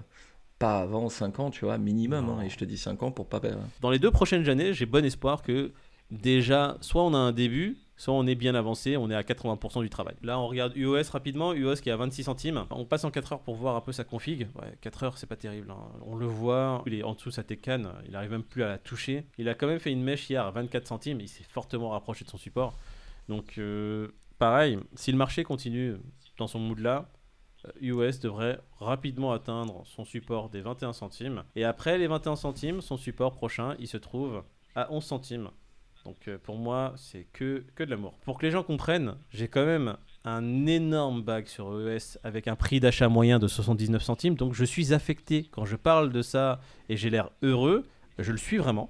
pas 0.59 0.79
avant 0.81 1.09
5 1.09 1.39
ans, 1.39 1.49
tu 1.49 1.65
vois, 1.65 1.77
minimum. 1.77 2.29
Hein, 2.29 2.43
et 2.45 2.49
je 2.49 2.57
te 2.57 2.63
dis 2.65 2.77
5 2.77 3.01
ans 3.03 3.11
pour 3.11 3.27
pas. 3.27 3.39
perdre. 3.39 3.59
Dans 3.81 3.89
les 3.89 3.99
deux 3.99 4.11
prochaines 4.11 4.47
années, 4.49 4.73
j'ai 4.73 4.85
bon 4.85 5.03
espoir 5.03 5.41
que 5.41 5.71
déjà, 6.13 6.77
soit 6.81 7.03
on 7.03 7.13
a 7.13 7.17
un 7.17 7.31
début, 7.31 7.77
soit 7.95 8.13
on 8.13 8.25
est 8.25 8.35
bien 8.35 8.55
avancé, 8.55 8.97
on 8.97 9.09
est 9.09 9.15
à 9.15 9.21
80% 9.21 9.81
du 9.81 9.89
travail. 9.89 10.15
Là, 10.21 10.39
on 10.39 10.47
regarde 10.47 10.75
UOS 10.75 11.09
rapidement, 11.11 11.53
UOS 11.53 11.75
qui 11.75 11.89
est 11.89 11.91
à 11.91 11.97
26 11.97 12.23
centimes. 12.23 12.65
On 12.71 12.85
passe 12.85 13.03
en 13.03 13.11
4 13.11 13.33
heures 13.33 13.39
pour 13.41 13.55
voir 13.55 13.75
un 13.75 13.81
peu 13.81 13.91
sa 13.91 14.03
config. 14.03 14.47
Ouais, 14.55 14.77
4 14.81 15.03
heures, 15.03 15.17
c'est 15.17 15.27
pas 15.27 15.35
terrible. 15.35 15.71
hein. 15.71 15.77
On 16.05 16.15
le 16.15 16.25
voit, 16.25 16.83
il 16.85 16.93
est 16.95 17.03
en 17.03 17.13
dessous 17.13 17.29
de 17.29 17.33
sa 17.33 17.43
Tecan, 17.43 17.83
il 18.07 18.15
arrive 18.15 18.31
même 18.31 18.43
plus 18.43 18.63
à 18.63 18.67
la 18.67 18.77
toucher. 18.77 19.25
Il 19.37 19.47
a 19.49 19.53
quand 19.53 19.67
même 19.67 19.79
fait 19.79 19.91
une 19.91 20.03
mèche 20.03 20.29
hier 20.29 20.45
à 20.45 20.51
24 20.51 20.87
centimes, 20.87 21.21
il 21.21 21.27
s'est 21.29 21.43
fortement 21.43 21.89
rapproché 21.89 22.25
de 22.25 22.29
son 22.29 22.37
support. 22.37 22.77
Donc, 23.29 23.57
euh, 23.57 24.09
pareil, 24.39 24.79
si 24.95 25.11
le 25.11 25.17
marché 25.17 25.43
continue 25.43 25.95
dans 26.37 26.47
son 26.47 26.59
mood 26.59 26.79
là, 26.79 27.09
euh, 27.65 27.71
UOS 27.79 28.19
devrait 28.21 28.59
rapidement 28.79 29.31
atteindre 29.31 29.83
son 29.85 30.03
support 30.03 30.49
des 30.49 30.61
21 30.61 30.91
centimes. 30.93 31.43
Et 31.55 31.63
après 31.63 31.97
les 31.97 32.07
21 32.07 32.35
centimes, 32.35 32.81
son 32.81 32.97
support 32.97 33.33
prochain, 33.33 33.75
il 33.79 33.87
se 33.87 33.97
trouve 33.97 34.43
à 34.75 34.91
11 34.91 35.03
centimes. 35.03 35.49
Donc 36.05 36.27
euh, 36.27 36.37
pour 36.37 36.57
moi, 36.57 36.93
c'est 36.97 37.27
que, 37.33 37.63
que 37.75 37.83
de 37.83 37.89
l'amour. 37.89 38.13
Pour 38.25 38.37
que 38.37 38.45
les 38.45 38.51
gens 38.51 38.63
comprennent, 38.63 39.15
j'ai 39.31 39.47
quand 39.47 39.65
même 39.65 39.95
un 40.25 40.65
énorme 40.65 41.21
bag 41.21 41.47
sur 41.47 41.67
EOS 41.67 42.17
avec 42.23 42.47
un 42.47 42.55
prix 42.55 42.79
d'achat 42.79 43.09
moyen 43.09 43.39
de 43.39 43.47
79 43.47 44.01
centimes. 44.01 44.35
Donc 44.35 44.53
je 44.53 44.65
suis 44.65 44.93
affecté 44.93 45.47
quand 45.51 45.65
je 45.65 45.75
parle 45.75 46.11
de 46.11 46.21
ça 46.21 46.59
et 46.89 46.97
j'ai 46.97 47.09
l'air 47.09 47.29
heureux. 47.41 47.85
Je 48.19 48.31
le 48.31 48.37
suis 48.37 48.57
vraiment. 48.57 48.89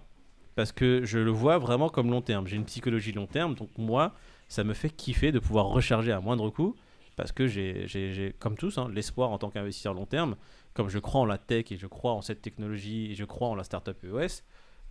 parce 0.56 0.71
que 0.71 1.04
je 1.04 1.19
le 1.19 1.32
vois 1.32 1.58
vraiment 1.58 1.89
comme 1.89 2.12
long 2.12 2.21
terme. 2.21 2.47
J'ai 2.47 2.58
une 2.58 2.65
psychologie 2.65 3.12
long 3.12 3.26
terme, 3.28 3.56
donc 3.56 3.69
moi, 3.78 4.13
ça 4.47 4.63
me 4.63 4.73
fait 4.73 4.89
kiffer 4.89 5.32
de 5.32 5.39
pouvoir 5.39 5.65
recharger 5.67 6.12
à 6.12 6.19
moindre 6.19 6.49
coût, 6.49 6.76
parce 7.15 7.32
que 7.32 7.47
j'ai, 7.47 8.36
comme 8.39 8.56
tous, 8.56 8.78
hein, 8.78 8.89
l'espoir 8.93 9.32
en 9.32 9.38
tant 9.38 9.49
qu'investisseur 9.49 9.93
long 9.93 10.06
terme, 10.06 10.36
comme 10.73 10.89
je 10.89 10.99
crois 10.99 11.21
en 11.21 11.26
la 11.26 11.38
tech 11.38 11.71
et 11.71 11.78
je 11.78 11.88
crois 11.88 12.13
en 12.13 12.21
cette 12.21 12.41
technologie 12.41 13.12
et 13.12 13.15
je 13.15 13.26
crois 13.26 13.47
en 13.47 13.56
la 13.56 13.63
startup 13.63 13.97
EOS, 14.04 14.41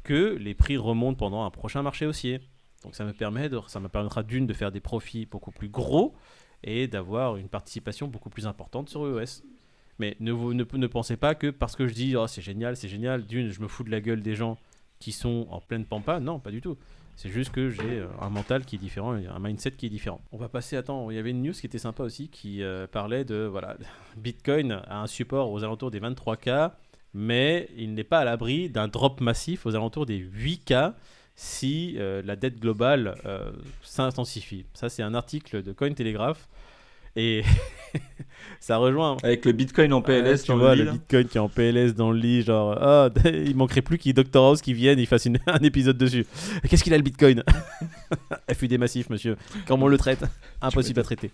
que 0.02 0.36
les 0.38 0.54
prix 0.54 0.76
remontent 0.76 1.16
pendant 1.16 1.44
un 1.44 1.50
prochain 1.50 1.82
marché 1.82 2.06
haussier. 2.06 2.40
Donc 2.84 2.94
ça 2.94 3.04
me, 3.04 3.12
permet 3.12 3.48
de, 3.48 3.60
ça 3.68 3.80
me 3.80 3.88
permettra 3.88 4.22
d'une 4.22 4.46
de 4.46 4.52
faire 4.52 4.72
des 4.72 4.80
profits 4.80 5.26
beaucoup 5.26 5.52
plus 5.52 5.68
gros 5.68 6.14
et 6.64 6.88
d'avoir 6.88 7.36
une 7.36 7.48
participation 7.48 8.08
beaucoup 8.08 8.30
plus 8.30 8.46
importante 8.46 8.88
sur 8.88 9.06
EOS. 9.06 9.42
Mais 9.98 10.16
ne, 10.20 10.32
ne, 10.32 10.64
ne 10.64 10.86
pensez 10.86 11.16
pas 11.16 11.34
que 11.34 11.50
parce 11.50 11.76
que 11.76 11.86
je 11.86 11.94
dis 11.94 12.16
oh, 12.16 12.26
c'est 12.26 12.42
génial, 12.42 12.76
c'est 12.76 12.88
génial, 12.88 13.24
d'une, 13.24 13.50
je 13.50 13.60
me 13.60 13.68
fous 13.68 13.84
de 13.84 13.90
la 13.90 14.00
gueule 14.00 14.22
des 14.22 14.34
gens 14.34 14.58
qui 14.98 15.12
sont 15.12 15.46
en 15.50 15.60
pleine 15.60 15.84
pampa. 15.84 16.20
Non, 16.20 16.38
pas 16.38 16.50
du 16.50 16.60
tout. 16.60 16.76
C'est 17.16 17.28
juste 17.28 17.52
que 17.52 17.70
j'ai 17.70 17.98
euh, 17.98 18.06
un 18.20 18.30
mental 18.30 18.64
qui 18.64 18.76
est 18.76 18.78
différent, 18.78 19.12
un 19.12 19.38
mindset 19.38 19.72
qui 19.72 19.86
est 19.86 19.90
différent. 19.90 20.20
On 20.32 20.38
va 20.38 20.48
passer, 20.48 20.76
attends, 20.76 21.10
il 21.10 21.16
y 21.16 21.18
avait 21.18 21.30
une 21.30 21.42
news 21.42 21.52
qui 21.52 21.66
était 21.66 21.78
sympa 21.78 22.02
aussi 22.02 22.28
qui 22.28 22.62
euh, 22.62 22.86
parlait 22.86 23.24
de, 23.24 23.44
voilà, 23.44 23.76
Bitcoin 24.16 24.72
a 24.72 25.02
un 25.02 25.06
support 25.06 25.50
aux 25.52 25.62
alentours 25.62 25.90
des 25.90 26.00
23K, 26.00 26.72
mais 27.14 27.68
il 27.76 27.94
n'est 27.94 28.04
pas 28.04 28.20
à 28.20 28.24
l'abri 28.24 28.68
d'un 28.70 28.88
drop 28.88 29.20
massif 29.20 29.66
aux 29.66 29.74
alentours 29.74 30.06
des 30.06 30.18
8K 30.18 30.92
si 31.34 31.94
euh, 31.98 32.22
la 32.24 32.36
dette 32.36 32.60
globale 32.60 33.14
euh, 33.24 33.50
s'intensifie. 33.82 34.66
Ça, 34.74 34.88
c'est 34.88 35.02
un 35.02 35.14
article 35.14 35.62
de 35.62 35.72
Cointelegraph. 35.72 36.48
Et 37.14 37.42
ça 38.60 38.78
rejoint 38.78 39.18
Avec 39.22 39.44
le 39.44 39.52
bitcoin 39.52 39.92
en 39.92 40.00
PLS, 40.00 40.24
Ouais, 40.24 40.38
tu 40.46 40.52
vois 40.52 40.74
le. 40.74 40.92
Bitcoin 40.92 41.28
qui 41.28 41.36
est 41.36 41.40
en 41.40 41.48
PLS 41.50 41.94
dans 41.94 42.10
le 42.10 42.18
lit, 42.18 42.42
genre 42.42 42.72
ah, 42.80 43.10
il 43.26 43.54
manquerait 43.54 43.82
plus 43.82 43.98
qu'il 43.98 44.08
y 44.16 44.18
ait 44.18 44.24
Dr 44.24 44.40
House 44.42 44.62
qui 44.62 44.72
vienne, 44.72 44.98
il 44.98 45.06
fasse 45.06 45.26
une- 45.26 45.38
un 45.46 45.58
épisode 45.58 45.98
dessus. 45.98 46.26
Qu'est-ce 46.68 46.82
qu'il 46.82 46.94
a 46.94 46.96
le 46.96 47.02
Bitcoin? 47.02 47.42
FUD 48.54 48.78
massif, 48.78 49.10
monsieur. 49.10 49.36
Comment 49.66 49.86
on 49.86 49.88
le 49.88 49.98
traite? 49.98 50.24
Impossible 50.62 51.00
à 51.00 51.02
traiter. 51.02 51.30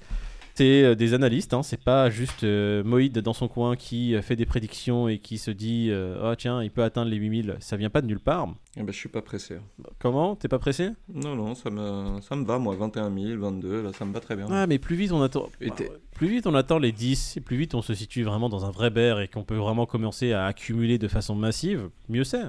C'est 0.58 0.82
euh, 0.82 0.96
des 0.96 1.14
analystes, 1.14 1.54
hein, 1.54 1.62
c'est 1.62 1.80
pas 1.84 2.10
juste 2.10 2.42
euh, 2.42 2.82
Moïd 2.82 3.16
dans 3.20 3.32
son 3.32 3.46
coin 3.46 3.76
qui 3.76 4.16
euh, 4.16 4.22
fait 4.22 4.34
des 4.34 4.44
prédictions 4.44 5.06
et 5.06 5.20
qui 5.20 5.38
se 5.38 5.52
dit 5.52 5.86
euh, 5.88 6.18
oh 6.20 6.34
tiens, 6.34 6.64
il 6.64 6.72
peut 6.72 6.82
atteindre 6.82 7.08
les 7.12 7.16
8000. 7.16 7.58
Ça 7.60 7.76
vient 7.76 7.90
pas 7.90 8.00
de 8.02 8.08
nulle 8.08 8.18
part. 8.18 8.48
Eh 8.76 8.82
ben, 8.82 8.90
je 8.92 8.98
suis 8.98 9.08
pas 9.08 9.22
pressé. 9.22 9.58
Comment? 10.00 10.34
T'es 10.34 10.48
pas 10.48 10.58
pressé? 10.58 10.90
Non, 11.14 11.36
non, 11.36 11.54
ça 11.54 11.70
me, 11.70 12.20
ça 12.22 12.34
me 12.34 12.44
va, 12.44 12.58
moi. 12.58 12.74
21 12.74 13.14
000, 13.14 13.40
22, 13.40 13.82
là, 13.82 13.92
ça 13.92 14.04
me 14.04 14.12
va 14.12 14.18
très 14.18 14.34
bien. 14.34 14.48
Ah, 14.50 14.66
mais 14.66 14.80
plus 14.80 14.96
vite 14.96 15.12
on 15.12 15.22
attend. 15.22 15.48
Et 15.60 15.70
t'es- 15.70 15.92
Plus 16.16 16.26
vite 16.26 16.48
on 16.48 16.54
attend 16.56 16.80
les 16.80 16.90
10, 16.90 17.36
et 17.36 17.40
plus 17.40 17.56
vite 17.56 17.76
on 17.76 17.82
se 17.82 17.94
situe 17.94 18.24
vraiment 18.24 18.48
dans 18.48 18.64
un 18.64 18.72
vrai 18.72 18.90
bear 18.90 19.20
et 19.20 19.28
qu'on 19.28 19.44
peut 19.44 19.54
vraiment 19.58 19.86
commencer 19.86 20.32
à 20.32 20.46
accumuler 20.46 20.98
de 20.98 21.06
façon 21.06 21.36
massive, 21.36 21.88
mieux 22.08 22.24
c'est. 22.24 22.42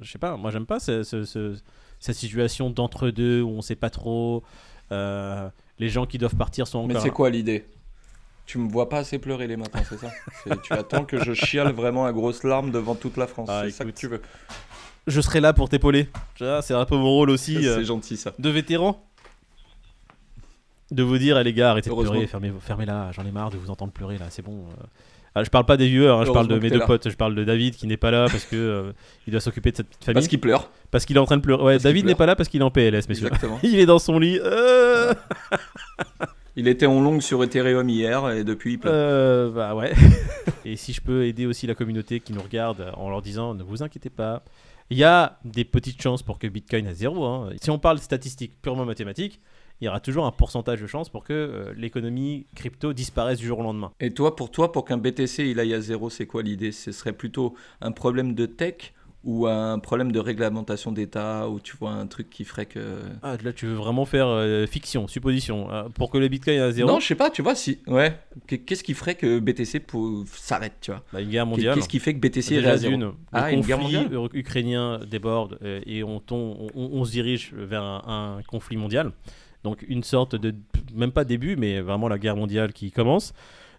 Je 0.00 0.10
sais 0.10 0.18
pas, 0.18 0.38
moi 0.38 0.50
j'aime 0.50 0.64
pas 0.64 0.80
ce- 0.80 1.02
ce- 1.02 1.24
ce- 1.24 1.58
cette 1.98 2.16
situation 2.16 2.70
d'entre-deux 2.70 3.42
où 3.42 3.50
on 3.50 3.60
sait 3.60 3.76
pas 3.76 3.90
trop. 3.90 4.44
Euh, 4.92 5.48
les 5.78 5.88
gens 5.88 6.06
qui 6.06 6.18
doivent 6.18 6.36
partir 6.36 6.66
sont 6.66 6.86
Mais 6.86 6.94
encore. 6.94 7.02
c'est 7.02 7.10
quoi 7.10 7.30
l'idée? 7.30 7.64
Tu 8.46 8.58
me 8.58 8.68
vois 8.68 8.88
pas 8.88 8.98
assez 8.98 9.18
pleurer 9.18 9.46
les 9.46 9.56
matins, 9.56 9.82
c'est 9.88 9.98
ça? 9.98 10.10
Tu 10.64 10.72
attends 10.72 11.04
que 11.04 11.22
je 11.22 11.32
chiale 11.32 11.72
vraiment 11.72 12.04
à 12.06 12.12
grosses 12.12 12.42
larmes 12.42 12.72
devant 12.72 12.96
toute 12.96 13.16
la 13.16 13.26
France. 13.28 13.48
Ah, 13.50 13.62
c'est 13.64 13.70
ça 13.70 13.84
que 13.84 13.90
tu 13.90 14.08
veux. 14.08 14.20
Je 15.06 15.20
serai 15.20 15.40
là 15.40 15.52
pour 15.52 15.68
t'épauler. 15.68 16.08
C'est 16.36 16.74
un 16.74 16.84
peu 16.84 16.96
mon 16.96 17.10
rôle 17.10 17.30
aussi 17.30 17.56
euh, 17.56 17.76
C'est 17.78 17.84
gentil 17.84 18.16
ça. 18.16 18.32
de 18.38 18.50
vétéran. 18.50 19.02
De 20.90 21.04
vous 21.04 21.18
dire, 21.18 21.38
eh, 21.38 21.44
les 21.44 21.54
gars, 21.54 21.70
arrêtez 21.70 21.88
de 21.88 21.94
pleurer, 21.94 22.26
fermez, 22.26 22.52
fermez-la, 22.60 23.12
j'en 23.12 23.24
ai 23.24 23.30
marre 23.30 23.50
de 23.50 23.56
vous 23.56 23.70
entendre 23.70 23.92
pleurer 23.92 24.18
là, 24.18 24.26
c'est 24.30 24.42
bon. 24.42 24.64
euh. 24.80 24.84
Ah, 25.34 25.44
je 25.44 25.50
parle 25.50 25.64
pas 25.64 25.76
des 25.76 25.86
viewers, 25.88 26.08
hein, 26.08 26.24
je 26.26 26.32
parle 26.32 26.48
de 26.48 26.58
mes 26.58 26.70
deux 26.70 26.78
là. 26.80 26.86
potes, 26.86 27.08
je 27.08 27.16
parle 27.16 27.34
de 27.36 27.44
David 27.44 27.76
qui 27.76 27.86
n'est 27.86 27.96
pas 27.96 28.10
là 28.10 28.26
parce 28.28 28.44
que 28.44 28.56
euh, 28.56 28.92
il 29.28 29.30
doit 29.30 29.40
s'occuper 29.40 29.70
de 29.70 29.76
cette 29.76 29.86
petite 29.88 30.04
famille. 30.04 30.14
Parce 30.14 30.28
qu'il 30.28 30.40
pleure. 30.40 30.70
Parce 30.90 31.04
qu'il 31.04 31.16
est 31.16 31.20
en 31.20 31.24
train 31.26 31.36
de 31.36 31.42
pleurer. 31.42 31.62
Ouais, 31.62 31.72
Parce 31.74 31.84
David 31.84 32.06
n'est 32.06 32.16
pas 32.16 32.26
là 32.26 32.34
parce 32.34 32.48
qu'il 32.48 32.60
est 32.60 32.64
en 32.64 32.70
PLS, 32.72 33.08
messieurs. 33.08 33.26
Exactement. 33.28 33.60
Il 33.62 33.78
est 33.78 33.86
dans 33.86 34.00
son 34.00 34.18
lit. 34.18 34.40
Euh, 34.42 35.14
Il 36.56 36.66
était 36.66 36.86
en 36.86 37.00
longue 37.00 37.22
sur 37.22 37.42
Ethereum 37.44 37.88
hier 37.88 38.28
et 38.30 38.42
depuis 38.42 38.72
il 38.72 38.78
pleure. 38.78 38.92
euh, 38.94 39.50
bah 39.50 39.74
ouais. 39.76 39.92
Et 40.64 40.74
si 40.76 40.92
je 40.92 41.00
peux 41.00 41.24
aider 41.26 41.46
aussi 41.46 41.66
la 41.68 41.74
communauté 41.76 42.18
qui 42.20 42.32
nous 42.32 42.42
regarde 42.42 42.92
en 42.96 43.08
leur 43.08 43.22
disant 43.22 43.54
ne 43.54 43.62
vous 43.62 43.82
inquiétez 43.84 44.10
pas, 44.10 44.42
il 44.90 44.98
y 44.98 45.04
a 45.04 45.38
des 45.44 45.64
petites 45.64 46.02
chances 46.02 46.22
pour 46.24 46.38
que 46.40 46.48
Bitcoin 46.48 46.88
à 46.88 46.92
zéro. 46.94 47.24
hein. 47.24 47.50
Si 47.62 47.70
on 47.70 47.78
parle 47.78 47.98
statistiques 47.98 48.60
purement 48.60 48.84
mathématiques, 48.84 49.40
il 49.80 49.86
y 49.86 49.88
aura 49.88 50.00
toujours 50.00 50.26
un 50.26 50.32
pourcentage 50.32 50.80
de 50.80 50.86
chances 50.86 51.08
pour 51.08 51.24
que 51.24 51.32
euh, 51.32 51.72
l'économie 51.76 52.46
crypto 52.54 52.92
disparaisse 52.92 53.38
du 53.38 53.46
jour 53.46 53.58
au 53.58 53.62
lendemain. 53.62 53.92
Et 54.00 54.10
toi, 54.10 54.36
pour 54.36 54.50
toi, 54.50 54.72
pour 54.72 54.84
qu'un 54.84 54.98
BTC 54.98 55.44
il 55.48 55.58
aille 55.60 55.74
à 55.74 55.80
zéro, 55.80 56.10
c'est 56.10 56.26
quoi 56.26 56.42
l'idée? 56.42 56.72
Ce 56.72 56.92
serait 56.92 57.12
plutôt 57.12 57.54
un 57.80 57.92
problème 57.92 58.34
de 58.34 58.46
tech 58.46 58.92
ou 59.22 59.46
un 59.46 59.78
problème 59.78 60.12
de 60.12 60.18
réglementation 60.18 60.92
d'État 60.92 61.46
ou 61.50 61.60
tu 61.60 61.76
vois 61.76 61.90
un 61.90 62.06
truc 62.06 62.30
qui 62.30 62.44
ferait 62.44 62.64
que. 62.64 63.00
Ah, 63.22 63.36
là, 63.44 63.52
tu 63.52 63.66
veux 63.66 63.74
vraiment 63.74 64.06
faire 64.06 64.26
euh, 64.28 64.66
fiction, 64.66 65.08
supposition. 65.08 65.70
euh, 65.70 65.90
pour 65.90 66.10
que 66.10 66.16
le 66.16 66.28
Bitcoin 66.28 66.58
à 66.58 66.72
zéro, 66.72 66.88
Non, 66.90 67.00
je 67.00 67.06
sais 67.08 67.14
pas, 67.14 67.28
tu 67.28 67.42
vois, 67.42 67.54
si. 67.54 67.80
Ouais. 67.86 68.18
Qu'est-ce 68.46 68.82
qui 68.82 68.94
ferait 68.94 69.16
que 69.16 69.38
BTC 69.38 69.80
pour... 69.80 70.24
s'arrête, 70.26 70.72
tu 70.80 70.90
vois? 70.90 71.02
Bah, 71.12 71.20
une 71.20 71.28
guerre 71.28 71.44
mondiale. 71.44 71.74
Qu'est-ce 71.74 71.88
qui 71.90 71.98
fait 71.98 72.14
que 72.14 72.18
BTC 72.18 72.54
irait 72.54 72.70
à 72.70 72.76
zéro 72.78 72.96
Ah, 73.30 73.50
le 73.50 73.58
une 73.58 73.60
guerre 73.62 73.76
conflit 73.78 73.96
mondiale? 73.96 74.12
ur- 74.14 74.30
ukrainien 74.32 75.00
déborde 75.06 75.58
euh, 75.62 75.80
et 75.84 76.02
on, 76.02 76.18
tombe- 76.20 76.56
on, 76.58 76.68
on- 76.74 76.90
on 77.00 77.04
se 77.04 77.10
dirige 77.10 77.52
vers 77.54 77.82
un, 77.82 78.38
un 78.38 78.42
conflit 78.44 78.78
mondial. 78.78 79.12
Donc 79.64 79.84
une 79.88 80.02
sorte 80.02 80.36
de, 80.36 80.54
même 80.94 81.12
pas 81.12 81.24
début, 81.24 81.56
mais 81.56 81.80
vraiment 81.80 82.08
la 82.08 82.18
guerre 82.18 82.36
mondiale 82.36 82.72
qui 82.72 82.90
commence. 82.90 83.32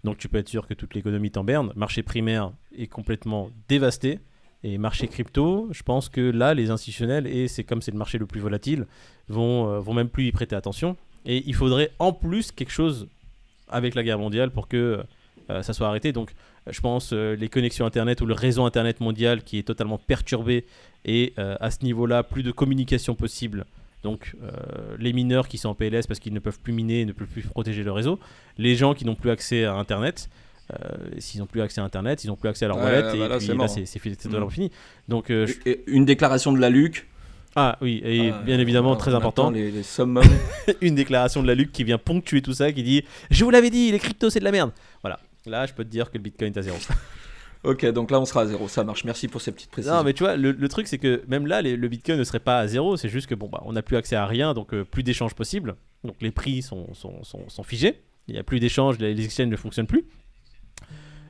Donc 0.04 0.18
tu 0.18 0.30
peux 0.30 0.38
être 0.38 0.50
sûr 0.50 0.68
que 0.68 0.74
toute 0.74 0.94
l'économie 0.94 1.32
t'en 1.32 1.44
berne. 1.44 1.72
Marché 1.76 2.04
primaire 2.04 2.52
est 2.78 2.88
complètement 2.88 3.50
dévasté. 3.68 4.20
Et 4.64 4.78
marché 4.78 5.08
crypto, 5.08 5.70
je 5.72 5.82
pense 5.82 6.08
que 6.08 6.22
là, 6.22 6.54
les 6.54 6.70
institutionnels, 6.70 7.26
et 7.26 7.48
c'est 7.48 7.64
comme 7.64 7.82
c'est 7.82 7.92
le 7.92 7.98
marché 7.98 8.20
le 8.20 8.28
plus 8.28 8.40
volatile, 8.40 8.86
vont, 9.28 9.68
euh, 9.68 9.80
vont 9.80 9.94
même 9.94 10.10
plus 10.10 10.28
y 10.28 10.32
prêter 10.32 10.56
attention. 10.56 10.96
Et 11.26 11.44
il 11.48 11.56
faudrait 11.56 11.92
en 11.98 12.14
plus 12.14 12.52
quelque 12.52 12.72
chose 12.72 13.08
avec 13.70 13.96
la 13.96 14.04
guerre 14.04 14.20
mondiale 14.20 14.52
pour 14.52 14.68
que 14.68 15.04
euh, 15.50 15.64
ça 15.64 15.74
soit 15.74 15.88
arrêté. 15.88 16.12
Donc 16.12 16.34
je 16.68 16.80
pense 16.80 17.12
euh, 17.12 17.36
les 17.36 17.50
connexions 17.50 17.88
internet 17.88 18.22
ou 18.22 18.28
le 18.28 18.36
réseau 18.36 18.64
internet 18.64 19.00
mondial 19.00 19.44
qui 19.44 19.58
est 19.58 19.64
totalement 19.64 19.98
perturbé 19.98 20.66
et 21.06 21.34
à 21.38 21.72
ce 21.72 21.84
niveau-là 21.84 22.22
plus 22.22 22.44
de 22.44 22.52
communication 22.52 23.16
possible. 23.16 23.66
Donc 24.04 24.36
euh, 24.42 24.50
les 24.98 25.14
mineurs 25.14 25.48
qui 25.48 25.58
sont 25.58 25.70
en 25.70 25.76
PLS 25.76 26.08
parce 26.08 26.20
qu'ils 26.20 26.34
ne 26.34 26.40
peuvent 26.40 26.60
plus 26.60 26.74
miner, 26.74 27.06
ne 27.06 27.12
peuvent 27.12 27.28
plus 27.28 27.44
protéger 27.44 27.84
le 27.84 27.92
réseau, 27.92 28.20
les 28.58 28.76
gens 28.76 28.94
qui 28.94 29.06
n'ont 29.06 29.16
plus 29.16 29.30
accès 29.30 29.64
à 29.66 29.74
internet. 29.76 30.30
euh, 30.74 30.76
S'ils 31.20 31.40
n'ont 31.42 31.46
plus 31.48 31.62
accès 31.62 31.82
à 31.82 31.84
Internet, 31.84 32.24
ils 32.24 32.28
n'ont 32.28 32.36
plus 32.38 32.50
accès 32.50 32.66
à 32.66 32.70
leur 32.70 32.78
wallet 32.78 33.00
et 33.16 33.18
là, 33.28 33.38
puis 33.38 33.46
c'est 33.46 33.52
là 33.52 33.56
mort. 33.58 33.70
c'est 33.70 33.86
c'est 33.86 34.00
fi- 34.00 34.16
c'est 34.18 34.30
Mm. 34.32 34.50
fini. 34.50 34.72
Donc 35.08 35.30
euh, 35.30 35.46
je- 35.46 35.54
Et- 35.70 35.72
et 35.72 35.84
Une 35.88 36.06
déclaration 36.06 36.52
de 36.54 36.60
la 36.60 36.70
LUC. 36.70 37.06
ah 37.56 37.78
oui 37.82 38.02
et 38.06 38.32
Ah, 38.32 38.42
bien 38.44 38.58
évidemment 38.58 38.96
très 38.96 39.14
important 39.14 39.50
Les, 39.52 39.70
les 39.70 39.84
summums. 39.84 40.24
une 40.82 40.96
déclaration 40.96 41.42
de 41.44 41.48
la 41.48 41.56
Luc 41.56 41.72
qui 41.74 41.84
vient 41.84 41.98
ponctuer 41.98 42.42
tout 42.42 42.54
ça 42.54 42.72
qui 42.72 42.84
dit 42.84 43.04
je 43.30 43.44
vous 43.44 43.50
l'avais 43.52 43.70
dit 43.70 43.92
les 43.92 44.00
cryptos 44.00 44.30
c'est 44.30 44.40
de 44.40 44.46
la 44.46 44.52
merde. 44.52 44.72
Voilà 45.04 45.20
là 45.46 45.66
je 45.66 45.74
peux 45.74 45.84
te 45.84 45.90
dire 45.90 46.10
que 46.10 46.18
le 46.18 46.24
Bitcoin 46.24 46.54
est 46.54 46.58
à 46.58 46.62
zéro. 46.62 46.78
ok, 47.64 47.86
donc 47.92 48.12
là 48.12 48.20
on 48.20 48.26
sera 48.26 48.42
à 48.42 48.46
zéro. 48.46 48.68
Ça 48.68 48.84
marche. 48.84 49.04
Merci 49.04 49.28
pour 49.28 49.42
ces 49.42 49.52
petites 49.52 49.72
précisions. 49.72 49.96
Non, 49.96 50.04
mais 50.04 50.14
tu 50.14 50.24
vois, 50.24 50.36
le, 50.36 50.52
le 50.52 50.70
truc, 50.70 50.88
c'est 50.88 50.98
que 50.98 51.22
même 51.28 51.48
là, 51.48 51.62
les- 51.62 51.76
le 51.78 51.88
Bitcoin 51.88 52.18
ne 52.18 52.24
serait 52.24 52.40
pas 52.40 52.60
à 52.60 52.68
zéro. 52.68 52.98
C'est 52.98 53.10
juste 53.10 53.28
que, 53.28 53.36
bon, 53.36 53.48
bah, 53.50 53.62
on 53.66 53.74
n'a 53.74 53.82
plus 53.82 53.98
accès 53.98 54.16
à 54.16 54.26
rien, 54.26 54.54
donc 54.54 54.74
euh, 54.74 54.84
plus 54.84 55.04
d'échanges 55.04 55.36
possibles. 55.36 55.76
Donc 56.04 56.16
les 56.22 56.32
prix 56.32 56.62
sont, 56.62 56.94
sont, 56.94 57.24
sont, 57.24 57.48
sont 57.50 57.64
figés. 57.64 58.02
Il 58.28 58.34
n'y 58.34 58.40
a 58.40 58.44
plus 58.44 58.60
d'échanges, 58.60 58.98
les, 59.00 59.24
exchanges 59.24 59.48
ne 59.50 59.56
fonctionnent 59.56 59.88
plus. 59.88 60.06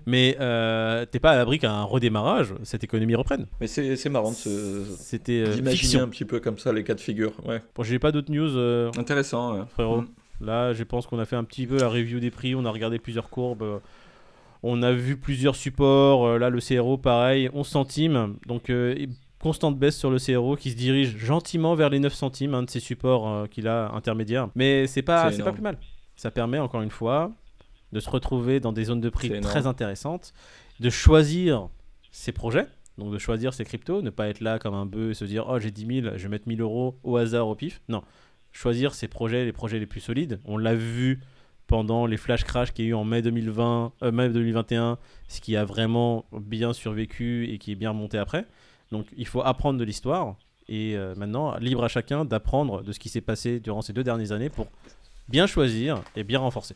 Mais 0.07 0.35
euh, 0.39 1.05
t'es 1.05 1.19
pas 1.19 1.31
à 1.31 1.35
l'abri 1.35 1.59
qu'à 1.59 1.71
un 1.71 1.83
redémarrage, 1.83 2.55
cette 2.63 2.83
économie 2.83 3.13
reprenne. 3.15 3.45
Mais 3.59 3.67
c'est 3.67 4.09
marrant 4.09 4.31
de 4.31 4.35
se- 4.35 4.83
C'était 4.97 5.43
euh, 5.47 5.53
d'imaginer 5.53 5.99
un 6.01 6.07
petit 6.07 6.25
peu 6.25 6.39
comme 6.39 6.57
ça 6.57 6.73
les 6.73 6.83
cas 6.83 6.95
de 6.95 6.99
figure. 6.99 7.33
Ouais. 7.45 7.61
Bon, 7.75 7.83
j'ai 7.83 7.99
pas 7.99 8.11
d'autres 8.11 8.31
news, 8.31 8.57
euh, 8.57 8.89
Intéressant. 8.97 9.53
ouais. 9.59 9.63
frérot. 9.69 10.01
Mm. 10.01 10.07
Là, 10.43 10.73
je 10.73 10.83
pense 10.83 11.05
qu'on 11.05 11.19
a 11.19 11.25
fait 11.25 11.35
un 11.35 11.43
petit 11.43 11.67
peu 11.67 11.77
la 11.77 11.87
review 11.87 12.19
des 12.19 12.31
prix, 12.31 12.55
on 12.55 12.65
a 12.65 12.71
regardé 12.71 12.97
plusieurs 12.97 13.29
courbes. 13.29 13.79
On 14.63 14.82
a 14.84 14.91
vu 14.91 15.17
plusieurs 15.17 15.56
supports. 15.56 16.26
euh, 16.28 16.38
Là, 16.38 16.50
le 16.50 16.60
CRO, 16.60 16.97
pareil, 16.97 17.50
11 17.54 17.67
centimes. 17.67 18.36
Donc, 18.45 18.69
euh, 18.69 18.95
constante 19.39 19.78
baisse 19.80 19.97
sur 19.97 20.12
le 20.12 20.17
CRO 20.19 20.56
qui 20.56 20.71
se 20.71 20.76
dirige 20.76 21.17
gentiment 21.17 21.74
vers 21.76 21.89
les 21.89 22.00
9 22.00 22.13
centimes, 22.13 22.54
un 22.54 22.63
de 22.63 22.69
ces 22.69 22.80
supports 22.80 23.28
euh, 23.28 23.45
qu'il 23.47 23.67
a 23.67 23.91
intermédiaires. 23.93 24.50
Mais 24.56 24.86
c'est 24.88 25.02
pas, 25.02 25.32
C'est 25.32 25.43
pas 25.43 25.52
plus 25.54 25.63
mal. 25.63 25.78
Ça 26.15 26.30
permet, 26.30 26.60
encore 26.60 26.82
une 26.84 26.91
fois, 26.91 27.32
de 27.91 28.00
se 28.00 28.10
retrouver 28.10 28.60
dans 28.60 28.71
des 28.71 28.84
zones 28.86 29.02
de 29.02 29.10
prix 29.10 29.30
très 29.41 29.65
intéressantes, 29.67 30.34
de 30.80 30.89
choisir 30.89 31.69
ses 32.12 32.32
projets. 32.32 32.67
Donc 32.97 33.12
de 33.13 33.17
choisir 33.17 33.54
ses 33.54 33.63
cryptos, 33.63 34.02
ne 34.02 34.10
pas 34.12 34.28
être 34.28 34.41
là 34.41 34.60
comme 34.60 34.76
un 34.76 34.86
bœuf 34.86 35.12
et 35.12 35.13
se 35.13 35.26
dire 35.26 35.45
oh 35.50 35.58
j'ai 35.60 35.71
10 35.71 36.02
000, 36.04 36.17
je 36.17 36.24
vais 36.24 36.30
mettre 36.30 36.47
1000 36.47 36.62
euros 36.62 37.00
au 37.04 37.15
hasard 37.17 37.47
au 37.47 37.56
pif. 37.56 37.82
Non, 37.89 38.04
choisir 38.52 38.93
ses 38.93 39.08
projets, 39.08 39.45
les 39.45 39.54
projets 39.54 39.80
les 39.80 39.86
plus 39.88 40.02
solides. 40.02 40.39
On 40.45 40.58
l'a 40.58 40.76
vu 40.76 41.21
pendant 41.71 42.05
les 42.05 42.17
flash 42.17 42.43
crash 42.43 42.73
qu'il 42.73 42.84
y 42.84 42.88
a 42.89 42.91
eu 42.91 42.93
en 42.93 43.05
mai 43.05 43.21
2020, 43.21 43.93
euh, 44.03 44.12
mai 44.12 44.27
2021, 44.27 44.97
ce 45.29 45.39
qui 45.39 45.55
a 45.55 45.63
vraiment 45.63 46.25
bien 46.34 46.73
survécu 46.73 47.49
et 47.49 47.60
qui 47.60 47.71
est 47.71 47.75
bien 47.75 47.91
remonté 47.91 48.17
après. 48.17 48.45
Donc 48.91 49.07
il 49.15 49.25
faut 49.25 49.41
apprendre 49.41 49.79
de 49.79 49.86
l'histoire 49.86 50.36
et 50.67 50.97
euh, 50.97 51.15
maintenant 51.15 51.57
libre 51.60 51.86
à 51.86 51.88
chacun 51.88 52.25
d'apprendre 52.25 52.84
de 52.84 52.91
ce 52.91 52.99
qui 52.99 53.07
s'est 53.07 53.21
passé 53.21 53.62
durant 53.62 53.81
ces 53.81 53.93
deux 53.93 54.03
dernières 54.03 54.34
années 54.34 54.49
pour 54.49 54.67
bien 55.29 55.47
choisir 55.47 56.03
et 56.17 56.25
bien 56.25 56.39
renforcer. 56.39 56.75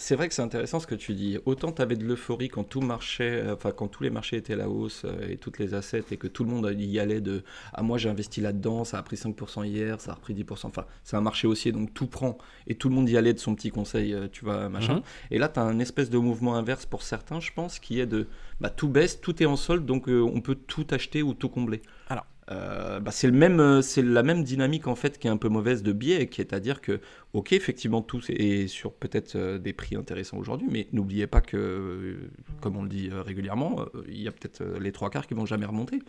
C'est 0.00 0.16
vrai 0.16 0.28
que 0.28 0.34
c'est 0.34 0.42
intéressant 0.42 0.80
ce 0.80 0.86
que 0.86 0.94
tu 0.94 1.12
dis. 1.12 1.38
Autant 1.44 1.72
tu 1.72 1.82
avais 1.82 1.96
de 1.96 2.04
l'euphorie 2.04 2.48
quand 2.48 2.64
tout 2.64 2.80
marchait, 2.80 3.42
euh, 3.42 3.54
enfin 3.54 3.70
quand 3.70 3.88
tous 3.88 4.02
les 4.02 4.10
marchés 4.10 4.36
étaient 4.36 4.54
à 4.54 4.56
la 4.56 4.68
hausse 4.68 5.02
euh, 5.04 5.28
et 5.28 5.36
toutes 5.36 5.58
les 5.58 5.74
assets 5.74 6.04
et 6.10 6.16
que 6.16 6.26
tout 6.26 6.42
le 6.44 6.50
monde 6.50 6.74
y 6.78 6.98
allait 6.98 7.20
de 7.20 7.42
Ah, 7.74 7.82
moi 7.82 7.98
j'ai 7.98 8.08
investi 8.08 8.40
là-dedans, 8.40 8.84
ça 8.84 8.98
a 8.98 9.02
pris 9.02 9.16
5% 9.16 9.64
hier, 9.66 10.00
ça 10.00 10.12
a 10.12 10.14
repris 10.14 10.34
10%. 10.34 10.66
Enfin, 10.66 10.86
c'est 11.04 11.16
un 11.16 11.20
marché 11.20 11.46
haussier 11.46 11.70
donc 11.70 11.92
tout 11.92 12.06
prend 12.06 12.38
et 12.66 12.74
tout 12.74 12.88
le 12.88 12.94
monde 12.94 13.08
y 13.08 13.16
allait 13.16 13.34
de 13.34 13.38
son 13.38 13.54
petit 13.54 13.70
conseil, 13.70 14.14
euh, 14.14 14.28
tu 14.30 14.44
vois, 14.44 14.68
machin. 14.68 14.94
Mhm. 14.94 15.02
Et 15.30 15.38
là, 15.38 15.48
tu 15.48 15.60
as 15.60 15.62
un 15.62 15.78
espèce 15.78 16.08
de 16.08 16.18
mouvement 16.18 16.56
inverse 16.56 16.86
pour 16.86 17.02
certains, 17.02 17.40
je 17.40 17.52
pense, 17.52 17.78
qui 17.78 18.00
est 18.00 18.06
de 18.06 18.26
bah, 18.60 18.70
tout 18.70 18.88
baisse, 18.88 19.20
tout 19.20 19.42
est 19.42 19.46
en 19.46 19.56
solde 19.56 19.84
donc 19.86 20.08
euh, 20.08 20.22
on 20.22 20.40
peut 20.40 20.54
tout 20.54 20.86
acheter 20.90 21.22
ou 21.22 21.34
tout 21.34 21.48
combler. 21.48 21.82
Alors. 22.08 22.26
Euh, 22.50 22.98
bah, 22.98 23.12
c'est 23.12 23.28
le 23.28 23.32
même, 23.32 23.60
euh, 23.60 23.80
c'est 23.80 24.02
la 24.02 24.22
même 24.22 24.42
dynamique 24.42 24.88
en 24.88 24.96
fait 24.96 25.18
qui 25.18 25.28
est 25.28 25.30
un 25.30 25.36
peu 25.36 25.48
mauvaise 25.48 25.82
de 25.82 25.92
biais, 25.92 26.26
qui 26.26 26.40
est 26.40 26.52
à 26.52 26.58
dire 26.58 26.80
que 26.80 27.00
ok 27.32 27.52
effectivement 27.52 28.02
tout 28.02 28.20
est 28.28 28.66
sur 28.66 28.92
peut-être 28.92 29.36
euh, 29.36 29.58
des 29.58 29.72
prix 29.72 29.94
intéressants 29.94 30.36
aujourd'hui, 30.38 30.68
mais 30.70 30.88
n'oubliez 30.92 31.28
pas 31.28 31.40
que 31.40 32.16
comme 32.60 32.76
on 32.76 32.82
le 32.82 32.88
dit 32.88 33.10
régulièrement, 33.12 33.84
il 34.08 34.20
y 34.20 34.28
a 34.28 34.32
peut-être 34.32 34.62
les 34.80 34.92
trois 34.92 35.10
quarts 35.10 35.26
qui 35.26 35.34
vont 35.34 35.46
jamais 35.46 35.66
remonter. 35.66 36.00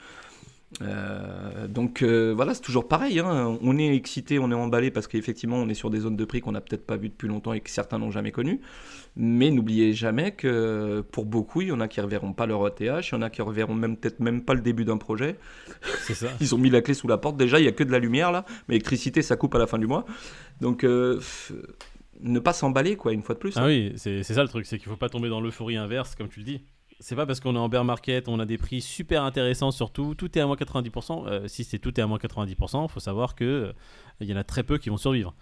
Euh, 0.81 1.67
donc 1.67 2.01
euh, 2.01 2.34
voilà, 2.34 2.53
c'est 2.53 2.62
toujours 2.62 2.88
pareil. 2.88 3.19
hein. 3.19 3.57
On 3.62 3.77
est 3.77 3.93
excité, 3.95 4.39
on 4.39 4.49
est 4.51 4.55
emballé 4.55 4.89
parce 4.89 5.07
qu'effectivement 5.07 5.57
on 5.57 5.67
est 5.67 5.73
sur 5.73 5.89
des 5.89 5.99
zones 5.99 6.15
de 6.15 6.25
prix 6.25 6.39
qu'on 6.39 6.53
n'a 6.53 6.62
peut-être 6.62 6.86
pas 6.86 6.95
vues 6.97 7.10
depuis 7.10 7.27
longtemps 7.27 7.53
et 7.53 7.60
que 7.60 7.69
certains 7.69 7.99
n'ont 7.99 8.12
jamais 8.12 8.31
connues. 8.31 8.62
Mais 9.17 9.51
n'oubliez 9.51 9.93
jamais 9.93 10.31
que 10.31 11.03
pour 11.12 11.25
beaucoup, 11.25 11.62
il 11.62 11.67
y 11.67 11.71
en 11.73 11.81
a 11.81 11.89
qui 11.89 11.99
ne 11.99 12.05
reverront 12.05 12.31
pas 12.31 12.45
leur 12.45 12.65
ETH, 12.65 12.79
il 12.79 13.12
y 13.12 13.15
en 13.15 13.21
a 13.21 13.29
qui 13.29 13.41
reverront 13.41 13.75
même 13.75 13.97
peut-être 13.97 14.21
même 14.21 14.41
pas 14.43 14.53
le 14.53 14.62
début 14.62 14.86
d'un 14.86 14.97
projet. 14.97 15.38
C'est 16.03 16.13
ça. 16.13 16.27
Ils 16.39 16.55
ont 16.55 16.57
mis 16.57 16.69
la 16.69 16.81
clé 16.81 16.93
sous 16.93 17.07
la 17.07 17.17
porte. 17.17 17.36
Déjà, 17.36 17.60
il 17.60 17.65
y 17.65 17.67
a 17.67 17.73
que 17.73 17.84
de 17.84 17.91
la 17.91 17.99
lumière 17.99 18.31
là, 18.31 18.45
mais 18.67 18.75
l'électricité 18.75 19.21
ça 19.21 19.36
coupe 19.36 19.53
à 19.55 19.60
la 19.60 19.67
fin 19.67 19.77
du 19.77 19.88
mois. 19.88 20.05
Donc 20.62 20.86
euh, 20.86 21.19
ne 22.21 22.39
pas 22.39 22.53
s'emballer 22.53 22.95
quoi, 22.95 23.12
une 23.12 23.21
fois 23.23 23.36
de 23.36 23.39
plus. 23.39 23.57
Ah 23.57 23.63
hein. 23.63 23.67
oui, 23.67 23.93
c'est 23.97 24.23
c'est 24.23 24.36
ça 24.36 24.43
le 24.43 24.49
truc, 24.49 24.65
c'est 24.65 24.77
qu'il 24.77 24.88
faut 24.88 24.95
pas 24.95 25.10
tomber 25.10 25.27
dans 25.27 25.41
l'euphorie 25.41 25.75
inverse, 25.75 26.15
comme 26.15 26.29
tu 26.29 26.39
le 26.39 26.45
dis. 26.45 26.62
C'est 27.02 27.16
pas 27.16 27.26
parce 27.26 27.40
qu'on 27.40 27.56
est 27.56 27.60
en 27.60 27.68
bear 27.68 27.84
market, 27.84 28.28
on 28.28 28.40
a 28.40 28.46
des 28.46 28.60
prix 28.60 28.80
super 28.80 29.24
intéressants 29.24 29.72
surtout, 29.72 30.14
tout 30.14 30.38
est 30.38 30.42
à 30.42 30.46
moins 30.46 30.56
90%. 30.56 31.28
euh, 31.28 31.48
si 31.48 31.64
c'est 31.64 31.80
tout 31.80 32.00
est 32.00 32.04
à 32.04 32.06
moins 32.06 32.20
90%, 32.20 32.88
faut 32.88 33.00
savoir 33.00 33.34
que 33.34 33.44
euh, 33.44 33.74
il 34.20 34.30
y 34.30 34.34
en 34.34 34.38
a 34.38 34.44
très 34.44 34.62
peu 34.62 34.78
qui 34.78 34.90
vont 34.90 34.98
survivre. 34.98 35.34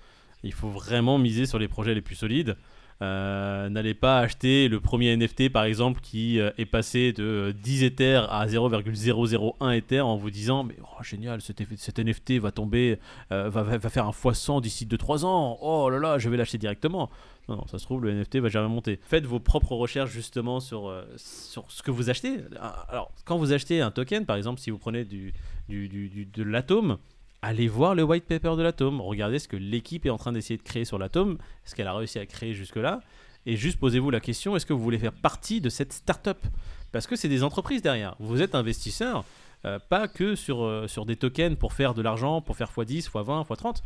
Il 0.43 0.53
faut 0.53 0.69
vraiment 0.69 1.17
miser 1.17 1.45
sur 1.45 1.59
les 1.59 1.67
projets 1.67 1.93
les 1.93 2.01
plus 2.01 2.15
solides. 2.15 2.55
Euh, 3.01 3.69
N'allez 3.69 3.93
pas 3.93 4.19
acheter 4.19 4.67
le 4.67 4.81
premier 4.81 5.15
NFT 5.15 5.49
par 5.49 5.63
exemple 5.63 6.01
qui 6.01 6.37
euh, 6.39 6.51
est 6.57 6.65
passé 6.65 7.13
de 7.13 7.23
euh, 7.23 7.53
10 7.53 7.83
Ethers 7.85 8.27
à 8.29 8.45
0,001 8.45 9.71
Ether 9.71 10.01
en 10.01 10.17
vous 10.17 10.29
disant 10.29 10.65
mais 10.65 10.75
oh, 10.83 11.01
génial 11.01 11.39
cet, 11.41 11.61
NFT 11.97 12.39
va 12.39 12.51
tomber 12.51 12.99
euh, 13.31 13.49
va, 13.49 13.79
faire 13.89 14.05
un 14.05 14.11
x100 14.11 14.61
d'ici 14.61 14.85
2-3 14.85 15.23
ans 15.23 15.57
oh 15.61 15.89
là 15.89 15.97
là 15.97 16.17
je 16.17 16.27
vais 16.29 16.35
l'acheter 16.35 16.57
directement 16.57 17.09
non, 17.47 17.55
non, 17.55 17.67
ça 17.67 17.79
se 17.79 17.85
trouve, 17.85 18.03
le 18.03 18.13
NFT 18.13 18.35
va 18.35 18.49
jamais 18.49 18.67
monter. 18.67 18.99
Faites 19.01 19.25
vos 19.25 19.39
propres 19.39 19.71
recherches 19.71 20.11
justement 20.11 20.59
sur, 20.59 20.93
sur 21.17 21.65
ce 21.71 21.81
que 21.81 21.89
vous 21.89 22.11
achetez. 22.11 22.41
Ah, 22.59 22.85
Alors, 22.89 23.11
quand 23.25 23.39
vous 23.39 23.53
achetez 23.53 23.81
un 23.81 23.89
token, 23.89 24.27
par 24.27 24.35
exemple, 24.35 24.59
si 24.59 24.69
vous 24.69 24.77
prenez 24.77 25.03
du- 25.03 25.33
du- 25.67 26.27
de 26.31 26.43
l'atome, 26.43 26.99
allez 27.41 27.67
voir 27.67 27.95
le 27.95 28.03
white 28.03 28.25
paper 28.25 28.55
de 28.57 28.61
l'atome. 28.61 29.01
Regardez 29.01 29.39
ce 29.39 29.47
que 29.47 29.57
l'équipe 29.57 30.05
est 30.05 30.09
en 30.09 30.17
train 30.17 30.31
d'essayer 30.31 30.57
de 30.57 30.63
créer 30.63 30.85
sur 30.85 30.97
l'atome, 30.97 31.37
ce 31.65 31.75
qu'elle 31.75 31.87
a 31.87 31.93
réussi 31.93 32.19
à 32.19 32.25
créer 32.25 32.53
jusque-là. 32.53 33.01
Et 33.45 33.55
juste 33.55 33.79
posez-vous 33.79 34.09
la 34.09 34.19
question 34.19 34.55
est-ce 34.55 34.65
que 34.65 34.73
vous 34.73 34.83
voulez 34.83 34.99
faire 34.99 35.13
partie 35.13 35.61
de 35.61 35.69
cette 35.69 35.93
start-up? 35.93 36.39
Parce 36.91 37.07
que 37.07 37.15
c'est 37.15 37.29
des 37.29 37.43
entreprises 37.43 37.81
derrière. 37.81 38.15
Vous 38.19 38.41
êtes 38.41 38.55
investisseur, 38.55 39.23
euh, 39.65 39.79
pas 39.79 40.07
que 40.07 40.35
sur, 40.35 40.63
euh, 40.63 40.87
sur 40.87 41.05
des 41.05 41.15
tokens 41.15 41.55
pour 41.57 41.73
faire 41.73 41.93
de 41.93 42.01
l'argent, 42.01 42.41
pour 42.41 42.57
faire 42.57 42.71
x10, 42.71 43.09
x20, 43.09 43.47
x30 43.47 43.81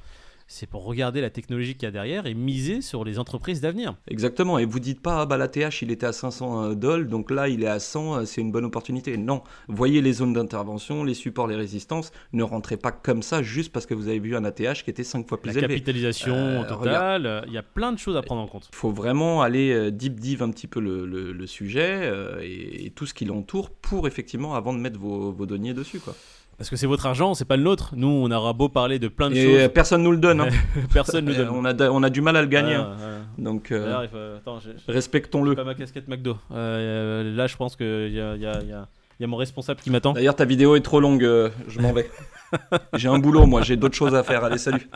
c'est 0.47 0.67
pour 0.67 0.83
regarder 0.85 1.21
la 1.21 1.29
technologie 1.29 1.73
qu'il 1.73 1.83
y 1.83 1.85
a 1.87 1.91
derrière 1.91 2.25
et 2.25 2.33
miser 2.33 2.81
sur 2.81 3.03
les 3.03 3.19
entreprises 3.19 3.61
d'avenir. 3.61 3.95
Exactement. 4.07 4.59
Et 4.59 4.65
vous 4.65 4.79
dites 4.79 5.01
pas, 5.01 5.21
ah 5.21 5.25
bah 5.25 5.37
la 5.37 5.47
TH 5.47 5.81
il 5.81 5.91
était 5.91 6.05
à 6.05 6.11
500 6.13 6.73
dollars, 6.73 7.07
donc 7.07 7.31
là 7.31 7.47
il 7.49 7.63
est 7.63 7.67
à 7.67 7.79
100, 7.79 8.15
euh, 8.15 8.25
c'est 8.25 8.41
une 8.41 8.51
bonne 8.51 8.65
opportunité. 8.65 9.17
Non. 9.17 9.41
Voyez 9.67 10.01
les 10.01 10.13
zones 10.13 10.33
d'intervention, 10.33 11.03
les 11.03 11.13
supports, 11.13 11.47
les 11.47 11.55
résistances. 11.55 12.11
Ne 12.33 12.43
rentrez 12.43 12.77
pas 12.77 12.91
comme 12.91 13.23
ça 13.23 13.41
juste 13.41 13.71
parce 13.71 13.85
que 13.85 13.93
vous 13.93 14.07
avez 14.07 14.19
vu 14.19 14.35
un 14.35 14.43
ATH 14.45 14.83
qui 14.83 14.89
était 14.89 15.03
5 15.03 15.27
fois 15.27 15.41
plus 15.41 15.51
La 15.51 15.59
élevé. 15.59 15.73
capitalisation 15.75 16.35
Euh, 16.35 16.63
totale, 16.67 17.25
euh, 17.25 17.41
il 17.47 17.53
y 17.53 17.57
a 17.57 17.63
plein 17.63 17.91
de 17.91 17.97
choses 17.99 18.17
à 18.17 18.21
prendre 18.21 18.41
en 18.41 18.47
compte. 18.47 18.69
Il 18.71 18.75
faut 18.75 18.91
vraiment 18.91 19.41
aller 19.41 19.71
euh, 19.71 19.91
deep 19.91 20.19
dive 20.19 20.43
un 20.43 20.49
petit 20.51 20.67
peu 20.67 20.79
le, 20.79 21.05
le- 21.05 21.31
le 21.31 21.47
sujet 21.47 21.99
euh, 22.03 22.39
et, 22.41 22.85
et 22.85 22.89
tout 22.91 23.05
ce 23.05 23.13
qui 23.13 23.25
l'entoure 23.25 23.69
pour 23.69 24.07
effectivement 24.07 24.55
avant 24.55 24.73
de 24.73 24.79
mettre 24.79 24.99
vos, 24.99 25.31
vos 25.31 25.45
deniers 25.45 25.73
dessus. 25.73 25.99
Quoi. 25.99 26.15
Parce 26.57 26.69
que 26.69 26.75
c'est 26.75 26.87
votre 26.87 27.05
argent, 27.05 27.33
c'est 27.33 27.45
pas 27.45 27.57
le 27.57 27.63
nôtre. 27.63 27.93
Nous, 27.95 28.07
on 28.07 28.29
aura 28.31 28.53
beau 28.53 28.69
parler 28.69 28.99
de 28.99 29.07
plein 29.07 29.29
de 29.29 29.35
Et 29.35 29.45
euh, 29.45 29.59
choses, 29.63 29.73
personne 29.73 30.03
nous 30.03 30.11
le 30.11 30.17
donne. 30.17 30.41
hein. 30.41 30.47
personne 30.93 31.25
ne 31.25 31.31
nous 31.33 31.39
Euh, 31.39 31.45
donne. 31.45 31.55
on, 31.55 31.65
a, 31.65 31.89
on 31.89 32.03
a 32.03 32.09
du 32.09 32.21
mal 32.21 32.35
à 32.37 32.41
le 32.41 32.47
gagner. 32.47 32.75
Hein. 32.75 32.95
Donc 33.37 33.71
euh, 33.71 34.07
j'ai 34.63 34.71
respectons-le. 34.93 35.55
pas 35.55 35.63
ma 35.63 35.73
casquette 35.75 36.07
McDo. 36.07 36.37
Euh, 36.51 37.35
là, 37.35 37.47
je 37.47 37.55
pense 37.57 37.75
qu'il 37.75 37.85
y 38.09 38.17
y, 38.17 38.45
y 38.45 38.75
y 39.19 39.23
a 39.23 39.27
mon 39.27 39.37
responsable 39.37 39.79
qui 39.81 39.89
m'attend. 39.89 40.13
D'ailleurs 40.13 40.35
ta 40.35 40.45
vidéo 40.45 40.75
est 40.75 40.81
trop 40.81 40.99
longue, 40.99 41.23
euh, 41.23 41.49
je 41.67 41.79
m'en 41.79 41.91
vais. 41.93 42.09
j'ai 42.95 43.07
un 43.09 43.19
boulot 43.19 43.45
moi, 43.45 43.61
j'ai 43.61 43.75
d'autres 43.75 43.95
choses 43.95 44.13
à 44.15 44.23
faire. 44.23 44.43
Allez 44.43 44.57
salut. 44.57 44.87